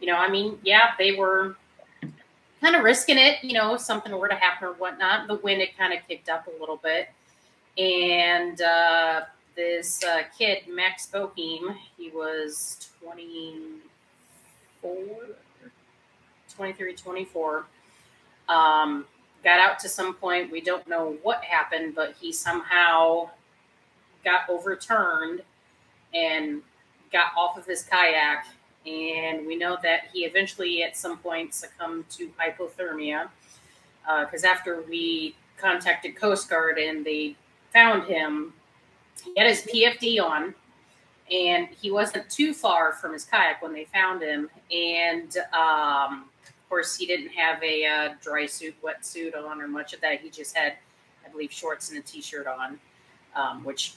You 0.00 0.06
know, 0.06 0.16
I 0.16 0.28
mean, 0.28 0.58
yeah, 0.62 0.90
they 0.98 1.12
were 1.12 1.56
kind 2.60 2.76
of 2.76 2.84
risking 2.84 3.18
it. 3.18 3.42
You 3.42 3.54
know, 3.54 3.74
if 3.74 3.80
something 3.80 4.12
were 4.16 4.28
to 4.28 4.34
happen 4.34 4.68
or 4.68 4.72
whatnot. 4.72 5.26
The 5.26 5.36
wind 5.36 5.60
had 5.60 5.76
kind 5.76 5.92
of 5.92 6.00
kicked 6.08 6.28
up 6.28 6.46
a 6.46 6.60
little 6.60 6.76
bit, 6.76 7.08
and. 7.76 8.60
uh 8.60 9.20
this 9.58 10.02
uh, 10.04 10.22
kid, 10.38 10.58
Max 10.68 11.08
Bokeem. 11.12 11.76
He 11.96 12.10
was 12.10 12.90
24, 13.02 14.96
23, 16.54 16.94
24. 16.94 17.66
Um, 18.48 19.04
got 19.44 19.60
out 19.60 19.78
to 19.80 19.88
some 19.88 20.14
point. 20.14 20.50
We 20.50 20.60
don't 20.60 20.86
know 20.88 21.16
what 21.22 21.42
happened, 21.44 21.94
but 21.94 22.14
he 22.20 22.32
somehow 22.32 23.30
got 24.24 24.48
overturned 24.48 25.42
and 26.14 26.62
got 27.12 27.32
off 27.36 27.56
of 27.56 27.66
his 27.66 27.82
kayak. 27.82 28.46
And 28.86 29.46
we 29.46 29.56
know 29.56 29.76
that 29.82 30.04
he 30.12 30.24
eventually, 30.24 30.82
at 30.82 30.96
some 30.96 31.18
point, 31.18 31.54
succumbed 31.54 32.08
to 32.10 32.30
hypothermia. 32.40 33.28
Because 34.20 34.44
uh, 34.44 34.48
after 34.48 34.82
we 34.88 35.36
contacted 35.58 36.16
Coast 36.16 36.48
Guard 36.48 36.78
and 36.78 37.04
they 37.04 37.36
found 37.72 38.04
him, 38.04 38.54
he 39.24 39.34
had 39.36 39.48
his 39.48 39.62
PFD 39.62 40.22
on, 40.22 40.54
and 41.30 41.68
he 41.68 41.90
wasn't 41.90 42.30
too 42.30 42.54
far 42.54 42.92
from 42.92 43.12
his 43.12 43.24
kayak 43.24 43.60
when 43.60 43.72
they 43.72 43.84
found 43.86 44.22
him. 44.22 44.48
And 44.72 45.36
um, 45.52 46.27
course, 46.68 46.96
he 46.96 47.06
didn't 47.06 47.30
have 47.30 47.62
a 47.62 47.86
uh, 47.86 48.14
dry 48.22 48.46
suit, 48.46 48.74
wetsuit 48.82 49.36
on, 49.36 49.60
or 49.60 49.68
much 49.68 49.92
of 49.92 50.00
that. 50.00 50.20
He 50.20 50.30
just 50.30 50.56
had, 50.56 50.74
I 51.26 51.30
believe, 51.30 51.52
shorts 51.52 51.90
and 51.90 51.98
a 51.98 52.02
t-shirt 52.02 52.46
on, 52.46 52.78
um, 53.34 53.64
which 53.64 53.94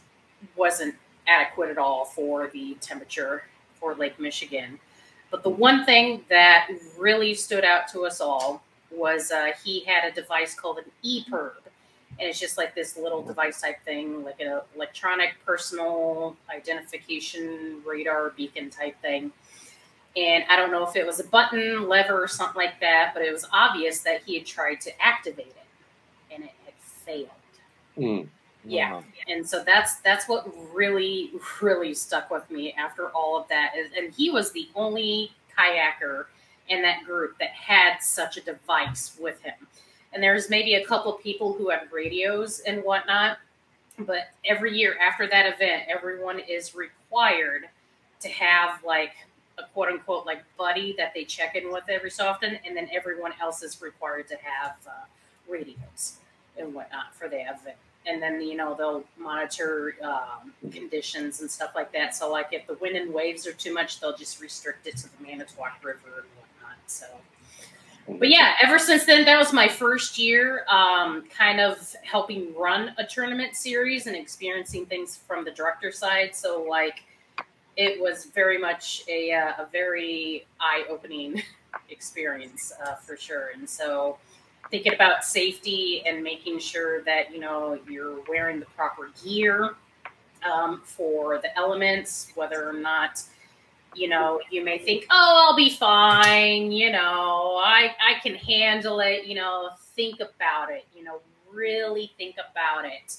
wasn't 0.56 0.96
adequate 1.28 1.70
at 1.70 1.78
all 1.78 2.06
for 2.06 2.50
the 2.54 2.76
temperature 2.82 3.44
for 3.80 3.96
Lake 3.96 4.20
Michigan. 4.20 4.80
But 5.30 5.44
the 5.44 5.50
one 5.50 5.86
thing 5.86 6.24
that 6.30 6.70
really 6.98 7.34
stood 7.34 7.64
out 7.64 7.88
to 7.90 8.06
us 8.06 8.20
all 8.20 8.64
was 8.92 9.32
uh, 9.32 9.52
he 9.64 9.86
had 9.86 10.12
a 10.12 10.14
device 10.14 10.54
called 10.54 10.80
an 10.80 10.86
EPIRB 11.04 11.54
and 12.20 12.30
it's 12.30 12.40
just 12.40 12.58
like 12.58 12.76
this 12.76 12.98
little 12.98 13.24
device 13.24 13.62
type 13.62 13.84
thing, 13.84 14.24
like 14.24 14.40
an 14.40 14.60
electronic 14.76 15.36
personal 15.46 16.36
identification 16.56 17.82
radar 17.86 18.30
beacon 18.32 18.70
type 18.70 18.96
thing. 19.02 19.32
And 20.16 20.44
I 20.50 20.56
don't 20.58 20.72
know 20.72 20.88
if 20.88 20.96
it 20.96 21.06
was 21.06 21.20
a 21.20 21.24
button, 21.24 21.88
lever, 21.88 22.22
or 22.22 22.28
something 22.28 22.62
like 22.62 22.80
that, 22.82 23.12
but 23.14 23.24
it 23.24 23.32
was 23.32 23.48
obvious 23.54 24.02
that 24.02 24.24
he 24.26 24.38
had 24.38 24.46
tried 24.46 24.82
to 24.82 25.02
activate 25.02 25.48
it, 25.48 26.34
and 26.34 26.44
it 26.44 26.52
had 26.66 26.74
failed. 26.76 27.30
Mm. 27.98 28.28
Yeah, 28.64 28.92
wow. 28.92 29.04
and 29.28 29.48
so 29.48 29.64
that's 29.64 29.96
that's 30.02 30.30
what 30.30 30.48
really 30.72 31.32
really 31.62 31.96
stuck 31.96 32.30
with 32.30 32.50
me 32.52 32.74
after 32.78 33.10
all 33.10 33.40
of 33.40 33.48
that. 33.48 33.74
And 33.98 34.14
he 34.14 34.30
was 34.30 34.52
the 34.52 34.70
only 34.76 35.32
kayaker 35.58 36.26
in 36.70 36.84
that 36.84 37.04
group 37.04 37.40
that 37.40 37.50
had 37.50 37.98
such 38.02 38.38
a 38.38 38.42
device 38.42 39.18
with 39.20 39.42
him 39.42 39.68
and 40.14 40.22
there's 40.22 40.50
maybe 40.50 40.76
a 40.76 40.86
couple 40.86 41.14
people 41.14 41.54
who 41.54 41.70
have 41.70 41.92
radios 41.92 42.60
and 42.60 42.84
whatnot. 42.84 43.38
But 44.00 44.30
every 44.46 44.78
year 44.78 44.98
after 45.00 45.28
that 45.28 45.54
event, 45.54 45.84
everyone 45.88 46.40
is 46.40 46.76
required 46.76 47.70
to 48.22 48.30
have 48.30 48.84
like 48.84 49.12
a 49.62 49.68
quote 49.74 49.90
unquote 49.90 50.26
like 50.26 50.44
buddy 50.58 50.94
that 50.98 51.14
they 51.14 51.24
check 51.24 51.56
in 51.56 51.72
with 51.72 51.84
every 51.90 52.12
so 52.12 52.28
often, 52.28 52.58
and 52.66 52.76
then 52.76 52.90
everyone 52.92 53.34
else 53.42 53.64
is 53.64 53.82
required 53.82 54.28
to 54.30 54.36
have 54.42 54.76
uh, 54.88 54.92
radios 55.50 56.18
and 56.58 56.74
whatnot 56.74 57.14
for 57.14 57.28
the 57.28 57.42
event. 57.42 57.78
And 58.06 58.22
then 58.22 58.42
you 58.42 58.56
know 58.56 58.76
they'll 58.76 59.04
monitor 59.18 59.96
um, 60.04 60.54
conditions 60.72 61.42
and 61.42 61.50
stuff 61.50 61.72
like 61.76 61.92
that. 61.94 62.16
So 62.16 62.32
like 62.32 62.48
if 62.52 62.68
the 62.68 62.76
wind 62.76 62.96
and 62.96 63.14
waves 63.14 63.46
are 63.48 63.54
too 63.54 63.74
much, 63.74 64.00
they'll 64.00 64.18
just 64.18 64.42
restrict 64.42 64.88
it 64.88 64.98
to 64.98 65.04
the 65.04 65.24
Manitowoc 65.24 65.84
River 65.84 66.00
and 66.06 66.28
whatnot. 66.38 66.78
So 66.88 67.06
but 68.08 68.30
yeah, 68.30 68.56
ever 68.62 68.80
since 68.80 69.06
then, 69.06 69.26
that 69.26 69.38
was 69.38 69.54
my 69.54 69.68
first 69.68 70.18
year, 70.18 70.66
um, 70.68 71.24
kind 71.36 71.60
of 71.60 71.96
helping 72.04 72.54
run 72.56 72.94
a 72.98 73.06
tournament 73.06 73.56
series 73.56 74.08
and 74.08 74.16
experiencing 74.16 74.86
things 74.86 75.18
from 75.28 75.46
the 75.46 75.52
director 75.52 75.92
side. 75.92 76.36
So 76.36 76.66
like, 76.68 77.04
it 77.78 78.02
was 78.02 78.26
very 78.26 78.58
much 78.58 79.04
a, 79.08 79.32
uh, 79.32 79.64
a 79.64 79.68
very 79.72 80.46
eye 80.60 80.84
opening 80.90 81.42
experience 81.90 82.74
uh, 82.86 82.96
for 82.96 83.18
sure. 83.18 83.50
And 83.56 83.70
so 83.70 84.18
thinking 84.70 84.94
about 84.94 85.24
safety 85.24 86.04
and 86.06 86.24
making 86.24 86.60
sure 86.60 87.04
that 87.04 87.34
you 87.34 87.40
know 87.40 87.80
you're 87.88 88.22
wearing 88.28 88.60
the 88.60 88.66
proper 88.68 89.10
gear 89.24 89.76
um, 90.50 90.82
for 90.84 91.38
the 91.40 91.56
elements, 91.58 92.32
whether 92.36 92.68
or 92.68 92.74
not 92.74 93.22
you 93.94 94.08
know 94.08 94.40
you 94.50 94.64
may 94.64 94.80
think, 94.80 95.06
oh, 95.10 95.48
I'll 95.50 95.56
be 95.56 95.70
fine. 95.70 96.72
You 96.72 96.92
know, 96.92 97.62
I 97.64 97.94
I 98.00 98.20
can 98.22 98.36
handle 98.36 99.00
it. 99.00 99.26
You 99.26 99.36
know, 99.36 99.70
think 99.96 100.20
about 100.20 100.72
it. 100.72 100.86
You 100.96 101.04
know, 101.04 101.20
really 101.52 102.12
think 102.18 102.36
about 102.36 102.86
it. 102.86 103.18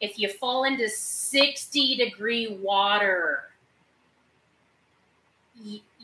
If 0.00 0.18
you 0.18 0.28
fall 0.28 0.64
into 0.64 0.88
sixty 0.88 1.96
degree 1.96 2.58
water 2.60 3.44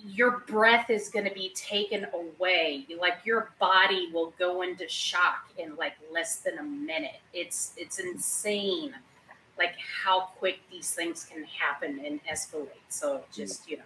your 0.07 0.43
breath 0.47 0.91
is 0.91 1.09
going 1.09 1.25
to 1.25 1.35
be 1.35 1.53
taken 1.55 2.07
away. 2.13 2.87
Like 3.01 3.19
your 3.25 3.51
body 3.59 4.11
will 4.13 4.35
go 4.39 4.63
into 4.63 4.89
shock 4.89 5.51
in 5.59 5.77
like 5.77 5.95
less 6.13 6.37
than 6.37 6.59
a 6.59 6.63
minute. 6.63 7.21
It's 7.33 7.73
it's 7.77 7.99
insane 7.99 8.95
like 9.59 9.75
how 9.79 10.21
quick 10.39 10.59
these 10.71 10.91
things 10.91 11.25
can 11.25 11.45
happen 11.45 12.01
and 12.05 12.21
escalate. 12.25 12.69
So 12.89 13.23
just 13.33 13.69
you 13.69 13.79
know. 13.79 13.83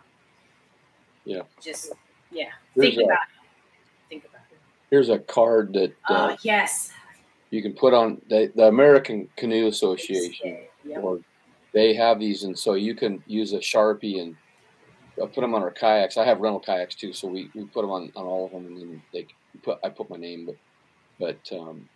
Yeah. 1.24 1.42
Just 1.62 1.92
yeah. 2.30 2.46
Here's 2.74 2.94
think 2.94 3.00
a, 3.02 3.04
about 3.04 3.18
it. 3.18 4.08
Think 4.08 4.24
about 4.24 4.42
it. 4.50 4.58
Here's 4.90 5.10
a 5.10 5.18
card 5.18 5.72
that 5.74 5.94
uh, 6.08 6.12
uh, 6.12 6.36
yes. 6.42 6.92
you 7.50 7.62
can 7.62 7.74
put 7.74 7.92
on 7.94 8.20
the, 8.28 8.50
the 8.56 8.66
american 8.66 9.28
canoe 9.36 9.68
association 9.68 10.58
yep. 10.84 11.02
or 11.02 11.20
they 11.72 11.94
have 11.94 12.18
these 12.18 12.44
and 12.44 12.58
so 12.58 12.74
you 12.74 12.94
can 12.94 13.22
use 13.26 13.52
a 13.52 13.58
sharpie 13.58 14.20
and 14.20 14.36
I 15.22 15.26
put 15.26 15.40
them 15.40 15.54
on 15.54 15.62
our 15.62 15.70
kayaks. 15.70 16.16
I 16.16 16.24
have 16.24 16.40
rental 16.40 16.60
kayaks 16.60 16.94
too, 16.94 17.12
so 17.12 17.28
we, 17.28 17.50
we 17.54 17.64
put 17.64 17.82
them 17.82 17.90
on, 17.90 18.12
on 18.14 18.24
all 18.24 18.46
of 18.46 18.52
them, 18.52 18.66
and 18.66 18.76
then 18.76 19.02
they 19.12 19.26
put 19.62 19.78
I 19.84 19.88
put 19.88 20.10
my 20.10 20.16
name, 20.16 20.46
but 20.46 20.56
but 21.18 21.58
um, 21.58 21.88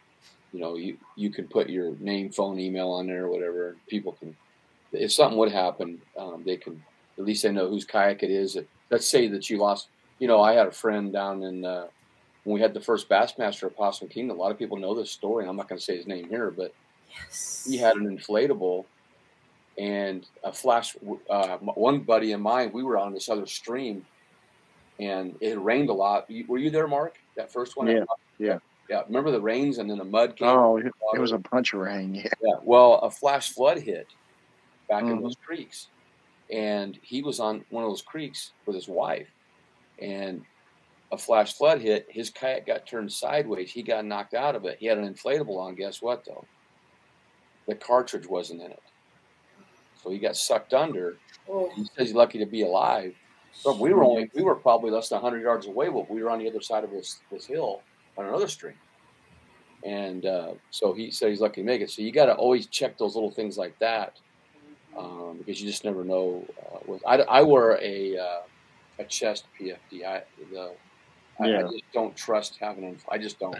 you 0.52 0.60
know 0.60 0.76
you 0.76 0.96
you 1.16 1.30
can 1.30 1.46
put 1.46 1.68
your 1.68 1.94
name, 1.98 2.30
phone, 2.30 2.58
email 2.58 2.90
on 2.90 3.06
there, 3.06 3.24
or 3.24 3.30
whatever. 3.30 3.76
People 3.88 4.12
can, 4.12 4.36
if 4.92 5.12
something 5.12 5.38
would 5.38 5.52
happen, 5.52 6.00
um, 6.18 6.42
they 6.44 6.56
can 6.56 6.82
at 7.18 7.24
least 7.24 7.42
they 7.42 7.52
know 7.52 7.68
whose 7.68 7.84
kayak 7.84 8.22
it 8.22 8.30
is. 8.30 8.58
Let's 8.90 9.06
say 9.06 9.28
that 9.28 9.48
you 9.50 9.58
lost. 9.58 9.88
You 10.18 10.28
know, 10.28 10.40
I 10.40 10.52
had 10.52 10.66
a 10.66 10.72
friend 10.72 11.12
down 11.12 11.42
in 11.42 11.64
uh, 11.64 11.86
when 12.44 12.54
we 12.54 12.60
had 12.60 12.74
the 12.74 12.80
first 12.80 13.08
Bassmaster 13.08 13.64
at 13.64 13.76
Possum 13.76 14.08
Kingdom. 14.08 14.38
A 14.38 14.40
lot 14.40 14.52
of 14.52 14.58
people 14.58 14.76
know 14.76 14.94
this 14.94 15.10
story, 15.10 15.44
and 15.44 15.50
I'm 15.50 15.56
not 15.56 15.68
going 15.68 15.78
to 15.78 15.84
say 15.84 15.96
his 15.96 16.06
name 16.06 16.28
here, 16.28 16.50
but 16.50 16.74
yes. 17.10 17.66
he 17.68 17.76
had 17.76 17.96
an 17.96 18.18
inflatable 18.18 18.84
and 19.78 20.26
a 20.44 20.52
flash. 20.52 20.96
Uh, 21.28 21.58
one 21.58 22.00
buddy 22.00 22.32
of 22.32 22.40
mine, 22.40 22.70
we 22.72 22.82
were 22.82 22.98
on 22.98 23.12
this 23.12 23.28
other 23.28 23.46
stream, 23.46 24.04
and 25.00 25.36
it 25.40 25.60
rained 25.60 25.88
a 25.88 25.92
lot. 25.92 26.28
Were 26.48 26.58
you 26.58 26.70
there, 26.70 26.86
Mark? 26.86 27.18
That 27.36 27.52
first 27.52 27.76
one? 27.76 27.86
Yeah, 27.86 28.04
yeah, 28.38 28.58
yeah. 28.88 29.02
Remember 29.06 29.30
the 29.30 29.40
rains 29.40 29.78
and 29.78 29.88
then 29.88 29.98
the 29.98 30.04
mud 30.04 30.36
came. 30.36 30.48
Oh, 30.48 30.76
it, 30.76 30.86
it 31.14 31.20
was 31.20 31.32
a 31.32 31.38
bunch 31.38 31.72
of 31.72 31.80
rain. 31.80 32.14
Yeah. 32.24 32.28
Yeah. 32.42 32.54
Well, 32.62 32.94
a 32.94 33.10
flash 33.10 33.50
flood 33.52 33.78
hit 33.78 34.08
back 34.88 35.04
mm-hmm. 35.04 35.16
in 35.16 35.22
those 35.22 35.36
creeks, 35.44 35.88
and 36.50 36.98
he 37.02 37.22
was 37.22 37.40
on 37.40 37.64
one 37.70 37.84
of 37.84 37.90
those 37.90 38.02
creeks 38.02 38.52
with 38.66 38.76
his 38.76 38.88
wife, 38.88 39.28
and 40.00 40.44
a 41.12 41.18
flash 41.18 41.54
flood 41.54 41.80
hit. 41.80 42.06
His 42.10 42.30
kayak 42.30 42.66
got 42.66 42.86
turned 42.86 43.12
sideways. 43.12 43.70
He 43.70 43.82
got 43.82 44.04
knocked 44.04 44.34
out 44.34 44.56
of 44.56 44.64
it. 44.64 44.78
He 44.80 44.86
had 44.86 44.98
an 44.98 45.12
inflatable 45.12 45.58
on. 45.58 45.74
Guess 45.74 46.02
what, 46.02 46.24
though? 46.24 46.44
The 47.68 47.74
cartridge 47.74 48.26
wasn't 48.26 48.62
in 48.62 48.72
it. 48.72 48.82
So 50.02 50.10
he 50.10 50.18
got 50.18 50.36
sucked 50.36 50.74
under. 50.74 51.16
Oh. 51.48 51.70
He 51.74 51.84
says 51.84 52.08
he's 52.08 52.14
lucky 52.14 52.38
to 52.38 52.46
be 52.46 52.62
alive. 52.62 53.14
But 53.64 53.78
we 53.78 53.92
were 53.92 54.02
only 54.02 54.30
we 54.34 54.42
were 54.42 54.54
probably 54.54 54.90
less 54.90 55.08
than 55.08 55.20
100 55.20 55.42
yards 55.42 55.66
away, 55.66 55.88
but 55.88 56.10
we 56.10 56.22
were 56.22 56.30
on 56.30 56.38
the 56.38 56.48
other 56.48 56.60
side 56.60 56.84
of 56.84 56.90
this 56.90 57.20
this 57.30 57.46
hill 57.46 57.82
on 58.16 58.26
another 58.26 58.48
stream. 58.48 58.74
And 59.84 60.26
uh, 60.26 60.52
so 60.70 60.92
he 60.92 61.10
said 61.10 61.30
he's 61.30 61.40
lucky 61.40 61.60
to 61.60 61.66
make 61.66 61.80
it. 61.80 61.90
So 61.90 62.02
you 62.02 62.12
got 62.12 62.26
to 62.26 62.34
always 62.34 62.66
check 62.66 62.96
those 62.98 63.14
little 63.14 63.30
things 63.30 63.58
like 63.58 63.78
that 63.80 64.18
um, 64.96 65.36
because 65.38 65.60
you 65.60 65.68
just 65.68 65.84
never 65.84 66.04
know. 66.04 66.46
Uh, 66.58 66.78
with, 66.86 67.02
I, 67.06 67.18
I 67.18 67.42
wear 67.42 67.78
a 67.82 68.16
uh, 68.16 68.40
a 68.98 69.04
chest 69.04 69.44
PFD. 69.60 70.04
I 70.06 70.22
the 70.52 70.72
I, 71.40 71.46
yeah. 71.46 71.58
I, 71.58 71.62
just 71.62 71.84
don't 71.92 72.16
trust 72.16 72.58
having 72.60 72.84
them. 72.84 72.96
I 73.08 73.18
just 73.18 73.38
don't. 73.38 73.56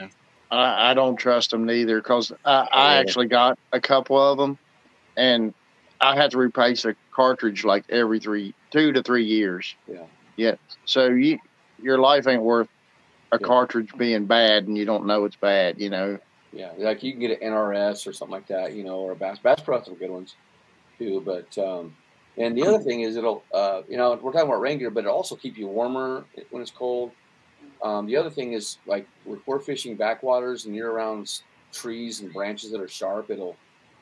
I, 0.50 0.90
I 0.90 0.94
don't 0.94 1.16
trust 1.16 1.50
them 1.50 1.64
neither 1.64 1.98
because 1.98 2.32
I, 2.44 2.68
I 2.72 2.94
actually 2.96 3.26
got 3.26 3.58
a 3.72 3.80
couple 3.80 4.20
of 4.20 4.38
them, 4.38 4.58
and 5.16 5.54
I 6.02 6.16
had 6.16 6.32
to 6.32 6.38
replace 6.38 6.84
a 6.84 6.96
cartridge 7.12 7.64
like 7.64 7.84
every 7.88 8.18
three, 8.18 8.54
two 8.70 8.92
to 8.92 9.02
three 9.02 9.24
years. 9.24 9.74
Yeah. 9.86 10.04
Yeah. 10.36 10.54
So 10.84 11.06
you, 11.06 11.38
your 11.80 11.98
life 11.98 12.26
ain't 12.26 12.42
worth 12.42 12.68
a 13.30 13.38
yeah. 13.40 13.46
cartridge 13.46 13.90
being 13.96 14.26
bad 14.26 14.66
and 14.66 14.76
you 14.76 14.84
don't 14.84 15.06
know 15.06 15.24
it's 15.24 15.36
bad, 15.36 15.80
you 15.80 15.90
know? 15.90 16.18
Yeah. 16.52 16.72
Like 16.76 17.04
you 17.04 17.12
can 17.12 17.20
get 17.20 17.40
an 17.40 17.52
NRS 17.52 18.06
or 18.06 18.12
something 18.12 18.32
like 18.32 18.48
that, 18.48 18.74
you 18.74 18.82
know, 18.82 18.96
or 18.96 19.12
a 19.12 19.16
Bass. 19.16 19.38
Bass 19.38 19.60
Pro 19.60 19.80
some 19.82 19.94
good 19.94 20.10
ones 20.10 20.34
too. 20.98 21.22
But, 21.24 21.56
um, 21.56 21.94
and 22.36 22.56
the 22.56 22.66
other 22.66 22.80
thing 22.80 23.02
is 23.02 23.16
it'll, 23.16 23.44
uh, 23.54 23.82
you 23.88 23.96
know, 23.96 24.10
we're 24.20 24.32
talking 24.32 24.48
about 24.48 24.60
rain 24.60 24.78
gear, 24.78 24.90
but 24.90 25.04
it'll 25.04 25.14
also 25.14 25.36
keep 25.36 25.56
you 25.56 25.68
warmer 25.68 26.24
when 26.50 26.62
it's 26.62 26.72
cold. 26.72 27.12
Um, 27.80 28.06
the 28.06 28.16
other 28.16 28.30
thing 28.30 28.54
is 28.54 28.78
like 28.86 29.06
if 29.26 29.46
we're 29.46 29.60
fishing 29.60 29.94
backwaters 29.96 30.66
and 30.66 30.74
you're 30.74 30.90
around 30.90 31.40
trees 31.72 32.20
and 32.20 32.32
branches 32.32 32.72
that 32.72 32.80
are 32.80 32.88
sharp, 32.88 33.30
it'll, 33.30 33.56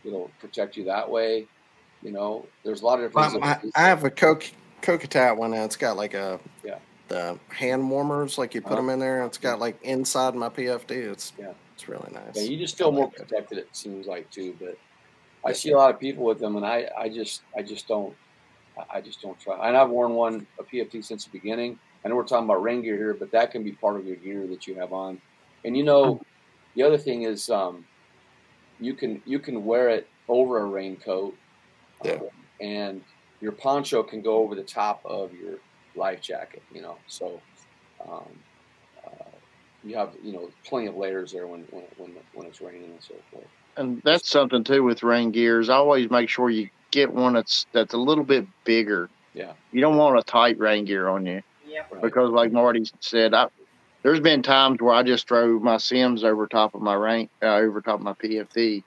it'll 0.04 0.30
protect 0.40 0.78
you 0.78 0.84
that 0.84 1.08
way. 1.08 1.46
You 2.02 2.12
know, 2.12 2.46
there's 2.64 2.82
a 2.82 2.86
lot 2.86 3.00
of 3.00 3.12
different. 3.12 3.44
I, 3.44 3.60
I, 3.74 3.88
have 3.88 4.04
a 4.04 4.10
Coke 4.10 4.50
Kokatat 4.82 5.36
one. 5.36 5.52
And 5.52 5.64
it's 5.64 5.76
got 5.76 5.96
like 5.96 6.14
a 6.14 6.40
yeah 6.64 6.78
the 7.10 7.38
hand 7.48 7.90
warmers, 7.90 8.38
like 8.38 8.54
you 8.54 8.62
put 8.62 8.72
uh, 8.72 8.76
them 8.76 8.88
in 8.88 8.98
there. 8.98 9.24
It's 9.26 9.36
got 9.36 9.58
like 9.58 9.76
inside 9.82 10.34
my 10.34 10.48
PFD. 10.48 10.90
It's 10.90 11.32
yeah, 11.38 11.52
it's 11.74 11.88
really 11.88 12.10
nice. 12.12 12.36
Yeah, 12.36 12.42
you 12.42 12.56
just 12.56 12.78
feel 12.78 12.92
more 12.92 13.10
protected. 13.10 13.58
It. 13.58 13.62
it 13.62 13.76
seems 13.76 14.06
like 14.06 14.30
too, 14.30 14.56
but 14.58 14.78
I 15.44 15.52
see 15.52 15.72
a 15.72 15.76
lot 15.76 15.92
of 15.92 16.00
people 16.00 16.24
with 16.24 16.38
them, 16.38 16.56
and 16.56 16.64
I 16.64 16.88
I 16.96 17.08
just 17.08 17.42
I 17.54 17.62
just 17.62 17.88
don't 17.88 18.14
I 18.90 19.00
just 19.00 19.20
don't 19.20 19.38
try. 19.38 19.68
And 19.68 19.76
I've 19.76 19.90
worn 19.90 20.14
one 20.14 20.46
a 20.58 20.62
PFD 20.62 21.04
since 21.04 21.24
the 21.24 21.30
beginning. 21.30 21.78
I 22.04 22.08
know 22.08 22.14
we're 22.14 22.24
talking 22.24 22.44
about 22.44 22.62
rain 22.62 22.80
gear 22.80 22.96
here, 22.96 23.12
but 23.12 23.30
that 23.32 23.50
can 23.50 23.62
be 23.62 23.72
part 23.72 23.96
of 23.96 24.06
your 24.06 24.16
gear 24.16 24.46
that 24.46 24.66
you 24.66 24.76
have 24.76 24.92
on. 24.92 25.20
And 25.64 25.76
you 25.76 25.82
know, 25.82 26.22
the 26.76 26.84
other 26.84 26.96
thing 26.96 27.24
is 27.24 27.50
um, 27.50 27.84
you 28.78 28.94
can 28.94 29.20
you 29.26 29.40
can 29.40 29.64
wear 29.64 29.90
it 29.90 30.08
over 30.28 30.60
a 30.60 30.64
raincoat 30.64 31.34
yeah. 32.04 32.18
and 32.60 33.02
your 33.40 33.52
poncho 33.52 34.02
can 34.02 34.20
go 34.20 34.38
over 34.38 34.54
the 34.54 34.62
top 34.62 35.00
of 35.04 35.32
your 35.32 35.54
life 35.96 36.20
jacket, 36.20 36.62
you 36.72 36.82
know. 36.82 36.96
So 37.06 37.40
um, 38.08 38.24
uh, 39.06 39.24
you 39.84 39.96
have, 39.96 40.10
you 40.22 40.32
know, 40.32 40.50
plenty 40.64 40.86
of 40.86 40.96
layers 40.96 41.32
there 41.32 41.46
when 41.46 41.62
when 41.70 41.84
when, 41.96 42.14
when 42.34 42.46
it's 42.46 42.60
raining 42.60 42.84
and 42.84 43.02
so 43.02 43.14
forth. 43.30 43.46
And 43.76 44.02
that's 44.04 44.28
something 44.28 44.64
too 44.64 44.82
with 44.82 45.02
rain 45.02 45.30
gears. 45.30 45.68
Always 45.68 46.10
make 46.10 46.28
sure 46.28 46.50
you 46.50 46.68
get 46.90 47.12
one 47.12 47.34
that's 47.34 47.66
that's 47.72 47.94
a 47.94 47.98
little 47.98 48.24
bit 48.24 48.46
bigger. 48.64 49.08
Yeah. 49.34 49.52
You 49.72 49.80
don't 49.80 49.96
want 49.96 50.18
a 50.18 50.22
tight 50.22 50.58
rain 50.58 50.84
gear 50.84 51.08
on 51.08 51.24
you. 51.26 51.42
Yeah. 51.66 51.84
Right. 51.90 52.02
Because 52.02 52.30
like 52.30 52.52
Marty 52.52 52.84
said, 53.00 53.32
I, 53.32 53.46
there's 54.02 54.20
been 54.20 54.42
times 54.42 54.80
where 54.80 54.94
I 54.94 55.02
just 55.02 55.26
drove 55.26 55.62
my 55.62 55.76
Simms 55.76 56.24
over 56.24 56.46
top 56.46 56.74
of 56.74 56.82
my 56.82 56.94
rain, 56.94 57.28
uh, 57.42 57.56
over 57.56 57.80
top 57.80 57.96
of 57.96 58.00
my 58.00 58.14
PFD, 58.14 58.82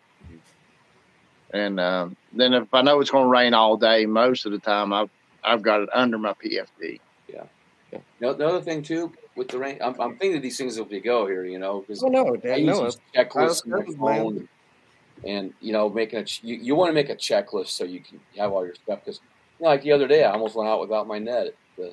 and 1.54 1.80
um, 1.80 2.18
then 2.34 2.54
if 2.54 2.74
I 2.74 2.82
know 2.82 3.00
it's 3.00 3.12
going 3.12 3.26
to 3.26 3.30
rain 3.30 3.54
all 3.54 3.78
day, 3.78 4.06
most 4.06 4.46
of 4.46 4.52
the 4.52 4.60
time 4.60 4.92
I've 4.92 5.10
I've 5.44 5.62
got 5.62 5.82
it 5.82 5.90
under 5.94 6.18
my 6.18 6.34
PFD. 6.34 7.00
Yeah. 7.28 7.44
yeah. 7.92 8.00
The, 8.20 8.34
the 8.34 8.48
other 8.48 8.62
thing 8.62 8.82
too 8.82 9.12
with 9.36 9.50
the 9.50 9.58
rain, 9.58 9.80
I'm, 9.84 10.00
I'm 10.00 10.18
thinking 10.18 10.42
these 10.42 10.58
things 10.58 10.78
as 10.78 10.88
we 10.88 11.00
go 11.00 11.28
here. 11.28 11.46
You 11.46 11.60
know, 11.60 11.82
because 11.82 12.04
oh, 12.04 12.08
no, 12.08 12.36
I 12.44 12.56
use 12.56 12.98
checklists 13.16 13.66
on 13.66 13.86
my 13.86 13.94
phone, 13.96 14.50
and 15.26 15.54
you 15.60 15.74
know, 15.74 15.90
making 15.90 16.20
a 16.20 16.26
you, 16.42 16.56
you 16.56 16.76
want 16.76 16.90
to 16.90 16.94
make 16.94 17.10
a 17.10 17.16
checklist 17.16 17.68
so 17.68 17.84
you 17.84 18.00
can 18.00 18.20
have 18.38 18.52
all 18.52 18.66
your 18.66 18.76
stuff. 18.76 19.00
Because 19.04 19.20
you 19.60 19.66
know, 19.66 19.70
like 19.70 19.84
the 19.84 19.92
other 19.92 20.08
day, 20.08 20.24
I 20.24 20.32
almost 20.32 20.56
went 20.56 20.70
out 20.70 20.80
without 20.80 21.08
my 21.08 21.20
net 21.20 21.56
the, 21.78 21.92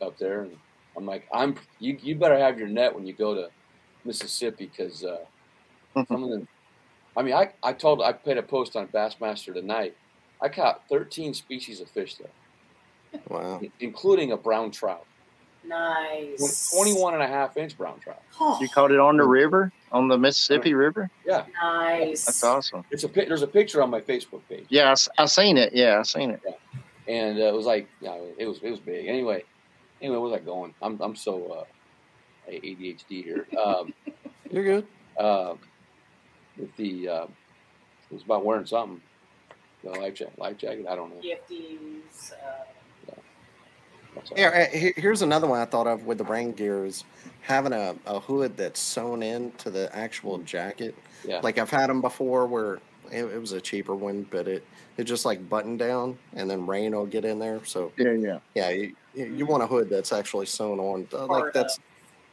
up 0.00 0.18
there, 0.18 0.42
and 0.42 0.56
I'm 0.96 1.06
like, 1.06 1.26
I'm 1.32 1.56
you 1.78 1.98
you 2.00 2.16
better 2.16 2.38
have 2.38 2.58
your 2.58 2.68
net 2.68 2.94
when 2.94 3.06
you 3.06 3.12
go 3.12 3.34
to 3.34 3.50
Mississippi 4.04 4.70
because 4.74 5.04
uh, 5.04 5.24
some 6.08 6.24
of 6.24 6.30
the 6.30 6.46
I 7.16 7.22
mean, 7.22 7.34
I, 7.34 7.50
I 7.62 7.72
told 7.72 8.02
I 8.02 8.12
put 8.12 8.36
a 8.36 8.42
post 8.42 8.76
on 8.76 8.88
Bassmaster 8.88 9.54
tonight. 9.54 9.96
I 10.40 10.48
caught 10.48 10.82
13 10.88 11.32
species 11.34 11.80
of 11.80 11.88
fish 11.88 12.16
there. 12.16 13.20
Wow. 13.28 13.60
Including 13.80 14.32
a 14.32 14.36
brown 14.36 14.70
trout. 14.70 15.06
Nice. 15.64 16.70
21 16.72 17.14
and 17.14 17.22
a 17.22 17.26
half 17.26 17.56
inch 17.56 17.76
brown 17.76 17.98
trout. 17.98 18.22
Oh. 18.38 18.58
You 18.60 18.68
caught 18.68 18.92
it 18.92 19.00
on 19.00 19.16
the 19.16 19.24
river, 19.24 19.72
on 19.90 20.08
the 20.08 20.18
Mississippi 20.18 20.74
River? 20.74 21.10
Yeah. 21.24 21.44
Nice. 21.60 22.26
That's 22.26 22.44
awesome. 22.44 22.84
It's 22.90 23.04
a 23.04 23.08
There's 23.08 23.42
a 23.42 23.48
picture 23.48 23.82
on 23.82 23.90
my 23.90 24.00
Facebook 24.00 24.42
page. 24.48 24.66
Yeah, 24.68 24.94
I, 25.18 25.22
I 25.22 25.26
seen 25.26 25.56
it. 25.56 25.72
Yeah, 25.72 25.98
I 25.98 26.02
seen 26.02 26.30
it. 26.30 26.40
Yeah. 26.44 26.52
And 27.08 27.38
uh, 27.38 27.46
it 27.46 27.54
was 27.54 27.66
like, 27.66 27.88
yeah, 28.00 28.18
it 28.38 28.46
was 28.46 28.58
it 28.62 28.70
was 28.70 28.80
big. 28.80 29.06
Anyway, 29.06 29.44
anyway, 30.00 30.18
where's 30.18 30.32
that 30.32 30.44
going? 30.44 30.74
I'm 30.82 31.00
I'm 31.00 31.16
so 31.16 31.64
uh, 32.48 32.50
ADHD 32.50 33.24
here. 33.24 33.46
Um, 33.58 33.94
You're 34.50 34.64
good. 34.64 34.86
Um, 35.18 35.58
with 36.58 36.74
the 36.76 37.08
uh, 37.08 37.24
it 37.24 38.14
was 38.14 38.22
about 38.22 38.44
wearing 38.44 38.66
something. 38.66 39.00
The 39.84 39.90
life 39.90 40.14
jacket, 40.14 40.38
life 40.38 40.58
jacket. 40.58 40.86
I 40.88 40.96
don't 40.96 41.10
know. 41.10 41.20
PFDs. 41.20 42.32
Uh... 42.32 43.16
Yeah. 44.34 44.68
yeah. 44.72 44.90
Here's 44.96 45.22
another 45.22 45.46
one 45.46 45.60
I 45.60 45.66
thought 45.66 45.86
of 45.86 46.06
with 46.06 46.18
the 46.18 46.24
rain 46.24 46.52
gears, 46.52 47.04
having 47.42 47.72
a, 47.72 47.94
a 48.06 48.18
hood 48.18 48.56
that's 48.56 48.80
sewn 48.80 49.22
into 49.22 49.70
the 49.70 49.94
actual 49.94 50.38
jacket. 50.38 50.94
Yeah. 51.26 51.40
Like 51.42 51.58
I've 51.58 51.70
had 51.70 51.90
them 51.90 52.00
before 52.00 52.46
where 52.46 52.78
it, 53.12 53.24
it, 53.24 53.40
was 53.40 53.52
a 53.52 53.60
cheaper 53.60 53.94
one, 53.94 54.26
but 54.30 54.48
it 54.48 54.66
it 54.96 55.04
just 55.04 55.24
like 55.24 55.48
button 55.48 55.76
down, 55.76 56.18
and 56.34 56.48
then 56.48 56.66
rain 56.66 56.94
will 56.94 57.06
get 57.06 57.24
in 57.24 57.38
there. 57.38 57.64
So 57.64 57.92
yeah, 57.98 58.12
yeah, 58.12 58.38
yeah. 58.54 58.70
You, 58.70 58.94
you 59.14 59.46
want 59.46 59.62
a 59.62 59.66
hood 59.66 59.90
that's 59.90 60.12
actually 60.12 60.46
sewn 60.46 60.80
on. 60.80 61.06
Uh, 61.12 61.26
like 61.26 61.52
that's 61.52 61.78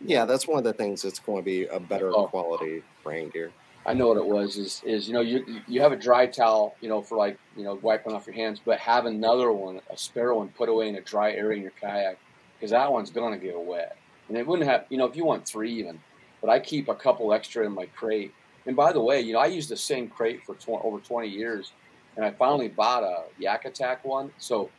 yeah, 0.06 0.26
that's 0.26 0.48
one 0.48 0.58
of 0.58 0.64
the 0.64 0.74
things 0.74 1.02
that's 1.02 1.20
going 1.20 1.42
to 1.42 1.46
be 1.46 1.66
a 1.66 1.80
better 1.80 2.12
oh. 2.14 2.28
quality 2.28 2.84
rain 3.04 3.30
gear. 3.30 3.52
I 3.86 3.94
know 3.94 4.08
what 4.08 4.18
it 4.18 4.26
was. 4.26 4.58
Is 4.58 4.82
is 4.86 5.08
you 5.08 5.14
know 5.14 5.22
you 5.22 5.62
you 5.68 5.82
have 5.82 5.92
a 5.92 5.98
dry 5.98 6.26
towel, 6.26 6.76
you 6.80 6.88
know, 6.88 7.02
for 7.02 7.18
like 7.18 7.38
you 7.58 7.64
know 7.64 7.78
wiping 7.82 8.14
off 8.14 8.26
your 8.26 8.36
hands, 8.36 8.62
but 8.64 8.80
have 8.80 9.06
another 9.06 9.52
one, 9.52 9.82
a 9.90 9.98
spare 9.98 10.34
one, 10.34 10.50
put 10.50 10.70
away 10.70 10.88
in 10.88 10.96
a 10.96 11.02
dry 11.02 11.34
area 11.34 11.58
in 11.58 11.64
your 11.64 11.74
kayak, 11.80 12.18
because 12.56 12.72
that 12.72 12.92
one's 12.92 13.10
gonna 13.10 13.38
get 13.38 13.60
wet. 13.60 13.98
And 14.30 14.38
it 14.38 14.48
wouldn't 14.48 14.70
have, 14.70 14.86
you 14.90 14.98
know, 14.98 15.06
if 15.06 15.18
you 15.18 15.26
want 15.26 15.46
three 15.46 15.74
even, 15.74 16.00
but 16.40 16.50
I 16.50 16.60
keep 16.60 16.88
a 16.88 16.96
couple 16.96 17.34
extra 17.34 17.66
in 17.66 17.74
my 17.74 17.86
crate. 17.88 18.34
And 18.66 18.76
by 18.76 18.94
the 18.94 19.02
way, 19.02 19.20
you 19.20 19.34
know, 19.34 19.40
I 19.40 19.48
used 19.48 19.70
the 19.70 19.76
same 19.76 20.08
crate 20.08 20.46
for 20.46 20.56
tw- 20.56 20.82
over 20.82 21.00
20 21.00 21.28
years, 21.28 21.74
and 22.16 22.26
I 22.26 22.32
finally 22.32 22.70
bought 22.70 23.04
a 23.04 23.26
Yak 23.38 23.66
Attack 23.66 24.06
one. 24.06 24.32
So 24.38 24.70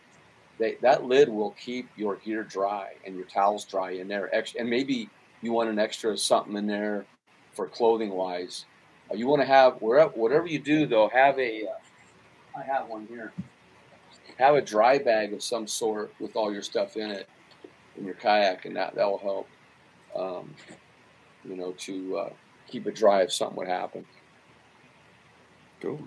they, 0.58 0.76
that 0.80 1.04
lid 1.04 1.28
will 1.28 1.50
keep 1.62 1.90
your 1.94 2.16
gear 2.16 2.42
dry 2.42 2.94
and 3.04 3.14
your 3.14 3.26
towels 3.26 3.66
dry 3.66 3.90
in 3.90 4.08
there. 4.08 4.30
And 4.58 4.70
maybe 4.70 5.10
you 5.42 5.52
want 5.52 5.68
an 5.68 5.78
extra 5.78 6.16
something 6.16 6.56
in 6.56 6.66
there 6.66 7.04
for 7.52 7.66
clothing 7.68 8.10
wise 8.10 8.64
you 9.12 9.26
want 9.26 9.42
to 9.42 9.46
have 9.46 9.74
wherever, 9.82 10.10
whatever 10.10 10.46
you 10.46 10.58
do 10.58 10.86
though, 10.86 11.08
have 11.08 11.38
a. 11.38 11.66
Uh, 11.66 12.58
I 12.58 12.62
have 12.62 12.88
one 12.88 13.06
here. 13.06 13.32
Have 14.38 14.54
a 14.54 14.62
dry 14.62 14.98
bag 14.98 15.32
of 15.32 15.42
some 15.42 15.66
sort 15.66 16.12
with 16.18 16.36
all 16.36 16.52
your 16.52 16.62
stuff 16.62 16.96
in 16.96 17.10
it 17.10 17.28
in 17.96 18.04
your 18.04 18.14
kayak, 18.14 18.64
and 18.64 18.76
that 18.76 18.94
that 18.94 19.06
will 19.06 19.18
help. 19.18 19.48
Um, 20.16 20.54
you 21.44 21.56
know, 21.56 21.72
to 21.72 22.16
uh, 22.16 22.30
keep 22.68 22.86
it 22.86 22.94
dry 22.94 23.22
if 23.22 23.32
something 23.32 23.56
would 23.56 23.68
happen. 23.68 24.04
Cool. 25.80 26.00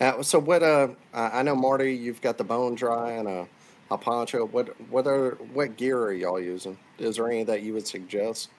Uh, 0.00 0.22
so 0.22 0.38
what? 0.38 0.62
Uh, 0.62 0.88
I 1.12 1.42
know 1.42 1.56
Marty, 1.56 1.94
you've 1.94 2.20
got 2.20 2.38
the 2.38 2.44
bone 2.44 2.74
dry 2.74 3.12
and 3.12 3.28
a, 3.28 3.48
a 3.90 3.98
poncho. 3.98 4.46
What 4.46 4.68
what 4.90 5.06
are 5.06 5.32
what 5.52 5.76
gear 5.76 5.98
are 5.98 6.12
y'all 6.12 6.40
using? 6.40 6.78
Is 6.98 7.16
there 7.16 7.28
any 7.30 7.44
that 7.44 7.62
you 7.62 7.74
would 7.74 7.86
suggest? 7.86 8.50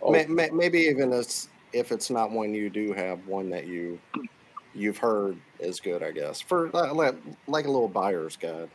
Oh. 0.00 0.10
May, 0.10 0.26
may, 0.26 0.50
maybe 0.50 0.80
even 0.80 1.12
as 1.12 1.48
if 1.74 1.92
it's 1.92 2.08
not 2.08 2.30
one 2.30 2.54
you 2.54 2.70
do 2.70 2.92
have, 2.92 3.26
one 3.26 3.50
that 3.50 3.66
you 3.66 3.98
you've 4.74 4.98
heard 4.98 5.36
is 5.58 5.80
good, 5.80 6.02
I 6.02 6.12
guess, 6.12 6.40
for 6.40 6.70
like, 6.70 7.14
like 7.46 7.66
a 7.66 7.70
little 7.70 7.88
buyer's 7.88 8.36
guide. 8.36 8.70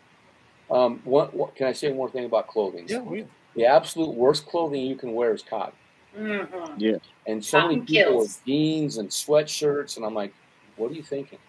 Um, 0.69 1.01
what, 1.03 1.33
what, 1.33 1.55
can 1.55 1.67
I 1.67 1.73
say 1.73 1.87
one 1.87 1.97
more 1.97 2.09
thing 2.09 2.25
about 2.25 2.47
clothing? 2.47 2.85
Yeah, 2.87 3.03
yeah. 3.11 3.23
The 3.55 3.65
absolute 3.65 4.13
worst 4.13 4.45
clothing 4.45 4.81
you 4.85 4.95
can 4.95 5.13
wear 5.13 5.33
is 5.33 5.41
cotton. 5.41 5.73
Mm-hmm. 6.17 6.75
Yeah. 6.77 6.97
And 7.25 7.43
so 7.43 7.59
cotton 7.59 7.79
many 7.79 7.85
people 7.85 8.11
kills. 8.11 8.23
with 8.23 8.45
jeans 8.45 8.97
and 8.97 9.09
sweatshirts, 9.09 9.97
and 9.97 10.05
I'm 10.05 10.13
like, 10.13 10.33
what 10.75 10.91
are 10.91 10.93
you 10.93 11.03
thinking? 11.03 11.39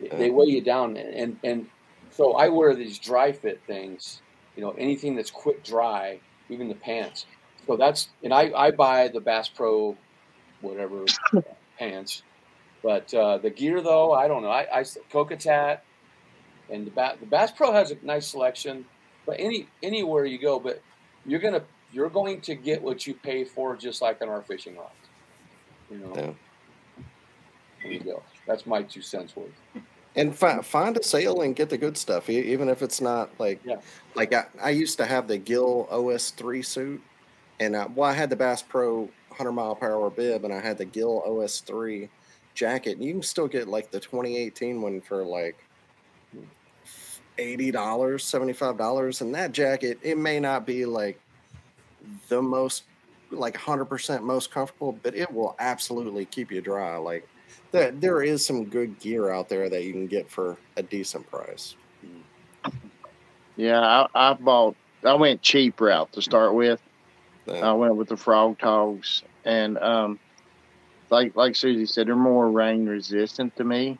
They 0.00 0.30
weigh 0.30 0.46
you 0.46 0.62
down, 0.62 0.96
and, 0.96 1.14
and 1.14 1.36
and 1.44 1.66
so 2.10 2.32
I 2.32 2.48
wear 2.48 2.74
these 2.74 2.98
dry 2.98 3.32
fit 3.32 3.60
things. 3.66 4.22
You 4.56 4.62
know, 4.62 4.70
anything 4.78 5.14
that's 5.14 5.30
quick 5.30 5.62
dry, 5.62 6.20
even 6.48 6.68
the 6.68 6.74
pants. 6.74 7.26
So 7.66 7.76
that's 7.76 8.08
and 8.22 8.32
I 8.32 8.50
I 8.56 8.70
buy 8.70 9.08
the 9.08 9.20
Bass 9.20 9.48
Pro 9.48 9.96
whatever 10.60 11.04
pants. 11.78 12.22
But 12.82 13.12
uh, 13.12 13.38
the 13.38 13.50
gear, 13.50 13.80
though, 13.80 14.12
I 14.12 14.28
don't 14.28 14.42
know. 14.42 14.50
I, 14.50 14.66
I 14.72 14.82
Kokatat 15.12 15.80
and 16.70 16.86
the, 16.86 16.90
ba- 16.90 17.16
the 17.20 17.26
Bass 17.26 17.50
Pro 17.50 17.72
has 17.72 17.90
a 17.90 17.96
nice 18.02 18.28
selection, 18.28 18.84
but 19.26 19.36
any 19.38 19.68
anywhere 19.82 20.24
you 20.24 20.38
go, 20.38 20.58
but 20.58 20.80
you're 21.26 21.40
gonna 21.40 21.62
you're 21.92 22.08
going 22.08 22.40
to 22.42 22.54
get 22.54 22.80
what 22.80 23.06
you 23.06 23.14
pay 23.14 23.44
for, 23.44 23.76
just 23.76 24.00
like 24.00 24.22
on 24.22 24.28
our 24.28 24.42
fishing 24.42 24.76
rods. 24.76 24.94
You 25.90 25.98
know. 25.98 26.12
Yeah. 26.14 26.32
There 27.82 27.92
you 27.92 28.00
go. 28.00 28.22
That's 28.46 28.66
my 28.66 28.82
two 28.82 29.02
cents 29.02 29.34
worth. 29.34 29.50
And 30.16 30.36
fi- 30.36 30.60
find 30.60 30.96
a 30.96 31.02
sale 31.02 31.40
and 31.42 31.54
get 31.54 31.70
the 31.70 31.78
good 31.78 31.96
stuff, 31.96 32.28
even 32.28 32.68
if 32.68 32.82
it's 32.82 33.00
not 33.00 33.30
like 33.38 33.60
yeah. 33.64 33.76
like 34.14 34.32
I, 34.32 34.46
I 34.60 34.70
used 34.70 34.98
to 34.98 35.06
have 35.06 35.28
the 35.28 35.38
Gill 35.38 35.88
OS 35.90 36.30
three 36.30 36.62
suit, 36.62 37.00
and 37.58 37.76
I, 37.76 37.86
well, 37.86 38.10
I 38.10 38.12
had 38.12 38.30
the 38.30 38.36
Bass 38.36 38.62
Pro 38.62 39.08
100 39.30 39.52
mile 39.52 39.74
per 39.74 39.92
hour 39.92 40.10
bib 40.10 40.44
and 40.44 40.52
I 40.52 40.60
had 40.60 40.78
the 40.78 40.84
Gill 40.84 41.22
OS3 41.26 42.08
jacket. 42.54 42.98
And 42.98 43.04
you 43.04 43.12
can 43.14 43.22
still 43.22 43.48
get 43.48 43.68
like 43.68 43.90
the 43.90 44.00
2018 44.00 44.80
one 44.80 45.00
for 45.00 45.24
like 45.24 45.56
$80, 47.38 47.72
$75. 47.72 49.20
And 49.20 49.34
that 49.34 49.52
jacket, 49.52 49.98
it 50.02 50.18
may 50.18 50.40
not 50.40 50.66
be 50.66 50.84
like 50.84 51.18
the 52.28 52.42
most, 52.42 52.84
like 53.30 53.56
100% 53.56 54.22
most 54.22 54.50
comfortable, 54.50 54.98
but 55.02 55.14
it 55.14 55.32
will 55.32 55.56
absolutely 55.58 56.24
keep 56.26 56.50
you 56.50 56.60
dry. 56.60 56.96
Like, 56.96 57.26
there, 57.72 57.92
there 57.92 58.22
is 58.22 58.44
some 58.44 58.64
good 58.64 58.98
gear 58.98 59.30
out 59.30 59.48
there 59.48 59.68
that 59.68 59.84
you 59.84 59.92
can 59.92 60.06
get 60.06 60.30
for 60.30 60.56
a 60.76 60.82
decent 60.82 61.28
price. 61.30 61.76
Yeah, 63.56 63.80
I, 63.80 64.06
I 64.14 64.34
bought, 64.34 64.76
I 65.04 65.14
went 65.14 65.42
cheap 65.42 65.80
route 65.80 66.12
to 66.12 66.22
start 66.22 66.54
with 66.54 66.80
I 67.48 67.72
went 67.72 67.96
with 67.96 68.08
the 68.08 68.16
Frogg 68.16 68.58
Toggs, 68.58 69.22
and 69.44 69.78
um, 69.78 70.18
like 71.10 71.34
like 71.36 71.56
Susie 71.56 71.86
said, 71.86 72.06
they're 72.06 72.16
more 72.16 72.50
rain 72.50 72.86
resistant 72.86 73.56
to 73.56 73.64
me. 73.64 73.98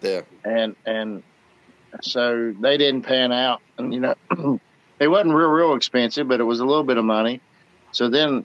Yeah. 0.00 0.22
And 0.44 0.76
and 0.86 1.22
so 2.02 2.54
they 2.58 2.76
didn't 2.76 3.02
pan 3.02 3.32
out, 3.32 3.60
and 3.78 3.92
you 3.92 4.00
know, 4.00 4.14
it 4.98 5.08
wasn't 5.08 5.34
real 5.34 5.48
real 5.48 5.74
expensive, 5.74 6.28
but 6.28 6.40
it 6.40 6.44
was 6.44 6.60
a 6.60 6.64
little 6.64 6.84
bit 6.84 6.98
of 6.98 7.04
money. 7.04 7.40
So 7.92 8.08
then 8.08 8.44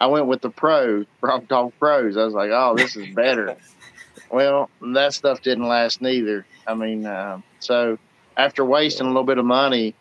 I 0.00 0.06
went 0.06 0.26
with 0.26 0.40
the 0.40 0.50
pro 0.50 1.04
Frogg 1.20 1.48
Togg 1.48 1.72
pros. 1.78 2.16
I 2.16 2.24
was 2.24 2.34
like, 2.34 2.50
oh, 2.52 2.74
this 2.76 2.96
is 2.96 3.14
better. 3.14 3.56
well, 4.30 4.70
that 4.94 5.14
stuff 5.14 5.42
didn't 5.42 5.68
last 5.68 6.00
neither. 6.00 6.46
I 6.66 6.74
mean, 6.74 7.06
uh, 7.06 7.40
so 7.60 7.98
after 8.36 8.64
wasting 8.64 9.06
a 9.06 9.10
little 9.10 9.24
bit 9.24 9.38
of 9.38 9.44
money 9.44 9.94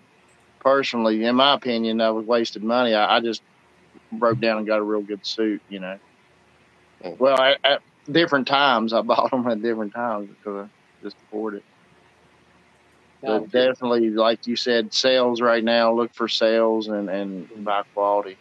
personally, 0.61 1.23
in 1.25 1.35
my 1.35 1.53
opinion, 1.53 1.99
I 2.01 2.11
was 2.11 2.25
wasted 2.25 2.63
money. 2.63 2.93
I, 2.93 3.17
I, 3.17 3.19
just 3.19 3.41
broke 4.11 4.39
down 4.39 4.59
and 4.59 4.67
got 4.67 4.79
a 4.79 4.83
real 4.83 5.01
good 5.01 5.25
suit, 5.25 5.61
you 5.69 5.79
know. 5.79 5.97
Mm. 7.03 7.19
Well, 7.19 7.39
I, 7.39 7.55
at 7.63 7.81
different 8.09 8.47
times, 8.47 8.93
I 8.93 9.01
bought 9.01 9.31
them 9.31 9.47
at 9.47 9.61
different 9.61 9.93
times 9.93 10.29
because 10.29 10.67
I 10.67 11.03
just 11.03 11.17
afford 11.27 11.55
it. 11.55 11.63
But 13.21 13.51
definitely, 13.51 14.09
like 14.09 14.47
you 14.47 14.55
said, 14.55 14.93
sales 14.93 15.41
right 15.41 15.63
now. 15.63 15.93
Look 15.93 16.13
for 16.13 16.27
sales 16.27 16.87
and 16.87 17.07
and 17.07 17.49
mm. 17.49 17.63
buy 17.63 17.83
quality, 17.93 18.35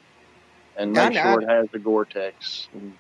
and 0.77 0.93
make 0.93 1.13
yeah, 1.13 1.35
sure 1.35 1.43
I, 1.43 1.45
it 1.45 1.49
has 1.49 1.69
the 1.71 1.79
Gore-Tex. 1.79 2.69
And, 2.73 2.97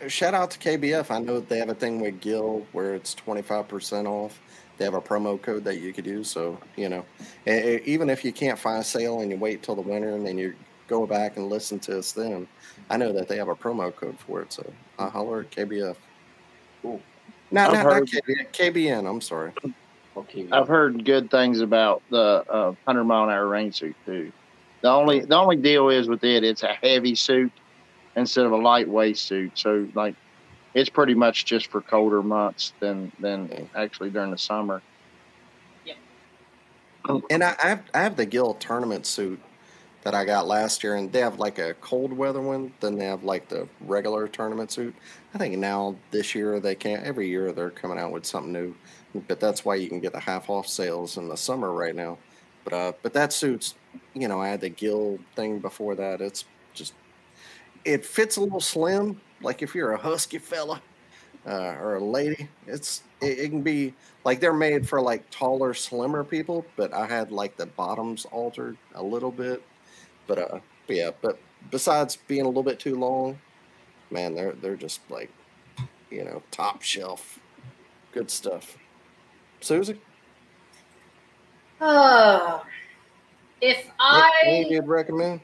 and 0.00 0.12
shout 0.12 0.34
out 0.34 0.50
to 0.50 0.58
KBF. 0.58 1.10
I 1.10 1.20
know 1.20 1.36
that 1.36 1.48
they 1.48 1.56
have 1.56 1.70
a 1.70 1.74
thing 1.74 2.00
with 2.00 2.20
Gill 2.20 2.66
where 2.72 2.94
it's 2.94 3.14
twenty 3.14 3.40
five 3.40 3.66
percent 3.66 4.06
off 4.06 4.38
they 4.78 4.84
have 4.84 4.94
a 4.94 5.00
promo 5.00 5.40
code 5.40 5.64
that 5.64 5.80
you 5.80 5.92
could 5.92 6.06
use. 6.06 6.30
So 6.30 6.58
you 6.76 6.88
know, 6.88 7.04
even 7.46 8.10
if 8.10 8.24
you 8.24 8.32
can't 8.32 8.58
find 8.58 8.80
a 8.80 8.84
sale 8.84 9.20
and 9.20 9.30
you 9.30 9.36
wait 9.36 9.62
till 9.62 9.74
the 9.74 9.82
winter 9.82 10.10
and 10.10 10.26
then 10.26 10.38
you 10.38 10.54
go 10.88 11.06
back 11.06 11.36
and 11.36 11.48
listen 11.48 11.78
to 11.80 11.98
us 11.98 12.12
then, 12.12 12.46
I 12.90 12.96
know 12.96 13.12
that 13.12 13.28
they 13.28 13.36
have 13.36 13.48
a 13.48 13.54
promo 13.54 13.94
code 13.94 14.18
for 14.18 14.42
it. 14.42 14.52
So 14.52 14.70
I 14.98 15.08
holler 15.08 15.40
at 15.40 15.50
KBF. 15.50 15.96
Cool. 16.82 17.00
Not, 17.50 17.72
not, 17.72 17.84
not 17.84 18.02
KBN, 18.02 18.52
KBN. 18.52 19.08
I'm 19.08 19.20
sorry. 19.20 19.52
Okay. 20.16 20.48
I've 20.50 20.68
heard 20.68 21.04
good 21.04 21.30
things 21.30 21.60
about 21.60 22.02
the 22.10 22.44
uh, 22.48 22.74
hundred 22.86 23.04
mile 23.04 23.24
an 23.24 23.30
hour 23.30 23.46
rain 23.46 23.72
suit 23.72 23.94
too. 24.06 24.32
The 24.80 24.88
only 24.88 25.20
the 25.20 25.36
only 25.36 25.56
deal 25.56 25.88
is 25.88 26.08
with 26.08 26.24
it, 26.24 26.44
it's 26.44 26.62
a 26.62 26.72
heavy 26.72 27.14
suit 27.14 27.52
instead 28.14 28.46
of 28.46 28.52
a 28.52 28.56
lightweight 28.56 29.18
suit. 29.18 29.52
So 29.54 29.88
like 29.94 30.14
it's 30.76 30.90
pretty 30.90 31.14
much 31.14 31.46
just 31.46 31.68
for 31.68 31.80
colder 31.80 32.22
months 32.22 32.74
than 32.80 33.10
than 33.18 33.68
actually 33.74 34.10
during 34.10 34.30
the 34.30 34.38
summer. 34.38 34.82
Yeah. 35.86 35.94
And 37.30 37.42
I, 37.42 37.56
I 37.62 37.68
have 37.68 37.82
I 37.94 38.02
have 38.02 38.16
the 38.16 38.26
Gill 38.26 38.52
tournament 38.54 39.06
suit 39.06 39.40
that 40.02 40.14
I 40.14 40.26
got 40.26 40.46
last 40.46 40.84
year, 40.84 40.96
and 40.96 41.10
they 41.10 41.20
have 41.20 41.38
like 41.38 41.58
a 41.58 41.72
cold 41.74 42.12
weather 42.12 42.42
one. 42.42 42.74
Then 42.80 42.98
they 42.98 43.06
have 43.06 43.24
like 43.24 43.48
the 43.48 43.66
regular 43.80 44.28
tournament 44.28 44.70
suit. 44.70 44.94
I 45.32 45.38
think 45.38 45.56
now 45.56 45.96
this 46.10 46.34
year 46.34 46.60
they 46.60 46.74
can't. 46.74 47.02
Every 47.04 47.26
year 47.26 47.52
they're 47.52 47.70
coming 47.70 47.98
out 47.98 48.12
with 48.12 48.26
something 48.26 48.52
new, 48.52 48.74
but 49.26 49.40
that's 49.40 49.64
why 49.64 49.76
you 49.76 49.88
can 49.88 50.00
get 50.00 50.12
the 50.12 50.20
half 50.20 50.50
off 50.50 50.66
sales 50.66 51.16
in 51.16 51.28
the 51.28 51.36
summer 51.38 51.72
right 51.72 51.96
now. 51.96 52.18
But 52.64 52.72
uh, 52.74 52.92
but 53.02 53.14
that 53.14 53.32
suits, 53.32 53.76
you 54.12 54.28
know, 54.28 54.42
I 54.42 54.48
had 54.48 54.60
the 54.60 54.68
Gill 54.68 55.20
thing 55.36 55.58
before 55.58 55.94
that. 55.94 56.20
It's 56.20 56.44
just 56.74 56.92
it 57.86 58.04
fits 58.04 58.36
a 58.36 58.42
little 58.42 58.60
slim, 58.60 59.22
like 59.42 59.62
if 59.62 59.74
you're 59.74 59.92
a 59.92 59.98
husky 59.98 60.38
fella 60.38 60.80
uh, 61.46 61.76
or 61.80 61.96
a 61.96 62.04
lady, 62.04 62.48
it's 62.66 63.02
it, 63.20 63.38
it, 63.38 63.48
can 63.50 63.62
be 63.62 63.94
like 64.24 64.40
they're 64.40 64.52
made 64.52 64.88
for 64.88 65.00
like 65.00 65.28
taller, 65.30 65.74
slimmer 65.74 66.24
people. 66.24 66.64
But 66.76 66.92
I 66.92 67.06
had 67.06 67.30
like 67.30 67.56
the 67.56 67.66
bottoms 67.66 68.24
altered 68.26 68.76
a 68.94 69.02
little 69.02 69.30
bit. 69.30 69.62
But 70.26 70.38
uh, 70.38 70.60
but 70.86 70.96
yeah. 70.96 71.10
But 71.20 71.38
besides 71.70 72.16
being 72.26 72.42
a 72.42 72.48
little 72.48 72.62
bit 72.62 72.78
too 72.78 72.96
long, 72.96 73.38
man, 74.10 74.34
they're 74.34 74.52
they're 74.52 74.76
just 74.76 75.00
like 75.10 75.30
you 76.10 76.24
know 76.24 76.42
top 76.50 76.82
shelf, 76.82 77.38
good 78.12 78.30
stuff. 78.30 78.76
Susie. 79.60 80.00
Uh, 81.80 82.60
if 83.60 83.90
I 83.98 84.30
what, 84.46 84.58
what 84.58 84.70
you'd 84.70 84.86
recommend? 84.86 85.40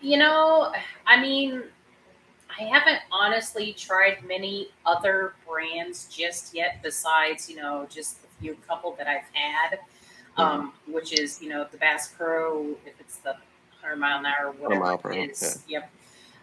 You 0.00 0.18
know, 0.18 0.72
I 1.06 1.20
mean, 1.20 1.64
I 2.58 2.64
haven't 2.64 3.00
honestly 3.10 3.72
tried 3.72 4.24
many 4.26 4.68
other 4.86 5.34
brands 5.46 6.06
just 6.06 6.54
yet, 6.54 6.80
besides 6.82 7.48
you 7.48 7.56
know 7.56 7.86
just 7.90 8.22
the 8.22 8.28
few 8.40 8.54
couple 8.66 8.94
that 8.96 9.06
I've 9.06 9.24
had, 9.32 9.78
um, 10.36 10.72
which 10.86 11.12
is 11.12 11.40
you 11.42 11.48
know 11.48 11.66
the 11.70 11.78
Bass 11.78 12.08
Pro, 12.16 12.76
if 12.86 12.98
it's 13.00 13.16
the 13.18 13.36
100 13.80 13.96
mile 13.96 14.18
an 14.18 14.26
hour, 14.26 14.52
whatever 14.52 14.80
mile 14.80 14.98
per 14.98 15.12
it 15.12 15.30
is. 15.30 15.62
Yep. 15.68 15.90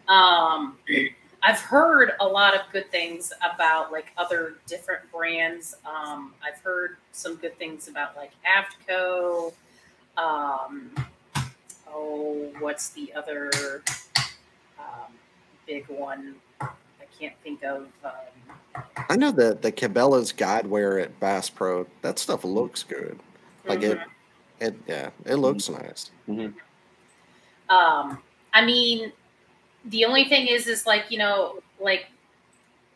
Um, 0.07 0.77
I've 1.43 1.59
heard 1.59 2.11
a 2.19 2.25
lot 2.25 2.53
of 2.53 2.61
good 2.71 2.91
things 2.91 3.33
about 3.41 3.91
like 3.91 4.11
other 4.17 4.55
different 4.67 5.11
brands. 5.11 5.75
Um, 5.85 6.33
I've 6.45 6.59
heard 6.61 6.97
some 7.13 7.35
good 7.35 7.57
things 7.57 7.87
about 7.87 8.15
like 8.15 8.31
Aftco. 8.45 9.53
Um, 10.17 10.93
oh, 11.87 12.51
what's 12.59 12.89
the 12.89 13.11
other 13.13 13.81
big 15.65 15.87
one? 15.87 16.35
I 16.59 16.67
can't 17.19 17.35
think 17.43 17.63
of. 17.63 17.87
Um, 18.03 18.83
I 19.09 19.15
know 19.15 19.31
that 19.31 19.61
the 19.61 19.71
Cabela's 19.71 20.31
Guidewear 20.31 21.01
at 21.01 21.19
Bass 21.19 21.49
Pro, 21.49 21.87
that 22.01 22.19
stuff 22.19 22.43
looks 22.43 22.83
good. 22.83 23.19
Like 23.65 23.83
it, 23.83 23.99
it, 24.59 24.75
yeah, 24.87 25.09
it 25.25 25.35
looks 25.35 25.69
nice. 25.69 26.11
Um, 26.27 28.19
I 28.53 28.65
mean, 28.65 29.11
the 29.85 30.05
only 30.05 30.25
thing 30.25 30.47
is, 30.47 30.67
is 30.67 30.85
like 30.85 31.05
you 31.09 31.17
know, 31.17 31.61
like 31.79 32.07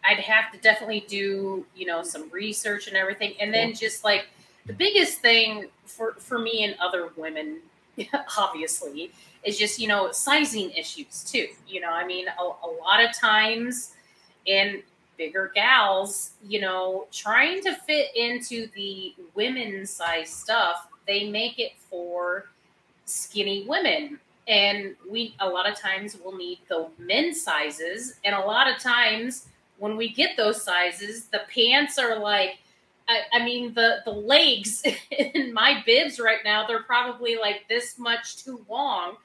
I'd 0.03 0.19
have 0.19 0.51
to 0.53 0.59
definitely 0.59 1.05
do 1.07 1.65
you 1.75 1.85
know 1.85 2.03
some 2.03 2.29
research 2.31 2.87
and 2.87 2.97
everything, 2.97 3.33
and 3.39 3.53
then 3.53 3.73
just 3.73 4.03
like 4.03 4.27
the 4.65 4.73
biggest 4.73 5.19
thing 5.19 5.69
for 5.85 6.13
for 6.19 6.39
me 6.39 6.63
and 6.63 6.75
other 6.79 7.09
women, 7.15 7.59
obviously, 8.37 9.11
is 9.45 9.57
just 9.57 9.79
you 9.79 9.87
know 9.87 10.11
sizing 10.11 10.71
issues 10.71 11.23
too. 11.23 11.47
You 11.67 11.81
know, 11.81 11.89
I 11.89 12.05
mean, 12.05 12.27
a, 12.27 12.41
a 12.41 12.69
lot 12.81 13.03
of 13.03 13.15
times, 13.15 13.93
in 14.45 14.81
bigger 15.17 15.51
gals, 15.55 16.31
you 16.47 16.59
know, 16.59 17.07
trying 17.11 17.61
to 17.63 17.73
fit 17.73 18.15
into 18.15 18.67
the 18.75 19.13
women's 19.33 19.89
size 19.89 20.29
stuff, 20.29 20.87
they 21.07 21.29
make 21.29 21.59
it 21.59 21.73
for 21.89 22.45
skinny 23.05 23.65
women 23.67 24.19
and 24.47 24.95
we 25.09 25.35
a 25.39 25.47
lot 25.47 25.69
of 25.69 25.77
times 25.77 26.17
will 26.23 26.35
need 26.35 26.59
the 26.67 26.87
men's 26.97 27.41
sizes 27.41 28.19
and 28.23 28.35
a 28.35 28.39
lot 28.39 28.67
of 28.67 28.79
times 28.79 29.47
when 29.77 29.95
we 29.97 30.11
get 30.11 30.37
those 30.37 30.61
sizes 30.61 31.25
the 31.25 31.41
pants 31.53 31.97
are 31.97 32.19
like 32.19 32.57
I, 33.07 33.21
I, 33.33 33.45
mean 33.45 33.73
the 33.73 33.97
the 34.05 34.11
legs 34.11 34.83
in 35.11 35.53
my 35.53 35.83
bibs 35.85 36.19
right 36.19 36.39
now 36.43 36.65
they're 36.67 36.83
probably 36.83 37.37
like 37.37 37.67
this 37.69 37.97
much 37.97 38.43
too 38.43 38.65
long 38.69 39.17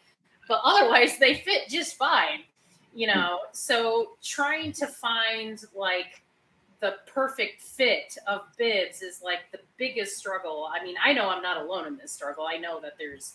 but 0.51 0.61
otherwise 0.63 1.17
they 1.19 1.37
fit 1.37 1.71
just 1.71 1.97
fine 1.97 2.41
you 2.95 3.07
know? 3.07 3.41
So 3.53 4.13
trying 4.23 4.73
to 4.75 4.87
find 4.87 5.63
like 5.75 6.23
the 6.81 6.97
perfect 7.07 7.61
fit 7.61 8.17
of 8.27 8.43
bibs 8.57 9.03
is 9.03 9.21
like 9.23 9.41
the 9.53 9.61
biggest 9.77 10.17
struggle. 10.17 10.69
I 10.73 10.83
mean 10.83 10.97
i 11.05 11.13
know 11.13 11.29
i'm 11.29 11.43
not 11.43 11.59
alone 11.59 11.87
in 11.87 11.97
this 11.97 12.13
struggle. 12.13 12.47
I 12.47 12.57
know 12.57 12.81
that 12.81 12.95
there's 12.99 13.35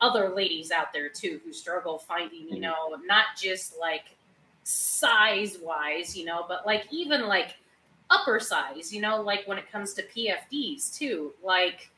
other 0.00 0.28
ladies 0.28 0.70
out 0.70 0.92
there 0.92 1.08
too 1.08 1.40
who 1.44 1.52
struggle 1.52 1.98
finding, 1.98 2.42
you 2.42 2.52
mm-hmm. 2.52 2.60
know, 2.60 2.96
not 3.06 3.24
just 3.40 3.78
like 3.80 4.14
size 4.62 5.58
wise, 5.62 6.16
you 6.16 6.24
know, 6.24 6.44
but 6.48 6.66
like 6.66 6.84
even 6.90 7.26
like 7.26 7.56
upper 8.10 8.38
size, 8.38 8.92
you 8.92 9.00
know, 9.00 9.20
like 9.20 9.46
when 9.46 9.58
it 9.58 9.70
comes 9.70 9.94
to 9.94 10.02
PFDs 10.02 10.96
too, 10.96 11.32
like 11.42 11.90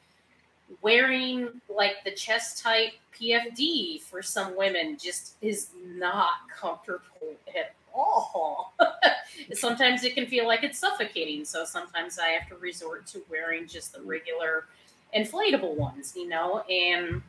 wearing 0.83 1.49
like 1.69 2.05
the 2.05 2.11
chest 2.13 2.63
type 2.63 2.93
PFD 3.15 4.03
for 4.03 4.23
some 4.23 4.57
women 4.57 4.97
just 5.03 5.35
is 5.43 5.71
not 5.85 6.49
comfortable 6.55 7.35
at 7.49 7.75
all. 7.95 8.75
sometimes 9.55 10.05
it 10.05 10.15
can 10.15 10.27
feel 10.27 10.47
like 10.47 10.63
it's 10.63 10.79
suffocating. 10.79 11.45
So 11.45 11.65
sometimes 11.65 12.19
I 12.19 12.29
have 12.29 12.49
to 12.49 12.57
resort 12.57 13.07
to 13.09 13.23
wearing 13.31 13.67
just 13.67 13.93
the 13.93 14.03
regular 14.03 14.67
inflatable 15.15 15.75
ones, 15.75 16.15
you 16.17 16.29
know, 16.29 16.61
and 16.71 17.23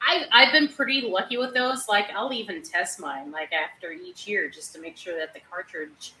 I, 0.00 0.24
I've 0.32 0.52
been 0.52 0.68
pretty 0.68 1.02
lucky 1.02 1.36
with 1.36 1.54
those. 1.54 1.88
Like, 1.88 2.06
I'll 2.14 2.32
even 2.32 2.62
test 2.62 3.00
mine 3.00 3.30
like 3.30 3.52
after 3.52 3.92
each 3.92 4.26
year 4.26 4.48
just 4.48 4.72
to 4.74 4.80
make 4.80 4.96
sure 4.96 5.18
that 5.18 5.34
the 5.34 5.40
cartridge, 5.50 6.12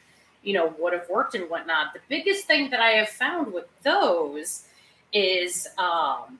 you 0.42 0.52
know, 0.52 0.74
would 0.78 0.92
have 0.92 1.08
worked 1.08 1.34
and 1.34 1.48
whatnot. 1.48 1.94
The 1.94 2.00
biggest 2.08 2.46
thing 2.46 2.70
that 2.70 2.80
I 2.80 2.90
have 2.90 3.08
found 3.08 3.52
with 3.52 3.66
those 3.82 4.64
is 5.12 5.66
um, 5.78 6.38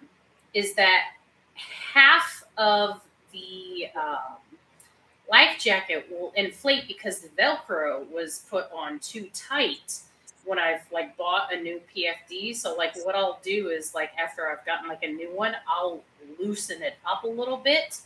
is 0.54 0.74
that 0.74 1.12
half 1.54 2.44
of 2.56 3.00
the 3.32 3.86
um, 3.96 4.36
life 5.30 5.58
jacket 5.58 6.06
will 6.10 6.32
inflate 6.36 6.88
because 6.88 7.20
the 7.20 7.28
Velcro 7.28 8.08
was 8.10 8.44
put 8.50 8.70
on 8.72 8.98
too 8.98 9.28
tight 9.34 10.00
when 10.44 10.58
I've 10.58 10.80
like 10.92 11.16
bought 11.16 11.52
a 11.52 11.60
new 11.60 11.80
PFD. 11.94 12.56
So 12.56 12.74
like 12.74 12.94
what 13.04 13.14
I'll 13.14 13.38
do 13.42 13.68
is 13.68 13.94
like 13.94 14.10
after 14.18 14.48
I've 14.48 14.64
gotten 14.64 14.88
like 14.88 15.02
a 15.02 15.12
new 15.12 15.30
one, 15.34 15.54
I'll 15.68 16.00
loosen 16.40 16.82
it 16.82 16.96
up 17.06 17.24
a 17.24 17.28
little 17.28 17.58
bit. 17.58 18.00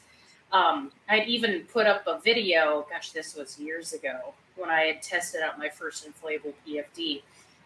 Um, 0.53 0.93
I'd 1.09 1.29
even 1.29 1.63
put 1.73 1.87
up 1.87 2.07
a 2.07 2.21
video. 2.21 2.87
Gosh, 2.91 3.13
this 3.13 3.35
was 3.35 3.59
years 3.59 3.93
ago 3.93 4.35
when 4.57 4.69
I 4.69 4.83
had 4.83 5.03
tested 5.03 5.41
out 5.41 5.59
my 5.59 5.69
first 5.69 6.07
inflatable 6.07 6.53
PFD. 6.67 7.23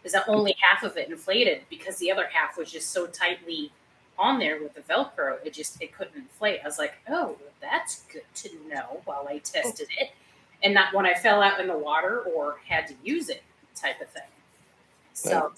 Is 0.06 0.12
that 0.12 0.28
only 0.28 0.56
half 0.60 0.84
of 0.84 0.96
it 0.96 1.10
inflated 1.10 1.62
because 1.68 1.96
the 1.96 2.12
other 2.12 2.28
half 2.32 2.56
was 2.56 2.70
just 2.70 2.90
so 2.92 3.08
tightly 3.08 3.72
on 4.18 4.38
there 4.38 4.62
with 4.62 4.72
the 4.74 4.80
Velcro, 4.82 5.36
it 5.44 5.52
just 5.52 5.82
it 5.82 5.92
couldn't 5.92 6.16
inflate. 6.16 6.60
I 6.62 6.66
was 6.66 6.78
like, 6.78 6.94
oh, 7.08 7.36
that's 7.60 8.04
good 8.12 8.22
to 8.34 8.50
know 8.68 9.02
while 9.04 9.26
I 9.28 9.38
tested 9.38 9.88
it, 9.98 10.12
and 10.62 10.72
not 10.72 10.94
when 10.94 11.06
I 11.06 11.14
fell 11.14 11.42
out 11.42 11.60
in 11.60 11.66
the 11.66 11.76
water 11.76 12.20
or 12.20 12.58
had 12.66 12.86
to 12.86 12.94
use 13.04 13.28
it, 13.28 13.42
type 13.74 14.00
of 14.00 14.08
thing. 14.08 14.22
So, 15.12 15.52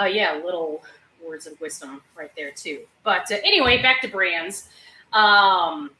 uh, 0.00 0.04
yeah, 0.04 0.40
little 0.44 0.82
words 1.24 1.46
of 1.46 1.60
wisdom 1.60 2.02
right 2.16 2.32
there 2.36 2.50
too. 2.50 2.80
But 3.02 3.30
uh, 3.30 3.36
anyway, 3.44 3.82
back 3.82 4.00
to 4.02 4.08
brands. 4.08 4.68
Um, 5.12 5.90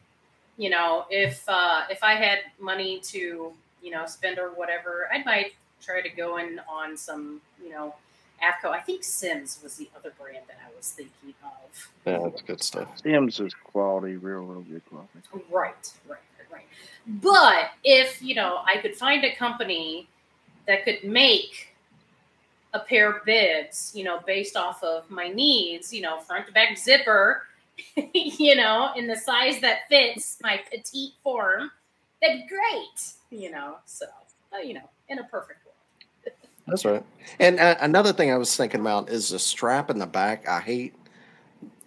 you 0.57 0.71
know, 0.71 1.05
if 1.11 1.45
uh, 1.47 1.83
if 1.91 2.03
I 2.03 2.15
had 2.15 2.39
money 2.59 3.01
to 3.01 3.53
you 3.83 3.91
know 3.91 4.07
spend 4.07 4.39
or 4.39 4.49
whatever, 4.49 5.09
I 5.13 5.23
might 5.25 5.53
try 5.85 6.01
to 6.01 6.09
go 6.09 6.39
in 6.39 6.61
on 6.69 6.97
some 6.97 7.41
you 7.63 7.71
know 7.71 7.95
Aftco. 8.43 8.71
I 8.71 8.81
think 8.81 9.05
Simms 9.05 9.61
was 9.63 9.77
the 9.77 9.89
other 9.97 10.13
brand 10.19 10.45
that 10.49 10.59
I 10.65 10.77
was 10.77 10.91
thinking 10.91 11.35
of. 11.43 11.91
Yeah, 12.07 12.19
that's 12.25 12.43
good 12.43 12.63
stuff. 12.63 12.89
Simms 13.03 13.41
is 13.41 13.55
quality, 13.55 14.17
real, 14.17 14.41
real 14.41 14.63
good 14.63 14.83
quality. 14.87 15.11
Right, 15.51 15.93
right, 16.09 16.19
right. 16.53 16.67
But 17.07 17.71
if 17.83 18.23
you 18.23 18.35
know, 18.35 18.61
I 18.67 18.79
could 18.79 18.97
find 18.97 19.25
a 19.25 19.35
company 19.35 20.09
that 20.67 20.85
could 20.85 21.05
make 21.05 21.75
a 22.73 22.81
pair 22.81 23.11
of 23.11 23.25
bibs, 23.25 23.93
you 23.95 24.05
know, 24.05 24.21
based 24.27 24.57
off 24.57 24.83
of 24.83 25.09
my 25.11 25.29
needs, 25.29 25.93
you 25.93 26.03
know, 26.03 26.19
front 26.19 26.47
to 26.47 26.53
back 26.53 26.77
zipper, 26.77 27.45
you 28.15 28.57
know, 28.57 28.91
in 28.97 29.07
the 29.07 29.17
size 29.17 29.61
that 29.61 29.89
fits 29.89 30.39
my 30.43 30.61
petite 30.71 31.13
form, 31.23 31.71
that'd 32.21 32.43
be 32.43 32.49
great, 32.49 33.41
you 33.41 33.51
know. 33.51 33.77
So, 33.87 34.07
uh, 34.53 34.59
you 34.59 34.75
know, 34.75 34.91
in 35.09 35.21
a 35.21 35.25
perfect 35.25 35.64
world. 35.64 35.64
That's 36.67 36.85
right. 36.85 37.05
And 37.39 37.61
uh, 37.61 37.77
another 37.81 38.13
thing 38.13 38.31
I 38.31 38.37
was 38.37 38.57
thinking 38.57 38.81
about 38.81 39.11
is 39.11 39.31
the 39.31 39.39
strap 39.39 39.91
in 39.91 39.99
the 39.99 40.07
back. 40.07 40.49
I 40.49 40.61
hate 40.61 40.95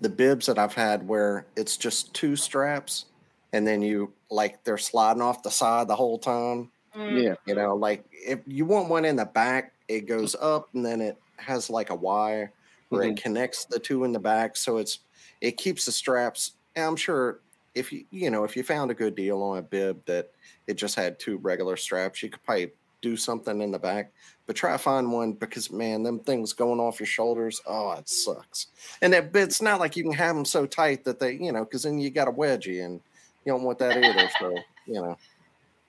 the 0.01 0.09
bibs 0.09 0.45
that 0.45 0.59
I've 0.59 0.73
had 0.73 1.07
where 1.07 1.45
it's 1.55 1.77
just 1.77 2.13
two 2.13 2.35
straps 2.35 3.05
and 3.53 3.65
then 3.65 3.81
you 3.81 4.11
like 4.29 4.63
they're 4.63 4.77
sliding 4.77 5.21
off 5.21 5.43
the 5.43 5.51
side 5.51 5.87
the 5.87 5.95
whole 5.95 6.19
time. 6.19 6.69
Mm. 6.95 7.23
Yeah. 7.23 7.35
You 7.45 7.55
know, 7.55 7.75
like 7.75 8.05
if 8.11 8.39
you 8.45 8.65
want 8.65 8.89
one 8.89 9.05
in 9.05 9.15
the 9.15 9.25
back, 9.25 9.73
it 9.87 10.01
goes 10.01 10.35
up 10.35 10.69
and 10.73 10.85
then 10.85 11.01
it 11.01 11.17
has 11.37 11.69
like 11.69 11.89
a 11.89 11.95
wire 11.95 12.51
where 12.89 13.03
mm-hmm. 13.03 13.11
it 13.11 13.21
connects 13.21 13.65
the 13.65 13.79
two 13.79 14.03
in 14.03 14.11
the 14.11 14.19
back. 14.19 14.57
So 14.57 14.77
it's 14.77 14.99
it 15.41 15.57
keeps 15.57 15.85
the 15.85 15.91
straps. 15.91 16.53
I'm 16.75 16.95
sure 16.95 17.39
if 17.73 17.91
you 17.91 18.05
you 18.11 18.29
know 18.29 18.43
if 18.43 18.55
you 18.55 18.63
found 18.63 18.91
a 18.91 18.95
good 18.95 19.15
deal 19.15 19.41
on 19.41 19.57
a 19.57 19.61
bib 19.61 20.05
that 20.05 20.31
it 20.67 20.75
just 20.75 20.95
had 20.95 21.19
two 21.19 21.37
regular 21.37 21.77
straps, 21.77 22.21
you 22.21 22.29
could 22.29 22.43
probably 22.43 22.71
do 23.01 23.15
something 23.15 23.61
in 23.61 23.71
the 23.71 23.79
back. 23.79 24.11
But 24.47 24.55
try 24.55 24.71
to 24.71 24.77
find 24.77 25.11
one 25.11 25.33
because 25.33 25.71
man, 25.71 26.03
them 26.03 26.19
things 26.19 26.53
going 26.53 26.79
off 26.79 26.99
your 26.99 27.07
shoulders, 27.07 27.61
oh, 27.67 27.91
it 27.91 28.07
sucks. 28.07 28.67
And 29.01 29.13
it, 29.13 29.29
it's 29.35 29.61
not 29.61 29.79
like 29.79 29.95
you 29.95 30.03
can 30.03 30.13
have 30.13 30.35
them 30.35 30.45
so 30.45 30.65
tight 30.65 31.03
that 31.03 31.19
they, 31.19 31.33
you 31.33 31.51
know, 31.51 31.65
because 31.65 31.83
then 31.83 31.99
you 31.99 32.09
got 32.09 32.29
a 32.29 32.31
wedgie 32.31 32.83
and 32.83 33.01
you 33.45 33.51
don't 33.51 33.63
want 33.63 33.79
that 33.79 33.97
either. 33.97 34.29
so 34.39 34.57
you 34.85 34.93
know, 34.93 35.17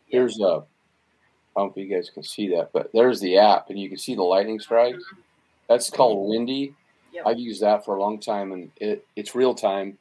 here's 0.08 0.40
a 0.40 0.64
I 1.58 1.60
don't 1.60 1.76
know 1.76 1.82
if 1.82 1.88
you 1.88 1.96
guys 1.96 2.08
can 2.08 2.22
see 2.22 2.48
that, 2.50 2.70
but 2.72 2.90
there's 2.92 3.18
the 3.18 3.38
app, 3.38 3.68
and 3.68 3.78
you 3.78 3.88
can 3.88 3.98
see 3.98 4.14
the 4.14 4.22
lightning 4.22 4.60
strikes. 4.60 5.02
That's 5.68 5.90
called 5.90 6.28
Windy. 6.28 6.72
Yep. 7.12 7.26
I've 7.26 7.38
used 7.40 7.62
that 7.62 7.84
for 7.84 7.96
a 7.96 8.00
long 8.00 8.20
time, 8.20 8.52
and 8.52 8.70
it, 8.76 9.04
it's 9.16 9.34
real 9.34 9.54
time, 9.54 9.98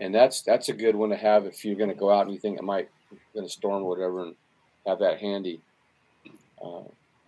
and 0.00 0.12
that's 0.12 0.42
that's 0.42 0.70
a 0.70 0.72
good 0.72 0.96
one 0.96 1.10
to 1.10 1.16
have 1.16 1.46
if 1.46 1.64
you're 1.64 1.76
going 1.76 1.90
to 1.90 1.94
go 1.94 2.10
out 2.10 2.22
and 2.26 2.32
you 2.32 2.38
think 2.40 2.58
it 2.58 2.64
might 2.64 2.88
going 3.32 3.46
to 3.46 3.52
storm 3.52 3.84
or 3.84 3.90
whatever, 3.90 4.24
and 4.24 4.34
have 4.84 4.98
that 4.98 5.20
handy. 5.20 5.60
Uh, 6.60 6.82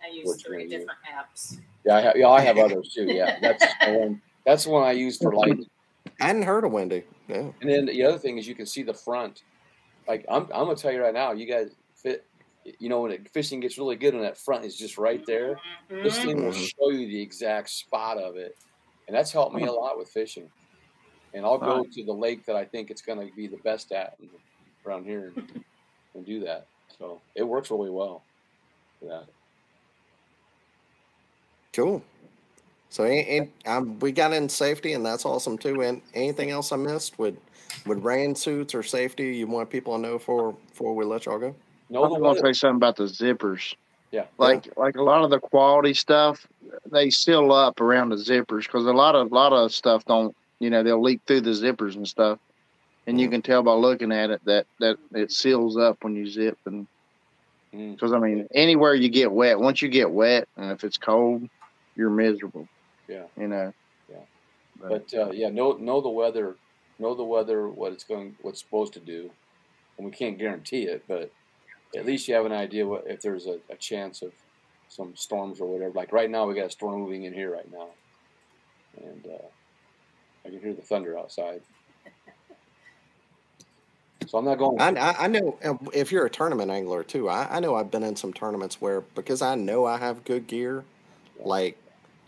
I 0.05 0.13
use 0.13 0.41
three 0.41 0.67
different 0.67 0.99
apps. 1.13 1.57
Yeah, 1.85 1.95
I 1.95 2.01
have, 2.01 2.13
yeah, 2.15 2.29
I 2.29 2.41
have 2.41 2.57
others 2.65 2.93
too. 2.93 3.05
Yeah, 3.05 3.39
that's 3.39 3.63
the 3.63 3.93
one. 3.99 4.21
That's 4.45 4.63
the 4.65 4.69
one 4.69 4.83
I 4.83 4.91
use 4.91 5.17
for 5.17 5.33
lightning. 5.33 5.67
I 6.21 6.27
hadn't 6.27 6.43
heard 6.43 6.63
of 6.63 6.71
Windy. 6.71 7.03
Yeah. 7.27 7.49
And 7.61 7.69
then 7.69 7.85
the 7.87 8.03
other 8.03 8.19
thing 8.19 8.37
is 8.37 8.47
you 8.47 8.55
can 8.55 8.65
see 8.65 8.83
the 8.83 8.93
front. 8.93 9.43
Like 10.07 10.25
I'm, 10.29 10.43
I'm 10.43 10.65
gonna 10.65 10.75
tell 10.75 10.91
you 10.91 11.01
right 11.01 11.13
now, 11.13 11.31
you 11.31 11.45
guys 11.45 11.71
fit 11.95 12.25
you 12.79 12.89
know 12.89 13.01
when 13.01 13.11
it, 13.11 13.29
fishing 13.31 13.59
gets 13.59 13.77
really 13.77 13.95
good 13.95 14.13
and 14.13 14.23
that 14.23 14.37
front 14.37 14.65
is 14.65 14.75
just 14.75 14.97
right 14.97 15.23
there, 15.25 15.59
mm-hmm. 15.89 16.03
this 16.03 16.17
thing 16.17 16.43
will 16.43 16.51
mm-hmm. 16.51 16.63
show 16.63 16.89
you 16.89 17.07
the 17.07 17.21
exact 17.21 17.69
spot 17.69 18.17
of 18.17 18.35
it, 18.35 18.55
and 19.07 19.15
that's 19.15 19.31
helped 19.31 19.55
me 19.55 19.65
a 19.65 19.71
lot 19.71 19.97
with 19.97 20.09
fishing. 20.09 20.49
And 21.33 21.45
I'll 21.45 21.57
go 21.57 21.83
to 21.83 22.03
the 22.05 22.13
lake 22.13 22.45
that 22.45 22.55
I 22.55 22.63
think 22.63 22.89
it's 22.89 23.01
going 23.01 23.19
to 23.19 23.35
be 23.35 23.47
the 23.47 23.57
best 23.57 23.91
at 23.91 24.17
around 24.85 25.03
here 25.03 25.33
and, 25.35 25.65
and 26.13 26.25
do 26.25 26.39
that. 26.45 26.67
So 26.97 27.19
it 27.35 27.43
works 27.43 27.69
really 27.69 27.89
well 27.89 28.23
for 28.99 29.07
that. 29.07 29.25
Cool. 31.75 32.01
So 32.89 33.03
and, 33.03 33.51
um, 33.65 33.99
we 33.99 34.13
got 34.13 34.31
in 34.31 34.47
safety, 34.47 34.93
and 34.93 35.05
that's 35.05 35.25
awesome 35.25 35.57
too. 35.57 35.81
And 35.81 36.01
anything 36.13 36.49
else 36.49 36.71
I 36.71 36.77
missed 36.77 37.19
with 37.19 37.35
with 37.85 38.03
rain 38.03 38.33
suits 38.33 38.73
or 38.73 38.81
safety 38.81 39.35
you 39.35 39.47
want 39.47 39.69
people 39.69 39.95
to 39.95 40.01
know 40.01 40.17
for 40.17 40.53
before 40.69 40.95
we 40.95 41.03
let 41.03 41.25
y'all 41.25 41.37
go? 41.37 41.53
No, 41.89 42.03
I'm 42.05 42.21
going 42.21 42.35
to 42.35 42.41
say 42.41 42.53
something 42.53 42.77
about 42.77 42.95
the 42.95 43.03
zippers. 43.03 43.75
Yeah, 44.11 44.25
like 44.37 44.67
yeah. 44.67 44.73
like 44.77 44.95
a 44.95 45.03
lot 45.03 45.25
of 45.25 45.29
the 45.29 45.39
quality 45.39 45.93
stuff, 45.93 46.47
they 46.89 47.09
seal 47.09 47.51
up 47.51 47.81
around 47.81 48.09
the 48.09 48.15
zippers 48.15 48.63
because 48.63 48.85
a 48.85 48.93
lot 48.93 49.15
of 49.15 49.31
a 49.31 49.35
lot 49.35 49.51
of 49.51 49.73
stuff 49.73 50.05
don't. 50.05 50.33
You 50.59 50.69
know, 50.69 50.83
they'll 50.83 51.01
leak 51.01 51.19
through 51.27 51.41
the 51.41 51.51
zippers 51.51 51.95
and 51.95 52.07
stuff, 52.07 52.39
and 53.05 53.19
you 53.19 53.25
mm-hmm. 53.27 53.33
can 53.33 53.41
tell 53.41 53.63
by 53.63 53.73
looking 53.73 54.13
at 54.13 54.29
it 54.29 54.41
that 54.45 54.67
that 54.79 54.97
it 55.13 55.33
seals 55.33 55.75
up 55.75 56.01
when 56.05 56.15
you 56.15 56.29
zip 56.29 56.57
and 56.65 56.87
because 57.71 58.11
mm. 58.11 58.15
I 58.15 58.19
mean 58.19 58.47
anywhere 58.53 58.93
you 58.93 59.09
get 59.09 59.31
wet, 59.31 59.59
once 59.59 59.81
you 59.81 59.89
get 59.89 60.11
wet 60.11 60.47
and 60.55 60.71
if 60.71 60.83
it's 60.83 60.97
cold, 60.97 61.49
you're 61.95 62.09
miserable. 62.09 62.67
Yeah. 63.07 63.23
You 63.37 63.47
know. 63.47 63.73
Yeah. 64.09 64.17
But, 64.79 65.11
but 65.11 65.17
uh, 65.17 65.31
yeah, 65.31 65.49
know 65.49 65.73
know 65.73 66.01
the 66.01 66.09
weather, 66.09 66.55
know 66.99 67.15
the 67.15 67.23
weather, 67.23 67.67
what 67.67 67.93
it's 67.93 68.03
going, 68.03 68.35
what's 68.41 68.59
supposed 68.59 68.93
to 68.93 68.99
do, 68.99 69.31
and 69.97 70.05
we 70.05 70.11
can't 70.11 70.37
guarantee 70.37 70.83
it, 70.83 71.03
but 71.07 71.31
at 71.95 72.05
least 72.05 72.27
you 72.27 72.35
have 72.35 72.45
an 72.45 72.51
idea 72.51 72.85
what 72.85 73.05
if 73.07 73.21
there's 73.21 73.47
a, 73.47 73.59
a 73.69 73.75
chance 73.75 74.21
of 74.21 74.33
some 74.89 75.15
storms 75.15 75.59
or 75.59 75.71
whatever. 75.71 75.93
Like 75.93 76.11
right 76.11 76.29
now, 76.29 76.45
we 76.45 76.55
got 76.55 76.65
a 76.65 76.71
storm 76.71 76.99
moving 76.99 77.23
in 77.23 77.33
here 77.33 77.51
right 77.51 77.71
now, 77.71 77.87
and 78.97 79.25
uh, 79.25 79.45
I 80.45 80.49
can 80.49 80.59
hear 80.59 80.73
the 80.73 80.81
thunder 80.81 81.17
outside. 81.17 81.61
So 84.27 84.39
I'm 84.39 84.45
not 84.45 84.57
going. 84.57 84.81
I, 84.81 85.15
I 85.19 85.27
know 85.27 85.57
uh, 85.63 85.75
if 85.93 86.11
you're 86.11 86.25
a 86.25 86.29
tournament 86.29 86.71
angler 86.71 87.03
too. 87.03 87.29
I, 87.29 87.57
I 87.57 87.59
know 87.59 87.75
I've 87.75 87.91
been 87.91 88.03
in 88.03 88.15
some 88.15 88.33
tournaments 88.33 88.81
where 88.81 89.01
because 89.01 89.41
I 89.41 89.55
know 89.55 89.85
I 89.85 89.97
have 89.97 90.25
good 90.25 90.47
gear, 90.47 90.83
like 91.39 91.77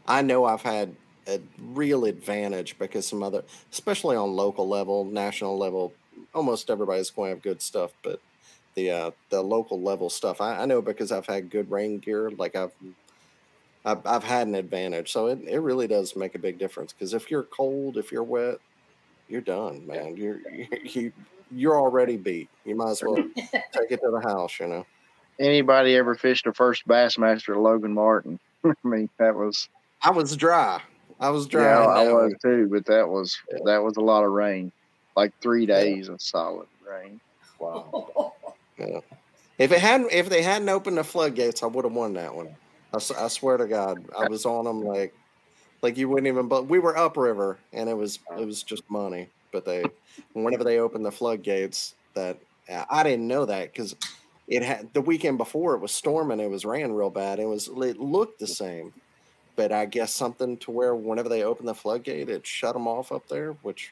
I 0.07 0.21
know 0.21 0.45
I've 0.45 0.61
had 0.61 0.95
a 1.27 1.41
real 1.59 2.05
advantage 2.05 2.77
because 2.79 3.07
some 3.07 3.21
other, 3.21 3.43
especially 3.71 4.15
on 4.15 4.35
local 4.35 4.67
level, 4.67 5.03
national 5.05 5.57
level, 5.57 5.93
almost 6.33 6.69
everybody's 6.69 7.09
going 7.09 7.31
to 7.31 7.35
have 7.35 7.43
good 7.43 7.61
stuff, 7.61 7.91
but 8.03 8.21
the 8.75 8.91
uh, 8.91 9.11
the 9.29 9.41
local 9.41 9.81
level 9.81 10.09
stuff, 10.09 10.39
I, 10.39 10.61
I 10.61 10.65
know 10.65 10.81
because 10.81 11.11
I've 11.11 11.25
had 11.25 11.49
good 11.49 11.69
rain 11.71 11.97
gear, 11.97 12.29
like 12.31 12.55
I've 12.55 12.71
I've, 13.83 14.05
I've 14.05 14.23
had 14.23 14.47
an 14.47 14.55
advantage. 14.55 15.11
So 15.11 15.27
it, 15.27 15.39
it 15.47 15.59
really 15.59 15.87
does 15.87 16.15
make 16.15 16.35
a 16.35 16.39
big 16.39 16.59
difference 16.59 16.93
because 16.93 17.13
if 17.13 17.31
you're 17.31 17.43
cold, 17.43 17.97
if 17.97 18.11
you're 18.11 18.23
wet, 18.23 18.57
you're 19.29 19.41
done, 19.41 19.85
man. 19.87 20.15
You're 20.15 20.39
you 20.83 21.11
you're 21.51 21.79
already 21.79 22.17
beat. 22.17 22.49
You 22.65 22.75
might 22.75 22.91
as 22.91 23.03
well 23.03 23.15
take 23.15 23.91
it 23.91 24.01
to 24.01 24.11
the 24.11 24.21
house, 24.21 24.59
you 24.59 24.67
know. 24.67 24.85
Anybody 25.39 25.95
ever 25.95 26.15
fished 26.15 26.47
a 26.47 26.53
first 26.53 26.87
Bassmaster 26.87 27.55
Logan 27.61 27.93
Martin? 27.93 28.39
I 28.65 28.73
mean, 28.83 29.09
that 29.17 29.35
was 29.35 29.69
I 30.01 30.11
was 30.11 30.35
dry. 30.35 30.81
I 31.19 31.29
was 31.29 31.47
dry. 31.47 31.63
Yeah, 31.63 31.87
I 31.87 32.13
was 32.13 32.33
too, 32.41 32.67
but 32.71 32.85
that 32.85 33.07
was 33.07 33.37
that 33.65 33.83
was 33.83 33.97
a 33.97 34.01
lot 34.01 34.23
of 34.23 34.31
rain, 34.31 34.71
like 35.15 35.33
three 35.41 35.65
days 35.65 36.07
yeah. 36.07 36.13
of 36.13 36.21
solid 36.21 36.67
rain. 36.87 37.19
Wow. 37.59 38.33
yeah. 38.79 38.99
If 39.57 39.71
it 39.71 39.79
hadn't, 39.79 40.11
if 40.11 40.29
they 40.29 40.43
hadn't 40.43 40.69
opened 40.69 40.97
the 40.97 41.03
floodgates, 41.03 41.63
I 41.63 41.65
would 41.65 41.85
have 41.85 41.93
won 41.93 42.13
that 42.13 42.35
one. 42.35 42.55
I, 42.93 42.97
I 42.97 43.27
swear 43.27 43.57
to 43.57 43.67
God, 43.67 44.05
I 44.17 44.27
was 44.27 44.45
on 44.45 44.65
them 44.65 44.83
like, 44.83 45.15
like 45.81 45.97
you 45.97 46.07
wouldn't 46.09 46.27
even. 46.27 46.47
But 46.47 46.67
we 46.67 46.77
were 46.77 46.95
upriver, 46.95 47.57
and 47.73 47.89
it 47.89 47.97
was 47.97 48.19
it 48.37 48.45
was 48.45 48.61
just 48.61 48.83
money. 48.89 49.29
But 49.51 49.65
they, 49.65 49.85
whenever 50.33 50.63
they 50.63 50.79
opened 50.79 51.05
the 51.05 51.11
floodgates, 51.11 51.95
that 52.13 52.37
I 52.89 53.01
didn't 53.01 53.27
know 53.27 53.45
that 53.45 53.73
because 53.73 53.95
it 54.47 54.61
had 54.61 54.93
the 54.93 55.01
weekend 55.01 55.39
before 55.39 55.73
it 55.73 55.81
was 55.81 55.91
storming, 55.91 56.39
it 56.39 56.49
was 56.49 56.63
raining 56.63 56.93
real 56.93 57.09
bad. 57.09 57.39
It 57.39 57.45
was 57.45 57.67
it 57.67 57.99
looked 57.99 58.39
the 58.39 58.47
same 58.47 58.93
but 59.57 59.71
I 59.71 59.85
guess 59.85 60.13
something 60.13 60.55
to 60.57 60.71
where 60.71 60.95
whenever 60.95 61.27
they 61.27 61.43
opened 61.43 61.67
the 61.67 61.73
floodgate, 61.73 62.29
it 62.29 62.47
shut 62.47 62.73
them 62.73 62.87
off 62.87 63.11
up 63.11 63.27
there, 63.27 63.53
which 63.63 63.91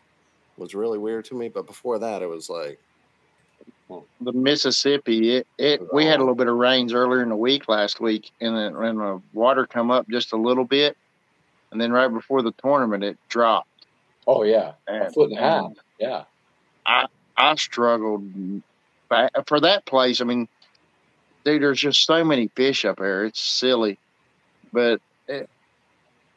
was 0.58 0.76
really 0.76 1.00
weird 1.00 1.26
to 1.26 1.36
me. 1.36 1.50
But 1.50 1.66
before 1.66 2.00
that, 2.00 2.22
it 2.22 2.30
was 2.30 2.50
like 2.50 2.80
the 4.22 4.32
Mississippi. 4.32 5.38
It, 5.38 5.48
it 5.58 5.94
we 5.94 6.06
had 6.06 6.18
a 6.18 6.20
little 6.20 6.36
bit 6.36 6.48
of 6.48 6.56
rains 6.56 6.94
earlier 6.94 7.24
in 7.24 7.30
the 7.30 7.36
week 7.36 7.68
last 7.68 8.00
week, 8.00 8.32
and 8.40 8.56
then 8.56 8.76
and 8.76 9.00
the 9.00 9.22
water 9.34 9.66
come 9.66 9.90
up 9.90 10.08
just 10.08 10.34
a 10.34 10.38
little 10.38 10.66
bit, 10.66 10.96
and 11.72 11.82
then 11.82 11.92
right 11.92 12.14
before 12.14 12.44
the 12.44 12.54
tournament, 12.54 13.04
it 13.04 13.18
dropped. 13.28 13.88
Oh 14.28 14.44
yeah, 14.44 14.74
and, 14.88 15.04
a 15.04 15.12
foot 15.12 15.32
and 15.32 15.40
a 15.40 15.42
half. 15.42 15.72
Yeah, 16.00 16.24
I 16.86 17.08
I 17.36 17.56
struggled 17.56 18.24
for 19.48 19.60
that 19.62 19.86
place. 19.88 20.22
I 20.22 20.26
mean, 20.26 20.48
dude, 21.44 21.64
there's 21.64 21.82
just 21.82 22.06
so 22.06 22.24
many 22.24 22.50
fish 22.50 22.86
up 22.86 22.98
there. 22.98 23.26
It's 23.26 23.42
silly, 23.42 23.98
but 24.72 25.02
it, 25.28 25.50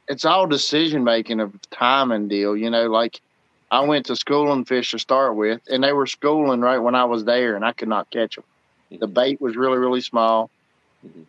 it's 0.08 0.24
all 0.24 0.46
decision 0.46 1.04
making 1.04 1.40
of 1.40 1.54
timing 1.70 2.28
deal. 2.28 2.56
You 2.56 2.70
know, 2.70 2.86
like 2.86 3.20
I 3.70 3.80
went 3.80 4.06
to 4.06 4.16
schooling 4.16 4.64
fish 4.64 4.90
to 4.92 4.98
start 4.98 5.36
with, 5.36 5.60
and 5.70 5.84
they 5.84 5.92
were 5.92 6.06
schooling 6.06 6.60
right 6.60 6.78
when 6.78 6.94
I 6.94 7.04
was 7.04 7.24
there, 7.24 7.54
and 7.54 7.64
I 7.64 7.72
could 7.72 7.88
not 7.88 8.10
catch 8.10 8.36
them. 8.36 8.44
The 8.90 8.96
mm-hmm. 8.96 9.12
bait 9.12 9.40
was 9.40 9.56
really, 9.56 9.78
really 9.78 10.00
small. 10.00 10.50
Mm-hmm. 11.06 11.22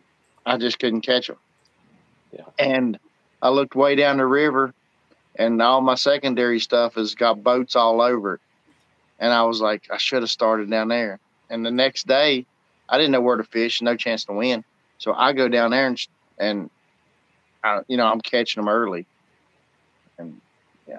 I 0.46 0.56
just 0.56 0.78
couldn't 0.78 1.02
catch 1.02 1.26
them. 1.26 1.36
Yeah. 2.32 2.44
And 2.58 2.98
I 3.42 3.50
looked 3.50 3.74
way 3.74 3.94
down 3.94 4.16
the 4.16 4.26
river, 4.26 4.72
and 5.36 5.60
all 5.60 5.80
my 5.80 5.94
secondary 5.94 6.60
stuff 6.60 6.94
has 6.94 7.14
got 7.14 7.44
boats 7.44 7.76
all 7.76 8.00
over 8.00 8.34
it. 8.34 8.40
And 9.18 9.32
I 9.32 9.42
was 9.42 9.60
like, 9.60 9.88
I 9.90 9.98
should 9.98 10.22
have 10.22 10.30
started 10.30 10.70
down 10.70 10.88
there. 10.88 11.18
And 11.50 11.64
the 11.64 11.70
next 11.70 12.06
day, 12.06 12.46
I 12.88 12.96
didn't 12.96 13.12
know 13.12 13.20
where 13.20 13.36
to 13.36 13.44
fish, 13.44 13.82
no 13.82 13.96
chance 13.96 14.24
to 14.24 14.32
win. 14.32 14.64
So 14.98 15.12
I 15.12 15.32
go 15.32 15.48
down 15.48 15.70
there 15.72 15.86
and 15.86 16.06
and 16.38 16.70
I, 17.62 17.80
you 17.88 17.96
know, 17.96 18.06
I'm 18.06 18.20
catching 18.20 18.62
them 18.62 18.68
early, 18.68 19.06
and 20.18 20.40
yeah, 20.88 20.98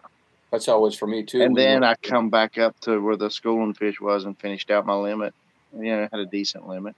that's 0.52 0.66
how 0.66 0.78
it 0.78 0.82
was 0.82 0.98
for 0.98 1.08
me 1.08 1.24
too. 1.24 1.42
And 1.42 1.56
then 1.56 1.84
I 1.84 1.96
come 1.96 2.30
back 2.30 2.58
up 2.58 2.80
to 2.82 3.00
where 3.00 3.16
the 3.16 3.30
schooling 3.30 3.74
fish 3.74 4.00
was 4.00 4.26
and 4.26 4.38
finished 4.38 4.70
out 4.70 4.86
my 4.86 4.96
limit. 4.96 5.34
You 5.74 5.84
know, 5.84 6.08
had 6.12 6.20
a 6.20 6.26
decent 6.26 6.68
limit. 6.68 6.96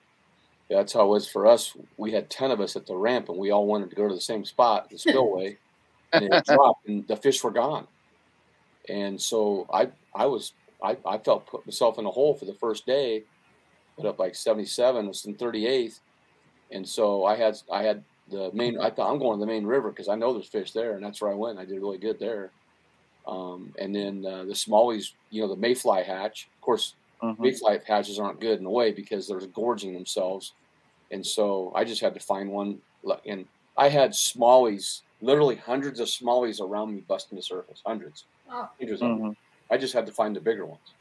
Yeah, 0.70 0.78
that's 0.78 0.94
how 0.94 1.06
it 1.06 1.10
was 1.10 1.30
for 1.30 1.46
us. 1.46 1.76
We 1.98 2.12
had 2.12 2.30
ten 2.30 2.52
of 2.52 2.60
us 2.60 2.76
at 2.76 2.86
the 2.88 2.96
ramp, 2.96 3.30
and 3.30 3.38
we 3.38 3.52
all 3.52 3.68
wanted 3.68 3.90
to 3.90 3.96
go 3.96 4.08
to 4.08 4.14
the 4.16 4.22
same 4.22 4.44
spot, 4.46 4.90
the 4.90 4.98
spillway, 4.98 5.58
and 6.12 6.26
it 6.26 6.46
dropped, 6.46 6.88
and 6.88 7.08
the 7.08 7.16
fish 7.16 7.44
were 7.44 7.52
gone. 7.52 7.88
And 8.90 9.22
so 9.22 9.66
I, 9.72 9.90
I 10.14 10.26
was, 10.26 10.54
I, 10.84 10.98
I 11.06 11.18
felt 11.18 11.46
put 11.48 11.66
myself 11.66 12.00
in 12.00 12.06
a 12.06 12.12
hole 12.12 12.34
for 12.34 12.46
the 12.46 12.54
first 12.56 12.86
day, 12.86 13.24
put 13.96 14.06
up 14.06 14.20
like 14.20 14.36
seventy 14.36 14.66
seven, 14.66 15.08
was 15.08 15.26
in 15.26 15.36
thirty 15.36 15.68
eighth, 15.68 16.00
and 16.72 16.88
so 16.88 17.24
I 17.24 17.36
had, 17.36 17.58
I 17.72 17.84
had 17.84 18.04
the 18.30 18.52
main. 18.54 18.80
I 18.80 18.90
thought 18.90 19.12
I'm 19.12 19.20
going 19.20 19.40
to 19.40 19.46
the 19.46 19.52
main 19.52 19.66
river 19.66 19.90
because 19.90 20.08
I 20.10 20.16
know 20.16 20.34
there's 20.34 20.48
fish 20.48 20.72
there, 20.72 20.96
and 20.96 21.04
that's 21.04 21.22
where 21.22 21.32
I 21.32 21.36
went. 21.36 21.60
I 21.60 21.66
did 21.66 21.82
really 21.82 21.98
good 21.98 22.20
there. 22.20 22.52
Um, 23.28 23.74
and 23.80 23.96
then 23.96 24.26
uh, 24.26 24.44
the 24.44 24.54
smallies, 24.54 25.12
you 25.30 25.42
know, 25.42 25.48
the 25.48 25.56
mayfly 25.56 26.04
hatch. 26.04 26.50
Of 26.56 26.62
course, 26.62 26.96
uh-huh. 27.22 27.36
mayfly 27.40 27.80
hatches 27.86 28.20
aren't 28.20 28.42
good 28.42 28.60
in 28.60 28.66
a 28.66 28.72
way 28.72 28.92
because 28.92 29.28
they're 29.28 29.40
gorging 29.40 29.94
themselves, 29.94 30.54
and 31.12 31.26
so 31.26 31.72
I 31.76 31.84
just 31.84 32.02
had 32.02 32.14
to 32.14 32.20
find 32.20 32.50
one. 32.50 32.80
And 33.26 33.46
I 33.78 33.90
had 33.90 34.12
smallies, 34.12 35.02
literally 35.22 35.56
hundreds 35.56 36.00
of 36.00 36.08
smallies 36.08 36.62
around 36.62 36.94
me 36.94 37.04
busting 37.08 37.36
the 37.38 37.42
surface, 37.42 37.82
hundreds, 37.86 38.26
oh. 38.50 38.70
hundreds 38.80 39.02
uh-huh. 39.02 39.34
I 39.72 39.78
just 39.78 39.94
had 39.94 40.06
to 40.06 40.12
find 40.12 40.36
the 40.36 40.42
bigger 40.42 40.66
ones. 40.66 40.94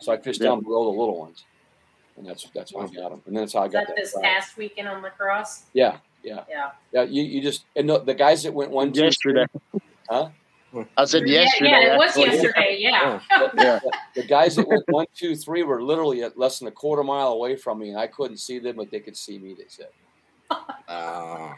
So 0.00 0.12
I 0.12 0.16
fished 0.16 0.40
yeah. 0.40 0.48
down 0.48 0.62
below 0.62 0.84
the 0.84 0.98
little 0.98 1.18
ones, 1.18 1.44
and 2.16 2.26
that's 2.26 2.48
that's 2.54 2.72
how 2.72 2.80
I 2.80 2.86
got 2.86 3.10
them. 3.10 3.22
And 3.26 3.36
then 3.36 3.42
that's 3.42 3.52
how 3.52 3.62
I 3.62 3.68
got 3.68 3.86
that. 3.86 3.96
This 3.96 4.16
past 4.20 4.56
weekend 4.56 4.88
on 4.88 5.02
La 5.02 5.10
Crosse. 5.10 5.64
Yeah, 5.72 5.98
yeah. 6.24 6.44
Yeah. 6.48 6.70
Yeah. 6.92 7.02
You, 7.02 7.22
you 7.22 7.42
just 7.42 7.64
and 7.76 7.88
the, 7.88 8.00
the 8.00 8.14
guys 8.14 8.42
that 8.42 8.52
went 8.52 8.70
one 8.70 8.92
two, 8.92 9.04
yesterday. 9.04 9.46
Three, 9.70 9.80
huh? 10.08 10.30
I 10.96 11.04
said 11.04 11.28
yesterday. 11.28 11.70
Yeah, 11.70 11.80
yeah 11.80 11.94
it 11.94 11.98
was 11.98 12.16
yesterday. 12.16 12.76
Yeah. 12.80 13.20
yeah. 13.30 13.50
yeah. 13.56 13.80
The 14.16 14.24
guys 14.24 14.56
that 14.56 14.66
went 14.66 14.82
one, 14.88 15.06
two, 15.14 15.36
three 15.36 15.62
were 15.62 15.82
literally 15.82 16.22
at 16.22 16.36
less 16.36 16.58
than 16.58 16.68
a 16.68 16.72
quarter 16.72 17.04
mile 17.04 17.28
away 17.28 17.56
from 17.56 17.78
me, 17.78 17.90
and 17.90 17.98
I 17.98 18.08
couldn't 18.08 18.38
see 18.38 18.58
them, 18.58 18.76
but 18.76 18.90
they 18.90 19.00
could 19.00 19.16
see 19.16 19.38
me. 19.38 19.54
They 19.54 19.66
said. 19.68 19.88
Uh. 20.88 21.54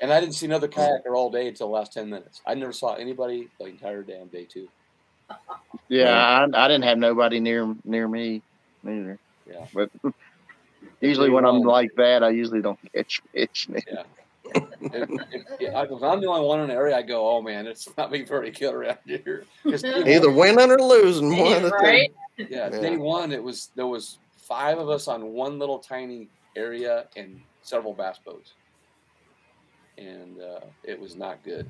and 0.00 0.12
I 0.12 0.20
didn't 0.20 0.34
see 0.34 0.46
another 0.46 0.68
kayaker 0.68 1.14
all 1.14 1.30
day 1.30 1.48
until 1.48 1.68
the 1.68 1.74
last 1.74 1.92
ten 1.92 2.08
minutes. 2.08 2.40
I 2.46 2.54
never 2.54 2.72
saw 2.72 2.94
anybody 2.94 3.48
the 3.58 3.66
entire 3.66 4.02
damn 4.02 4.28
day 4.28 4.44
too. 4.44 4.68
Yeah, 5.88 6.12
I, 6.12 6.64
I 6.64 6.68
didn't 6.68 6.84
have 6.84 6.98
nobody 6.98 7.40
near 7.40 7.74
near 7.84 8.08
me 8.08 8.42
either. 8.86 9.18
Yeah, 9.50 9.66
but 9.74 9.90
Usually, 11.04 11.30
when 11.30 11.44
I'm 11.44 11.60
like 11.60 11.94
that, 11.96 12.22
I 12.22 12.30
usually 12.30 12.62
don't 12.62 12.78
catch 12.92 13.22
fish. 13.32 13.68
Yeah. 13.70 14.02
if, 14.54 15.10
if, 15.30 15.42
if, 15.60 16.02
I'm 16.02 16.20
the 16.20 16.28
only 16.28 16.46
one 16.46 16.60
in 16.60 16.68
the 16.68 16.74
area, 16.74 16.96
I 16.96 17.02
go, 17.02 17.28
"Oh 17.28 17.42
man, 17.42 17.66
it's 17.66 17.88
not 17.96 18.10
being 18.12 18.26
very 18.26 18.50
good 18.50 18.74
around 18.74 18.98
here." 19.04 19.44
Either 19.66 20.30
winning 20.30 20.70
or 20.70 20.78
losing, 20.78 21.36
one 21.36 21.54
of 21.54 21.62
the 21.62 21.70
right? 21.70 22.12
Yeah, 22.36 22.46
yeah, 22.50 22.68
day 22.68 22.96
one 22.96 23.32
it 23.32 23.42
was 23.42 23.70
there 23.74 23.86
was 23.86 24.18
five 24.36 24.78
of 24.78 24.88
us 24.88 25.08
on 25.08 25.32
one 25.32 25.58
little 25.58 25.78
tiny 25.78 26.28
area 26.56 27.06
and 27.16 27.40
several 27.62 27.94
bass 27.94 28.18
boats, 28.24 28.52
and 29.98 30.40
uh, 30.40 30.60
it 30.84 31.00
was 31.00 31.16
not 31.16 31.42
good. 31.42 31.68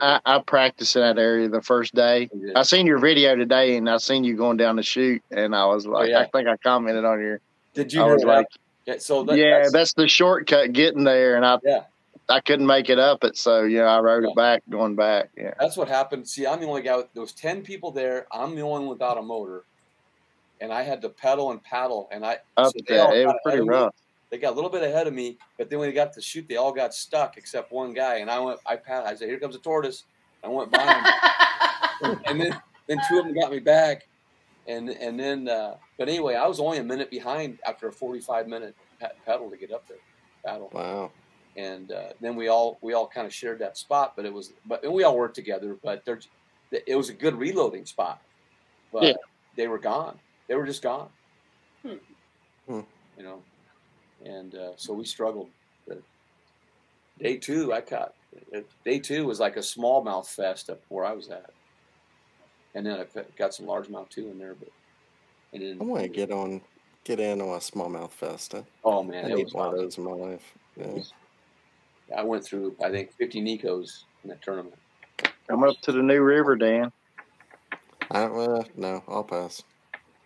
I, 0.00 0.20
I, 0.24 0.38
practiced 0.38 0.94
in 0.96 1.02
that 1.02 1.18
area 1.18 1.48
the 1.48 1.62
first 1.62 1.94
day. 1.94 2.30
I 2.54 2.62
seen 2.62 2.86
your 2.86 2.98
video 2.98 3.34
today, 3.34 3.76
and 3.76 3.88
I 3.90 3.96
seen 3.96 4.22
you 4.22 4.36
going 4.36 4.56
down 4.56 4.76
the 4.76 4.82
chute, 4.82 5.22
and 5.30 5.54
I 5.54 5.66
was 5.66 5.86
like, 5.86 6.08
oh, 6.08 6.10
yeah. 6.10 6.20
I 6.20 6.26
think 6.28 6.46
I 6.48 6.56
commented 6.58 7.04
on 7.04 7.20
your. 7.20 7.40
Did 7.74 7.92
you? 7.92 8.02
I 8.02 8.12
was 8.12 8.24
like, 8.24 8.46
yeah, 8.86 8.94
so 8.98 9.22
that, 9.24 9.36
yeah, 9.36 9.58
that's, 9.58 9.72
that's, 9.72 9.92
the 9.94 10.08
shortcut 10.08 10.72
getting 10.72 11.04
there, 11.04 11.36
and 11.36 11.44
I 11.44 11.58
yeah. 11.62 11.84
I 12.28 12.40
couldn't 12.40 12.66
make 12.66 12.88
it 12.88 12.98
up 12.98 13.24
it, 13.24 13.36
so 13.36 13.62
yeah, 13.62 13.84
I 13.84 14.00
rode 14.00 14.24
yeah. 14.24 14.30
it 14.30 14.36
back 14.36 14.62
going 14.70 14.96
back. 14.96 15.30
Yeah, 15.36 15.54
that's 15.58 15.76
what 15.76 15.88
happened. 15.88 16.28
See, 16.28 16.46
I'm 16.46 16.60
the 16.60 16.66
only 16.66 16.82
guy. 16.82 16.96
With, 16.96 17.12
there 17.12 17.20
was 17.20 17.32
ten 17.32 17.62
people 17.62 17.90
there. 17.90 18.26
I'm 18.32 18.54
the 18.54 18.62
only 18.62 18.80
one 18.80 18.86
without 18.88 19.18
a 19.18 19.22
motor, 19.22 19.64
and 20.60 20.72
I 20.72 20.82
had 20.82 21.02
to 21.02 21.08
pedal 21.08 21.50
and 21.50 21.62
paddle, 21.62 22.08
and 22.10 22.24
I 22.24 22.38
up 22.56 22.72
so 22.72 22.82
there. 22.86 23.14
It 23.14 23.26
was 23.26 23.36
pretty 23.44 23.62
rough. 23.62 23.94
They 24.30 24.38
got 24.38 24.52
a 24.52 24.54
little 24.56 24.70
bit 24.70 24.82
ahead 24.82 25.08
of 25.08 25.12
me, 25.12 25.38
but 25.58 25.68
then 25.68 25.80
when 25.80 25.88
they 25.88 25.94
got 25.94 26.12
to 26.12 26.20
shoot, 26.20 26.46
they 26.48 26.56
all 26.56 26.72
got 26.72 26.94
stuck 26.94 27.36
except 27.36 27.72
one 27.72 27.92
guy. 27.92 28.18
And 28.18 28.30
I 28.30 28.38
went, 28.38 28.60
I 28.64 28.76
passed. 28.76 29.06
I 29.06 29.14
said, 29.16 29.28
"Here 29.28 29.38
comes 29.38 29.56
a 29.56 29.58
tortoise." 29.58 30.04
I 30.42 30.48
went 30.48 30.70
by 30.70 30.82
him, 32.02 32.18
and 32.26 32.40
then 32.40 32.60
then 32.86 32.98
two 33.08 33.18
of 33.18 33.26
them 33.26 33.34
got 33.34 33.50
me 33.50 33.58
back, 33.58 34.08
and 34.70 34.88
and 34.88 35.18
then 35.18 35.48
uh, 35.48 35.74
but 35.98 36.08
anyway, 36.08 36.34
I 36.34 36.46
was 36.46 36.60
only 36.60 36.78
a 36.78 36.84
minute 36.84 37.10
behind 37.10 37.58
after 37.66 37.88
a 37.88 37.92
45 37.92 38.48
minute 38.48 38.76
pedal 39.26 39.50
to 39.50 39.56
get 39.56 39.72
up 39.72 39.86
there. 39.88 39.98
Battle. 40.44 40.70
Wow. 40.72 41.10
And 41.56 41.90
uh, 41.92 42.10
then 42.20 42.36
we 42.36 42.48
all 42.48 42.78
we 42.80 42.92
all 42.92 43.06
kind 43.06 43.26
of 43.26 43.34
shared 43.34 43.58
that 43.58 43.76
spot, 43.76 44.14
but 44.16 44.24
it 44.24 44.32
was 44.32 44.52
but 44.66 44.84
and 44.84 44.92
we 44.92 45.02
all 45.02 45.16
worked 45.16 45.34
together. 45.34 45.76
But 45.82 46.04
there's 46.04 46.28
it 46.70 46.96
was 46.96 47.08
a 47.08 47.14
good 47.14 47.34
reloading 47.34 47.84
spot, 47.84 48.22
but 48.92 49.02
yeah. 49.02 49.12
they 49.56 49.66
were 49.66 49.78
gone. 49.78 50.18
They 50.46 50.54
were 50.54 50.66
just 50.66 50.82
gone. 50.82 51.08
Hmm. 51.82 51.94
Hmm. 52.68 52.80
You 53.18 53.24
know, 53.24 53.42
and 54.24 54.54
uh, 54.54 54.72
so 54.76 54.94
we 54.94 55.04
struggled. 55.04 55.50
But 55.88 56.00
day 57.18 57.36
two, 57.36 57.72
I 57.72 57.80
caught. 57.80 58.14
Day 58.84 59.00
two 59.00 59.26
was 59.26 59.40
like 59.40 59.56
a 59.56 59.60
smallmouth 59.60 60.28
fest 60.28 60.70
up 60.70 60.80
where 60.88 61.04
I 61.04 61.12
was 61.12 61.28
at, 61.28 61.50
and 62.74 62.86
then 62.86 63.00
I 63.00 63.06
got 63.36 63.54
some 63.54 63.66
largemouth 63.66 64.08
too 64.08 64.28
in 64.28 64.38
there. 64.38 64.54
But 64.54 64.68
and 65.52 65.62
then, 65.62 65.78
I 65.80 65.84
want 65.84 66.02
to 66.02 66.08
get 66.08 66.30
on, 66.30 66.60
get 67.04 67.20
in 67.20 67.40
on 67.40 67.48
a 67.48 67.58
smallmouth 67.58 68.12
fest. 68.12 68.54
I, 68.54 68.64
oh 68.84 69.02
man, 69.02 69.24
I 69.26 69.34
need 69.34 69.52
one 69.52 69.68
of 69.68 69.80
those 69.80 69.98
in 69.98 70.04
my 70.04 70.12
life. 70.12 70.54
Yeah. 70.76 71.02
I 72.16 72.22
went 72.22 72.44
through, 72.44 72.74
I 72.82 72.90
think, 72.90 73.12
50 73.12 73.40
Nikos 73.42 74.04
in 74.24 74.30
that 74.30 74.42
tournament. 74.42 74.74
Come 75.48 75.64
up 75.64 75.80
to 75.82 75.92
the 75.92 76.02
New 76.02 76.22
River, 76.22 76.56
Dan. 76.56 76.90
I, 78.10 78.24
uh, 78.24 78.64
no, 78.76 79.02
I'll 79.06 79.24
pass. 79.24 79.62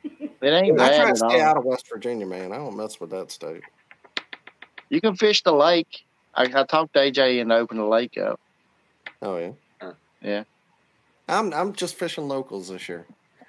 It 0.03 0.33
ain't 0.43 0.79
I 0.81 0.89
bad 0.89 1.01
try 1.01 1.11
to 1.11 1.17
stay 1.17 1.41
all. 1.41 1.49
out 1.49 1.57
of 1.59 1.65
West 1.65 1.87
Virginia, 1.93 2.27
man. 2.27 2.53
I 2.53 2.57
don't 2.57 2.77
mess 2.77 3.01
with 3.01 3.11
that 3.11 3.31
state. 3.31 3.63
You 4.91 5.01
can 5.01 5.17
fish 5.17 5.43
the 5.43 5.53
lake. 5.53 6.05
I, 6.35 6.45
I 6.45 6.65
talked 6.65 6.95
to 6.95 7.01
AJ 7.01 7.41
and 7.41 7.53
open 7.53 7.79
the 7.79 7.85
lake 7.85 8.19
up. 8.19 8.41
Oh 9.23 9.39
yeah, 9.39 9.93
yeah. 10.21 10.45
I'm 11.29 11.53
I'm 11.53 11.73
just 11.73 11.97
fishing 11.97 12.29
locals 12.29 12.69
this 12.69 12.89
year. 12.89 13.07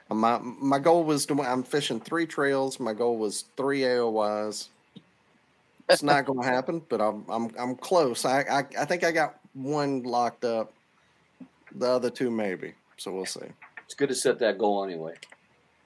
My 0.10 0.40
my 0.42 0.80
goal 0.80 1.04
was 1.04 1.26
to 1.28 1.42
I'm 1.42 1.64
fishing 1.64 2.00
three 2.00 2.26
trails. 2.26 2.80
My 2.80 2.94
goal 2.94 3.18
was 3.18 3.46
three 3.58 3.82
AOYs. 3.82 4.70
It's 5.90 6.04
not 6.04 6.26
going 6.26 6.42
to 6.44 6.48
happen, 6.48 6.82
but 6.90 7.02
I'm 7.02 7.26
I'm 7.30 7.52
I'm 7.58 7.76
close. 7.76 8.26
I, 8.26 8.42
I 8.42 8.66
I 8.80 8.86
think 8.86 9.04
I 9.04 9.12
got 9.12 9.40
one 9.54 10.04
locked 10.04 10.46
up. 10.46 10.74
The 11.74 11.88
other 11.88 12.10
two 12.10 12.32
maybe. 12.32 12.74
So 12.98 13.12
we'll 13.12 13.26
see. 13.26 13.42
It's 13.84 13.94
good 13.94 14.10
to 14.10 14.16
set 14.16 14.40
that 14.40 14.58
goal 14.58 14.84
anyway. 14.84 15.16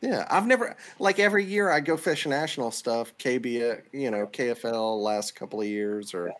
Yeah, 0.02 0.26
I've 0.30 0.48
never 0.48 0.78
like 1.00 1.20
every 1.20 1.44
year 1.44 1.70
I 1.70 1.82
go 1.82 1.98
fish 1.98 2.26
national 2.26 2.72
stuff, 2.72 3.14
KB, 3.18 3.72
uh, 3.72 3.82
you 3.92 4.12
know, 4.12 4.28
KFL 4.28 5.02
last 5.02 5.36
couple 5.36 5.60
of 5.60 5.68
years, 5.68 6.14
or 6.14 6.32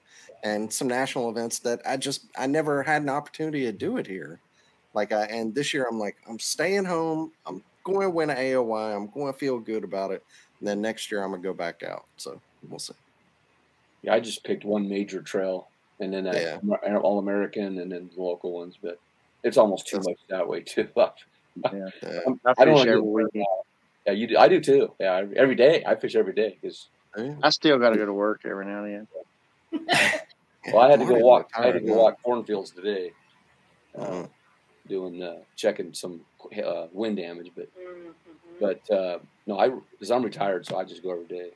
and 0.44 0.72
some 0.72 0.88
national 0.88 1.30
events 1.30 1.60
that 1.60 1.82
I 1.86 1.98
just 1.98 2.26
I 2.38 2.48
never 2.48 2.84
had 2.84 3.02
an 3.02 3.10
opportunity 3.10 3.64
to 3.64 3.72
do 3.72 3.98
it 3.98 4.08
here. 4.08 4.40
Like 4.94 5.12
I 5.12 5.26
and 5.26 5.54
this 5.54 5.74
year 5.74 5.88
I'm 5.90 6.00
like 6.00 6.18
I'm 6.28 6.40
staying 6.40 6.86
home. 6.86 7.32
I'm 7.46 7.64
going 7.84 8.02
to 8.02 8.10
win 8.10 8.30
an 8.30 8.38
AOY. 8.38 8.96
I'm 8.96 9.08
going 9.08 9.32
to 9.32 9.38
feel 9.38 9.60
good 9.60 9.84
about 9.84 10.12
it. 10.12 10.24
And 10.60 10.68
then 10.68 10.82
next 10.82 11.12
year 11.12 11.24
I'm 11.24 11.32
gonna 11.32 11.44
go 11.44 11.54
back 11.54 11.84
out. 11.84 12.06
So 12.18 12.40
we'll 12.68 12.80
see. 12.80 12.94
Yeah, 14.02 14.14
I 14.14 14.20
just 14.20 14.44
picked 14.44 14.66
one 14.66 14.88
major 14.90 15.22
trail 15.22 15.68
and 16.00 16.14
then 16.14 16.26
yeah. 16.26 16.60
all 17.02 17.20
American 17.20 17.80
and 17.80 17.92
then 17.92 18.10
the 18.16 18.22
local 18.22 18.54
ones, 18.54 18.78
but 18.82 19.00
it's 19.44 19.58
almost 19.58 19.88
too 19.88 19.98
That's, 19.98 20.08
much 20.08 20.18
that 20.30 20.48
way 20.48 20.62
too. 20.62 20.88
Yeah, 21.74 21.90
I, 22.46 22.54
I 22.60 22.64
don't 22.64 22.88
know. 22.88 23.28
Yeah, 24.06 24.14
you 24.14 24.28
do. 24.28 24.38
I 24.38 24.48
do 24.48 24.62
too. 24.62 24.94
Yeah, 24.98 25.26
every 25.36 25.56
day 25.56 25.84
I 25.86 25.96
fish 25.96 26.16
every 26.16 26.32
day 26.32 26.58
because 26.62 26.88
I 27.44 27.50
still 27.50 27.78
got 27.80 27.90
to 27.90 27.98
go 27.98 28.06
to 28.06 28.14
work 28.14 28.42
every 28.46 28.66
now 28.66 28.86
and 28.86 29.08
then. 29.72 29.86
well, 30.72 30.80
I 30.80 30.90
had 30.92 31.00
to 31.00 31.06
go 31.10 31.16
walk. 31.16 31.50
I 31.58 31.66
had 31.66 31.74
to 31.74 31.82
go 31.82 31.96
walk 31.96 32.22
cornfields 32.24 32.72
today, 32.72 33.12
uh. 33.98 34.28
Doing 34.90 35.24
uh, 35.24 35.38
checking 35.56 35.94
some 35.94 36.22
uh, 36.66 36.88
wind 36.92 37.18
damage. 37.18 37.52
But 37.56 37.70
mm-hmm. 37.78 38.10
but 38.60 38.92
uh, 38.92 39.20
no, 39.48 39.60
I 39.60 39.70
because 39.92 40.12
I'm 40.12 40.24
retired, 40.24 40.66
so 40.66 40.78
I 40.78 40.84
just 40.84 41.04
go 41.04 41.12
every 41.12 41.26
day. 41.26 41.52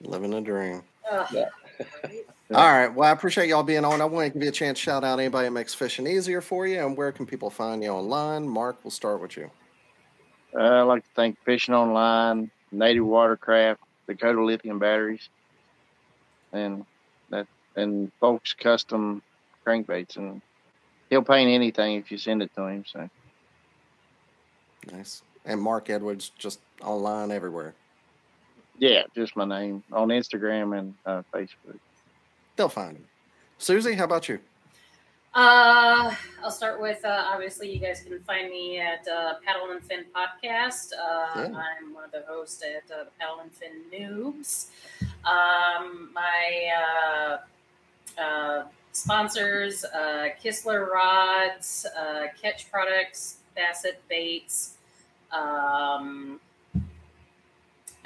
Living 0.00 0.34
a 0.34 0.40
dream. 0.40 0.82
Yeah. 1.32 1.48
All 2.54 2.72
right. 2.72 2.88
Well, 2.88 3.08
I 3.08 3.12
appreciate 3.12 3.48
y'all 3.48 3.62
being 3.62 3.84
on. 3.84 4.00
I 4.00 4.04
want 4.04 4.26
to 4.26 4.32
give 4.32 4.42
you 4.42 4.48
a 4.48 4.52
chance 4.52 4.78
to 4.78 4.82
shout 4.82 5.04
out 5.04 5.18
anybody 5.18 5.46
that 5.48 5.52
makes 5.52 5.74
fishing 5.74 6.06
easier 6.06 6.40
for 6.40 6.66
you. 6.66 6.84
And 6.84 6.96
where 6.96 7.12
can 7.12 7.26
people 7.26 7.50
find 7.50 7.82
you 7.82 7.90
online? 7.90 8.48
Mark, 8.48 8.78
we'll 8.82 8.90
start 8.90 9.20
with 9.20 9.36
you. 9.36 9.50
Uh, 10.54 10.80
I'd 10.80 10.82
like 10.82 11.04
to 11.04 11.10
thank 11.14 11.38
Fishing 11.44 11.74
Online, 11.74 12.50
Native 12.72 13.04
Watercraft, 13.04 13.80
Dakota 14.06 14.42
Lithium 14.42 14.78
Batteries, 14.78 15.28
and 16.52 16.86
that 17.28 17.46
and 17.76 18.10
folks 18.18 18.54
custom 18.54 19.20
crankbaits. 19.66 20.16
And 20.16 20.40
he'll 21.10 21.22
paint 21.22 21.50
anything 21.50 21.96
if 21.96 22.10
you 22.10 22.18
send 22.18 22.42
it 22.42 22.54
to 22.56 22.66
him. 22.66 22.84
So 22.86 23.08
nice. 24.92 25.22
And 25.44 25.60
Mark 25.60 25.90
Edwards 25.90 26.30
just 26.38 26.60
online 26.82 27.30
everywhere. 27.30 27.74
Yeah, 28.78 29.02
just 29.14 29.36
my 29.36 29.44
name 29.44 29.82
on 29.92 30.08
Instagram 30.08 30.78
and 30.78 30.94
uh, 31.04 31.22
Facebook. 31.32 31.78
They'll 32.56 32.68
find 32.68 32.96
him. 32.96 33.04
Susie, 33.58 33.94
how 33.94 34.04
about 34.04 34.28
you? 34.28 34.38
Uh, 35.34 36.14
I'll 36.42 36.50
start 36.50 36.80
with 36.80 37.04
uh, 37.04 37.24
obviously 37.26 37.72
you 37.72 37.78
guys 37.78 38.02
can 38.02 38.20
find 38.20 38.50
me 38.50 38.78
at 38.78 39.06
uh, 39.06 39.34
Paddle 39.44 39.70
and 39.70 39.82
Fin 39.82 40.04
podcast. 40.14 40.92
Uh, 40.92 41.26
yeah. 41.36 41.44
I'm 41.44 41.92
one 41.94 42.04
of 42.04 42.12
the 42.12 42.24
hosts 42.26 42.62
at 42.62 42.90
uh, 42.92 43.04
the 43.04 43.10
Paddle 43.20 43.40
and 43.40 43.52
Fin 43.52 43.82
Noobs. 43.92 44.66
Um, 45.24 46.10
my 46.14 46.70
uh, 46.76 48.20
uh, 48.20 48.64
sponsors: 48.98 49.84
uh, 49.84 50.28
Kistler 50.42 50.90
Rods, 50.90 51.86
uh, 51.96 52.26
Catch 52.40 52.70
Products, 52.70 53.38
Bassett 53.54 54.02
Baits. 54.08 54.76
Um, 55.32 56.40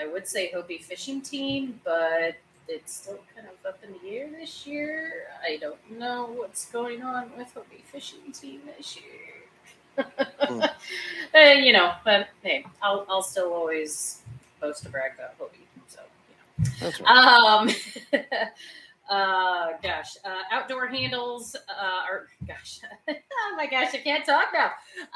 I 0.00 0.06
would 0.06 0.26
say 0.26 0.50
Hobie 0.54 0.82
Fishing 0.82 1.20
Team, 1.20 1.80
but 1.84 2.36
it's 2.68 2.94
still 2.94 3.18
kind 3.34 3.46
of 3.46 3.66
up 3.66 3.78
in 3.84 3.92
the 4.02 4.16
air 4.16 4.28
this 4.30 4.66
year. 4.66 5.26
I 5.44 5.58
don't 5.58 5.98
know 5.98 6.30
what's 6.34 6.66
going 6.66 7.02
on 7.02 7.30
with 7.36 7.54
Hobie 7.54 7.84
Fishing 7.84 8.32
Team 8.32 8.62
this 8.76 8.96
year. 8.96 10.06
mm. 10.40 10.70
uh, 11.34 11.38
you 11.38 11.72
know, 11.72 11.92
but 12.04 12.28
hey, 12.42 12.64
I'll, 12.80 13.06
I'll 13.08 13.22
still 13.22 13.52
always 13.52 14.22
post 14.60 14.84
to 14.84 14.88
brag 14.88 15.12
about 15.18 15.38
Hobie. 15.38 15.66
So, 15.88 16.00
you 16.28 16.64
know. 16.64 16.70
That's 16.80 17.00
right. 17.00 17.10
Um, 17.10 17.70
uh 19.12 19.72
gosh 19.82 20.16
uh 20.24 20.40
outdoor 20.50 20.86
handles 20.86 21.54
uh 21.68 22.10
or 22.10 22.28
gosh 22.46 22.80
oh 23.10 23.54
my 23.58 23.66
gosh 23.66 23.92
i 23.92 23.98
can't 23.98 24.24
talk 24.24 24.46
now. 24.54 24.70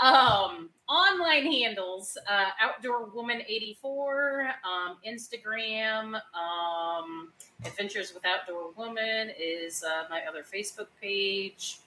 Um 0.07 0.69
online 0.87 1.51
handles 1.51 2.19
uh 2.29 2.51
outdoor 2.61 3.07
woman 3.07 3.41
84 3.49 4.51
um 4.65 4.99
instagram 5.09 6.21
um 6.35 7.33
adventures 7.65 8.13
with 8.13 8.23
outdoor 8.27 8.73
woman 8.77 9.31
is 9.41 9.83
uh, 9.83 10.05
my 10.11 10.21
other 10.29 10.43
facebook 10.43 10.89
page. 11.01 11.79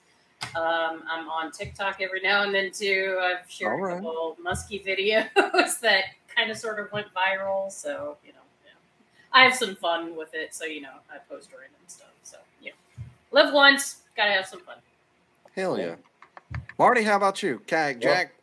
Um 0.56 1.04
i'm 1.12 1.30
on 1.30 1.52
tiktok 1.52 2.02
every 2.02 2.22
now 2.22 2.42
and 2.42 2.56
then 2.56 2.72
too. 2.72 3.20
I've 3.22 3.50
shared 3.52 3.80
right. 3.80 3.94
a 3.94 3.96
couple 3.98 4.36
musky 4.42 4.80
videos 4.88 5.80
that 5.82 6.06
kind 6.36 6.50
of 6.50 6.58
sort 6.58 6.80
of 6.80 6.92
went 6.92 7.08
viral 7.14 7.72
so 7.72 8.18
you 8.26 8.34
know 8.34 8.39
I 9.32 9.44
have 9.44 9.56
some 9.56 9.76
fun 9.76 10.16
with 10.16 10.34
it, 10.34 10.54
so 10.56 10.66
you 10.66 10.82
know, 10.82 10.90
I 11.12 11.18
post 11.30 11.50
random 11.52 11.80
stuff. 11.88 12.10
So 12.24 12.38
yeah, 12.62 12.72
live 13.32 13.54
once, 13.54 14.04
gotta 14.16 14.32
have 14.32 14.46
some 14.46 14.62
fun. 14.62 14.78
Hell 15.56 15.80
yeah, 15.80 15.96
Marty. 16.78 17.04
How 17.04 17.18
about 17.18 17.44
you, 17.44 17.62
Kayak 17.68 18.00
Jack? 18.00 18.34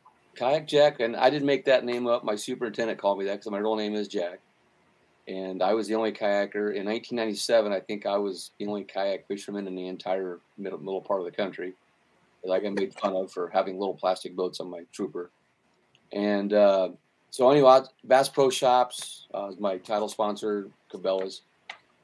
Well, 0.41 0.51
Kayak 0.51 0.67
Jack, 0.67 1.01
and 1.01 1.17
I 1.17 1.31
didn't 1.31 1.47
make 1.47 1.65
that 1.65 1.85
name 1.85 2.07
up. 2.07 2.25
My 2.25 2.37
superintendent 2.37 2.99
called 2.99 3.19
me 3.19 3.25
that 3.25 3.33
because 3.33 3.51
my 3.51 3.59
real 3.59 3.77
name 3.77 3.95
is 3.95 4.07
Jack, 4.07 4.39
and 5.27 5.63
I 5.63 5.75
was 5.75 5.89
the 5.89 5.95
only 5.95 6.13
kayaker 6.13 6.75
in 6.75 6.87
1997. 6.87 7.73
I 7.73 7.81
think 7.81 8.07
I 8.07 8.17
was 8.17 8.53
the 8.59 8.67
only 8.67 8.85
kayak 8.85 9.27
fisherman 9.27 9.67
in 9.67 9.75
the 9.75 9.89
entire 9.89 10.39
middle 10.57 10.79
middle 10.79 11.01
part 11.01 11.21
of 11.21 11.27
the 11.27 11.33
country. 11.33 11.73
That 12.45 12.53
I 12.53 12.61
got 12.61 12.75
made 12.75 12.95
fun 12.95 13.17
of 13.17 13.33
for 13.33 13.49
having 13.49 13.79
little 13.79 13.95
plastic 13.95 14.37
boats 14.37 14.61
on 14.61 14.71
my 14.71 14.83
trooper, 14.93 15.31
and 16.13 16.53
uh, 16.53 16.91
so 17.37 17.51
anyway, 17.51 17.81
Bass 18.03 18.31
Pro 18.31 18.49
Shops 18.49 19.27
uh, 19.35 19.49
is 19.49 19.61
my 19.61 19.77
title 19.77 20.09
sponsor, 20.09 20.71
Cabela's, 20.91 21.43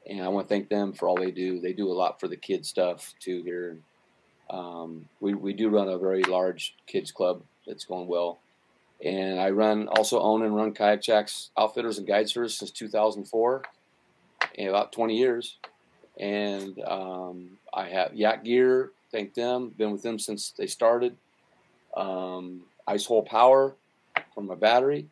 and 0.07 0.21
I 0.21 0.27
want 0.27 0.47
to 0.47 0.53
thank 0.53 0.69
them 0.69 0.93
for 0.93 1.07
all 1.07 1.15
they 1.15 1.31
do. 1.31 1.59
They 1.59 1.73
do 1.73 1.91
a 1.91 1.91
lot 1.91 2.19
for 2.19 2.27
the 2.27 2.37
kids 2.37 2.69
stuff 2.69 3.15
too 3.19 3.41
here. 3.41 3.79
Um, 4.51 5.09
we 5.21 5.33
we 5.33 5.53
do 5.53 5.69
run 5.69 5.87
a 5.87 5.97
very 5.97 6.21
large 6.21 6.75
kids 6.85 7.11
club 7.11 7.41
that's 7.65 7.83
going 7.83 8.07
well, 8.07 8.41
and 9.03 9.39
I 9.39 9.49
run 9.49 9.87
also 9.87 10.19
own 10.19 10.43
and 10.43 10.55
run 10.55 10.71
Kayak 10.71 11.01
Jacks 11.01 11.49
Outfitters 11.57 11.97
and 11.97 12.05
Guide 12.05 12.29
Service 12.29 12.59
since 12.59 12.69
2004, 12.69 13.63
in 14.53 14.67
about 14.67 14.91
20 14.91 15.17
years, 15.17 15.57
and 16.19 16.79
um, 16.83 17.57
I 17.73 17.87
have 17.87 18.13
Yak 18.13 18.43
Gear. 18.43 18.91
Thank 19.11 19.33
them. 19.33 19.69
Been 19.69 19.93
with 19.93 20.03
them 20.03 20.19
since 20.19 20.51
they 20.51 20.67
started. 20.67 21.17
Um, 21.97 22.65
Ice 22.87 23.05
Hole 23.07 23.23
Power 23.23 23.73
from 24.35 24.45
my 24.45 24.53
battery 24.53 25.07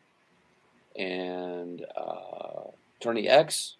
and 0.96 1.84
uh, 1.96 2.70
Tourney 3.00 3.28
X. 3.28 3.76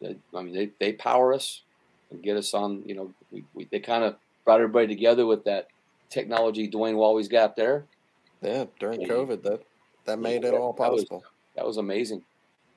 They, 0.00 0.16
I 0.34 0.42
mean, 0.42 0.54
they, 0.54 0.70
they 0.78 0.92
power 0.92 1.32
us 1.32 1.62
and 2.10 2.22
get 2.22 2.36
us 2.36 2.54
on. 2.54 2.82
You 2.86 2.94
know, 2.94 3.14
we, 3.30 3.44
we 3.54 3.68
they 3.70 3.80
kind 3.80 4.04
of 4.04 4.16
brought 4.44 4.60
everybody 4.60 4.86
together 4.86 5.26
with 5.26 5.44
that 5.44 5.68
technology 6.10 6.68
Dwayne 6.70 6.96
Wally's 6.96 7.28
got 7.28 7.56
there. 7.56 7.84
Yeah, 8.42 8.66
during 8.80 9.06
COVID, 9.06 9.42
that 9.44 9.62
that 10.04 10.18
made 10.18 10.44
it 10.44 10.54
all 10.54 10.72
possible. 10.72 11.24
That 11.54 11.64
was, 11.64 11.66
that 11.66 11.66
was 11.66 11.76
amazing. 11.76 12.22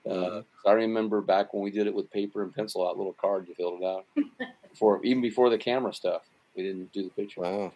Uh. 0.10 0.42
I 0.66 0.74
remember 0.74 1.22
back 1.22 1.54
when 1.54 1.64
we 1.64 1.72
did 1.72 1.88
it 1.88 1.94
with 1.94 2.12
paper 2.12 2.44
and 2.44 2.54
pencil 2.54 2.88
out, 2.88 2.98
little 2.98 3.14
card 3.14 3.48
you 3.48 3.56
filled 3.56 3.82
it 3.82 3.86
out. 3.86 4.06
before 4.70 5.04
even 5.04 5.22
before 5.22 5.50
the 5.50 5.58
camera 5.58 5.94
stuff, 5.94 6.24
we 6.56 6.64
didn't 6.64 6.92
do 6.92 7.04
the 7.04 7.10
picture. 7.10 7.42
Wow. 7.42 7.72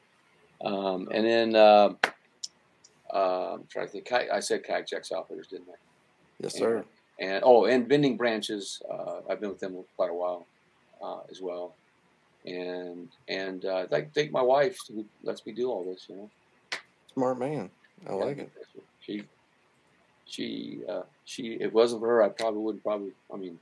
Um, 0.61 1.07
and 1.11 1.25
then 1.25 1.55
uh, 1.55 1.93
uh, 3.13 3.53
I'm 3.53 3.65
trying 3.69 3.87
to 3.87 3.91
think. 3.91 4.11
I 4.11 4.39
said 4.39 4.63
Kayak 4.63 4.87
Jacks 4.87 5.11
Outfitters, 5.11 5.47
didn't 5.47 5.67
I? 5.69 5.77
Yes, 6.39 6.57
sir. 6.57 6.83
And, 7.19 7.29
and 7.29 7.43
oh, 7.45 7.65
and 7.65 7.87
Bending 7.87 8.17
Branches. 8.17 8.81
Uh, 8.89 9.21
I've 9.29 9.39
been 9.39 9.49
with 9.49 9.59
them 9.59 9.83
quite 9.95 10.09
a 10.09 10.13
while 10.13 10.45
uh, 11.01 11.19
as 11.29 11.41
well. 11.41 11.75
And 12.45 13.09
and 13.27 13.65
uh, 13.65 13.85
I 13.91 14.07
thank 14.13 14.31
my 14.31 14.41
wife 14.41 14.77
who 14.87 15.05
lets 15.23 15.45
me 15.45 15.51
do 15.51 15.69
all 15.69 15.83
this. 15.83 16.05
You 16.07 16.15
know, 16.15 16.29
smart 17.13 17.39
man. 17.39 17.69
I 18.07 18.11
yeah, 18.11 18.15
like 18.15 18.37
it. 18.37 18.51
She 19.01 19.23
she 20.25 20.79
uh, 20.87 21.01
she. 21.25 21.53
If 21.55 21.61
it 21.61 21.73
wasn't 21.73 22.01
for 22.01 22.07
her, 22.07 22.23
I 22.23 22.29
probably 22.29 22.61
wouldn't. 22.61 22.83
Probably. 22.83 23.11
I 23.33 23.37
mean, 23.37 23.59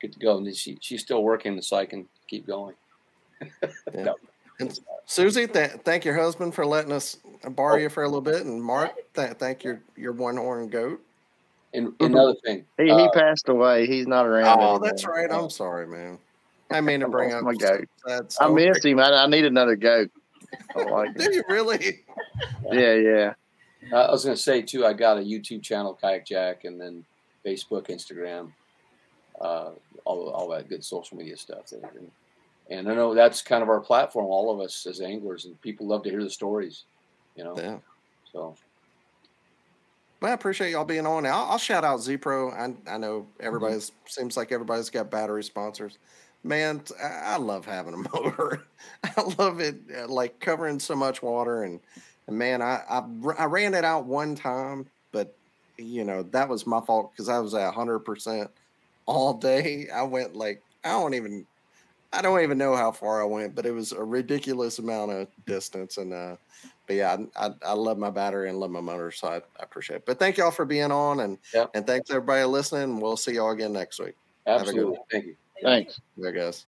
get 0.00 0.12
to 0.12 0.18
go. 0.18 0.36
And 0.36 0.56
she 0.56 0.78
she's 0.80 1.00
still 1.00 1.22
working, 1.24 1.60
so 1.60 1.76
I 1.76 1.86
can 1.86 2.08
keep 2.28 2.46
going. 2.46 2.74
yeah. 3.94 4.12
And 4.60 4.76
Susie, 5.06 5.46
th- 5.46 5.70
thank 5.84 6.04
your 6.04 6.16
husband 6.16 6.52
for 6.52 6.66
letting 6.66 6.90
us 6.90 7.18
borrow 7.50 7.76
oh. 7.76 7.78
you 7.78 7.88
for 7.88 8.02
a 8.02 8.06
little 8.06 8.20
bit, 8.20 8.44
and 8.44 8.60
Mark, 8.60 8.92
th- 9.14 9.34
thank 9.34 9.62
your 9.62 9.80
your 9.96 10.12
one 10.12 10.36
horn 10.36 10.68
goat. 10.68 11.00
And 11.74 11.92
another 12.00 12.34
thing, 12.46 12.64
he, 12.78 12.90
uh, 12.90 12.96
he 12.96 13.08
passed 13.10 13.50
away. 13.50 13.86
He's 13.86 14.06
not 14.06 14.24
around. 14.24 14.58
Oh, 14.58 14.70
anymore. 14.70 14.80
that's 14.88 15.06
right. 15.06 15.30
I'm 15.30 15.50
sorry, 15.50 15.86
man. 15.86 16.18
I 16.70 16.80
mean 16.80 17.00
to 17.00 17.08
bring 17.08 17.32
up 17.32 17.42
my 17.42 17.54
goat. 17.54 17.86
I 18.40 18.48
missed 18.48 18.84
him. 18.84 18.98
I, 18.98 19.10
I, 19.10 19.26
need 19.26 19.44
another 19.44 19.76
goat. 19.76 20.10
I 20.74 20.82
like 20.82 21.14
Do 21.18 21.32
you 21.32 21.42
really? 21.48 22.04
Yeah, 22.72 22.94
yeah. 22.94 23.32
I 23.92 24.10
was 24.10 24.24
going 24.24 24.36
to 24.36 24.42
say 24.42 24.62
too. 24.62 24.84
I 24.84 24.92
got 24.92 25.18
a 25.18 25.20
YouTube 25.20 25.62
channel, 25.62 25.94
Kayak 25.94 26.26
Jack, 26.26 26.64
and 26.64 26.80
then 26.80 27.04
Facebook, 27.44 27.88
Instagram, 27.88 28.52
uh, 29.40 29.70
all 30.04 30.28
all 30.30 30.48
that 30.48 30.68
good 30.68 30.84
social 30.84 31.16
media 31.16 31.36
stuff. 31.36 31.72
And, 31.72 32.10
and 32.70 32.90
I 32.90 32.94
know 32.94 33.14
that's 33.14 33.40
kind 33.40 33.62
of 33.62 33.68
our 33.68 33.80
platform. 33.80 34.26
All 34.26 34.50
of 34.52 34.60
us 34.60 34.86
as 34.86 35.00
anglers, 35.00 35.44
and 35.44 35.60
people 35.62 35.86
love 35.86 36.02
to 36.04 36.10
hear 36.10 36.22
the 36.22 36.30
stories. 36.30 36.84
You 37.36 37.44
know. 37.44 37.56
Yeah. 37.56 37.78
So 38.32 38.56
well, 40.20 40.30
I 40.30 40.34
appreciate 40.34 40.70
y'all 40.72 40.84
being 40.84 41.06
on. 41.06 41.26
I'll, 41.26 41.50
I'll 41.50 41.58
shout 41.58 41.84
out 41.84 42.00
Z 42.00 42.16
Pro. 42.18 42.50
I, 42.50 42.74
I 42.86 42.98
know 42.98 43.20
mm-hmm. 43.20 43.46
everybody's 43.46 43.90
mm-hmm. 43.90 44.08
seems 44.08 44.36
like 44.36 44.52
everybody's 44.52 44.90
got 44.90 45.10
battery 45.10 45.44
sponsors. 45.44 45.98
Man, 46.44 46.82
I 47.02 47.36
love 47.36 47.66
having 47.66 47.94
a 47.94 47.96
motor. 48.14 48.64
I 49.04 49.22
love 49.38 49.60
it, 49.60 49.76
uh, 49.96 50.08
like 50.08 50.38
covering 50.40 50.78
so 50.78 50.94
much 50.94 51.22
water. 51.22 51.64
And, 51.64 51.80
and 52.26 52.38
man, 52.38 52.62
I, 52.62 52.82
I, 52.88 53.02
I 53.38 53.44
ran 53.46 53.74
it 53.74 53.84
out 53.84 54.06
one 54.06 54.34
time, 54.34 54.86
but 55.12 55.34
you 55.76 56.04
know 56.04 56.24
that 56.24 56.48
was 56.48 56.66
my 56.66 56.80
fault 56.80 57.12
because 57.12 57.28
I 57.28 57.38
was 57.38 57.54
at 57.54 57.74
hundred 57.74 58.00
percent 58.00 58.50
all 59.06 59.34
day. 59.34 59.88
I 59.92 60.02
went 60.02 60.34
like 60.34 60.62
I 60.84 60.90
don't 60.90 61.14
even 61.14 61.46
I 62.12 62.22
don't 62.22 62.42
even 62.42 62.56
know 62.56 62.74
how 62.74 62.90
far 62.90 63.20
I 63.22 63.24
went, 63.26 63.54
but 63.54 63.66
it 63.66 63.72
was 63.72 63.92
a 63.92 64.02
ridiculous 64.02 64.78
amount 64.78 65.12
of 65.12 65.28
distance. 65.46 65.98
And 65.98 66.12
uh, 66.12 66.36
but 66.86 66.96
yeah, 66.96 67.16
I, 67.36 67.50
I, 67.62 67.72
love 67.74 67.98
my 67.98 68.08
battery 68.08 68.48
and 68.48 68.58
love 68.58 68.70
my 68.70 68.80
motor, 68.80 69.10
so 69.10 69.28
I, 69.28 69.36
I 69.36 69.62
appreciate 69.62 69.96
it. 69.96 70.06
But 70.06 70.18
thank 70.18 70.38
y'all 70.38 70.50
for 70.50 70.64
being 70.64 70.90
on, 70.90 71.20
and 71.20 71.38
yep. 71.52 71.70
and 71.74 71.86
thanks 71.86 72.10
everybody 72.10 72.44
listening. 72.44 72.98
We'll 73.00 73.18
see 73.18 73.34
y'all 73.34 73.50
again 73.50 73.74
next 73.74 74.00
week. 74.00 74.14
Absolutely. 74.46 74.98
Thank 75.10 75.26
you. 75.26 75.36
Thanks. 75.62 76.00
There, 76.16 76.32
guys. 76.32 76.66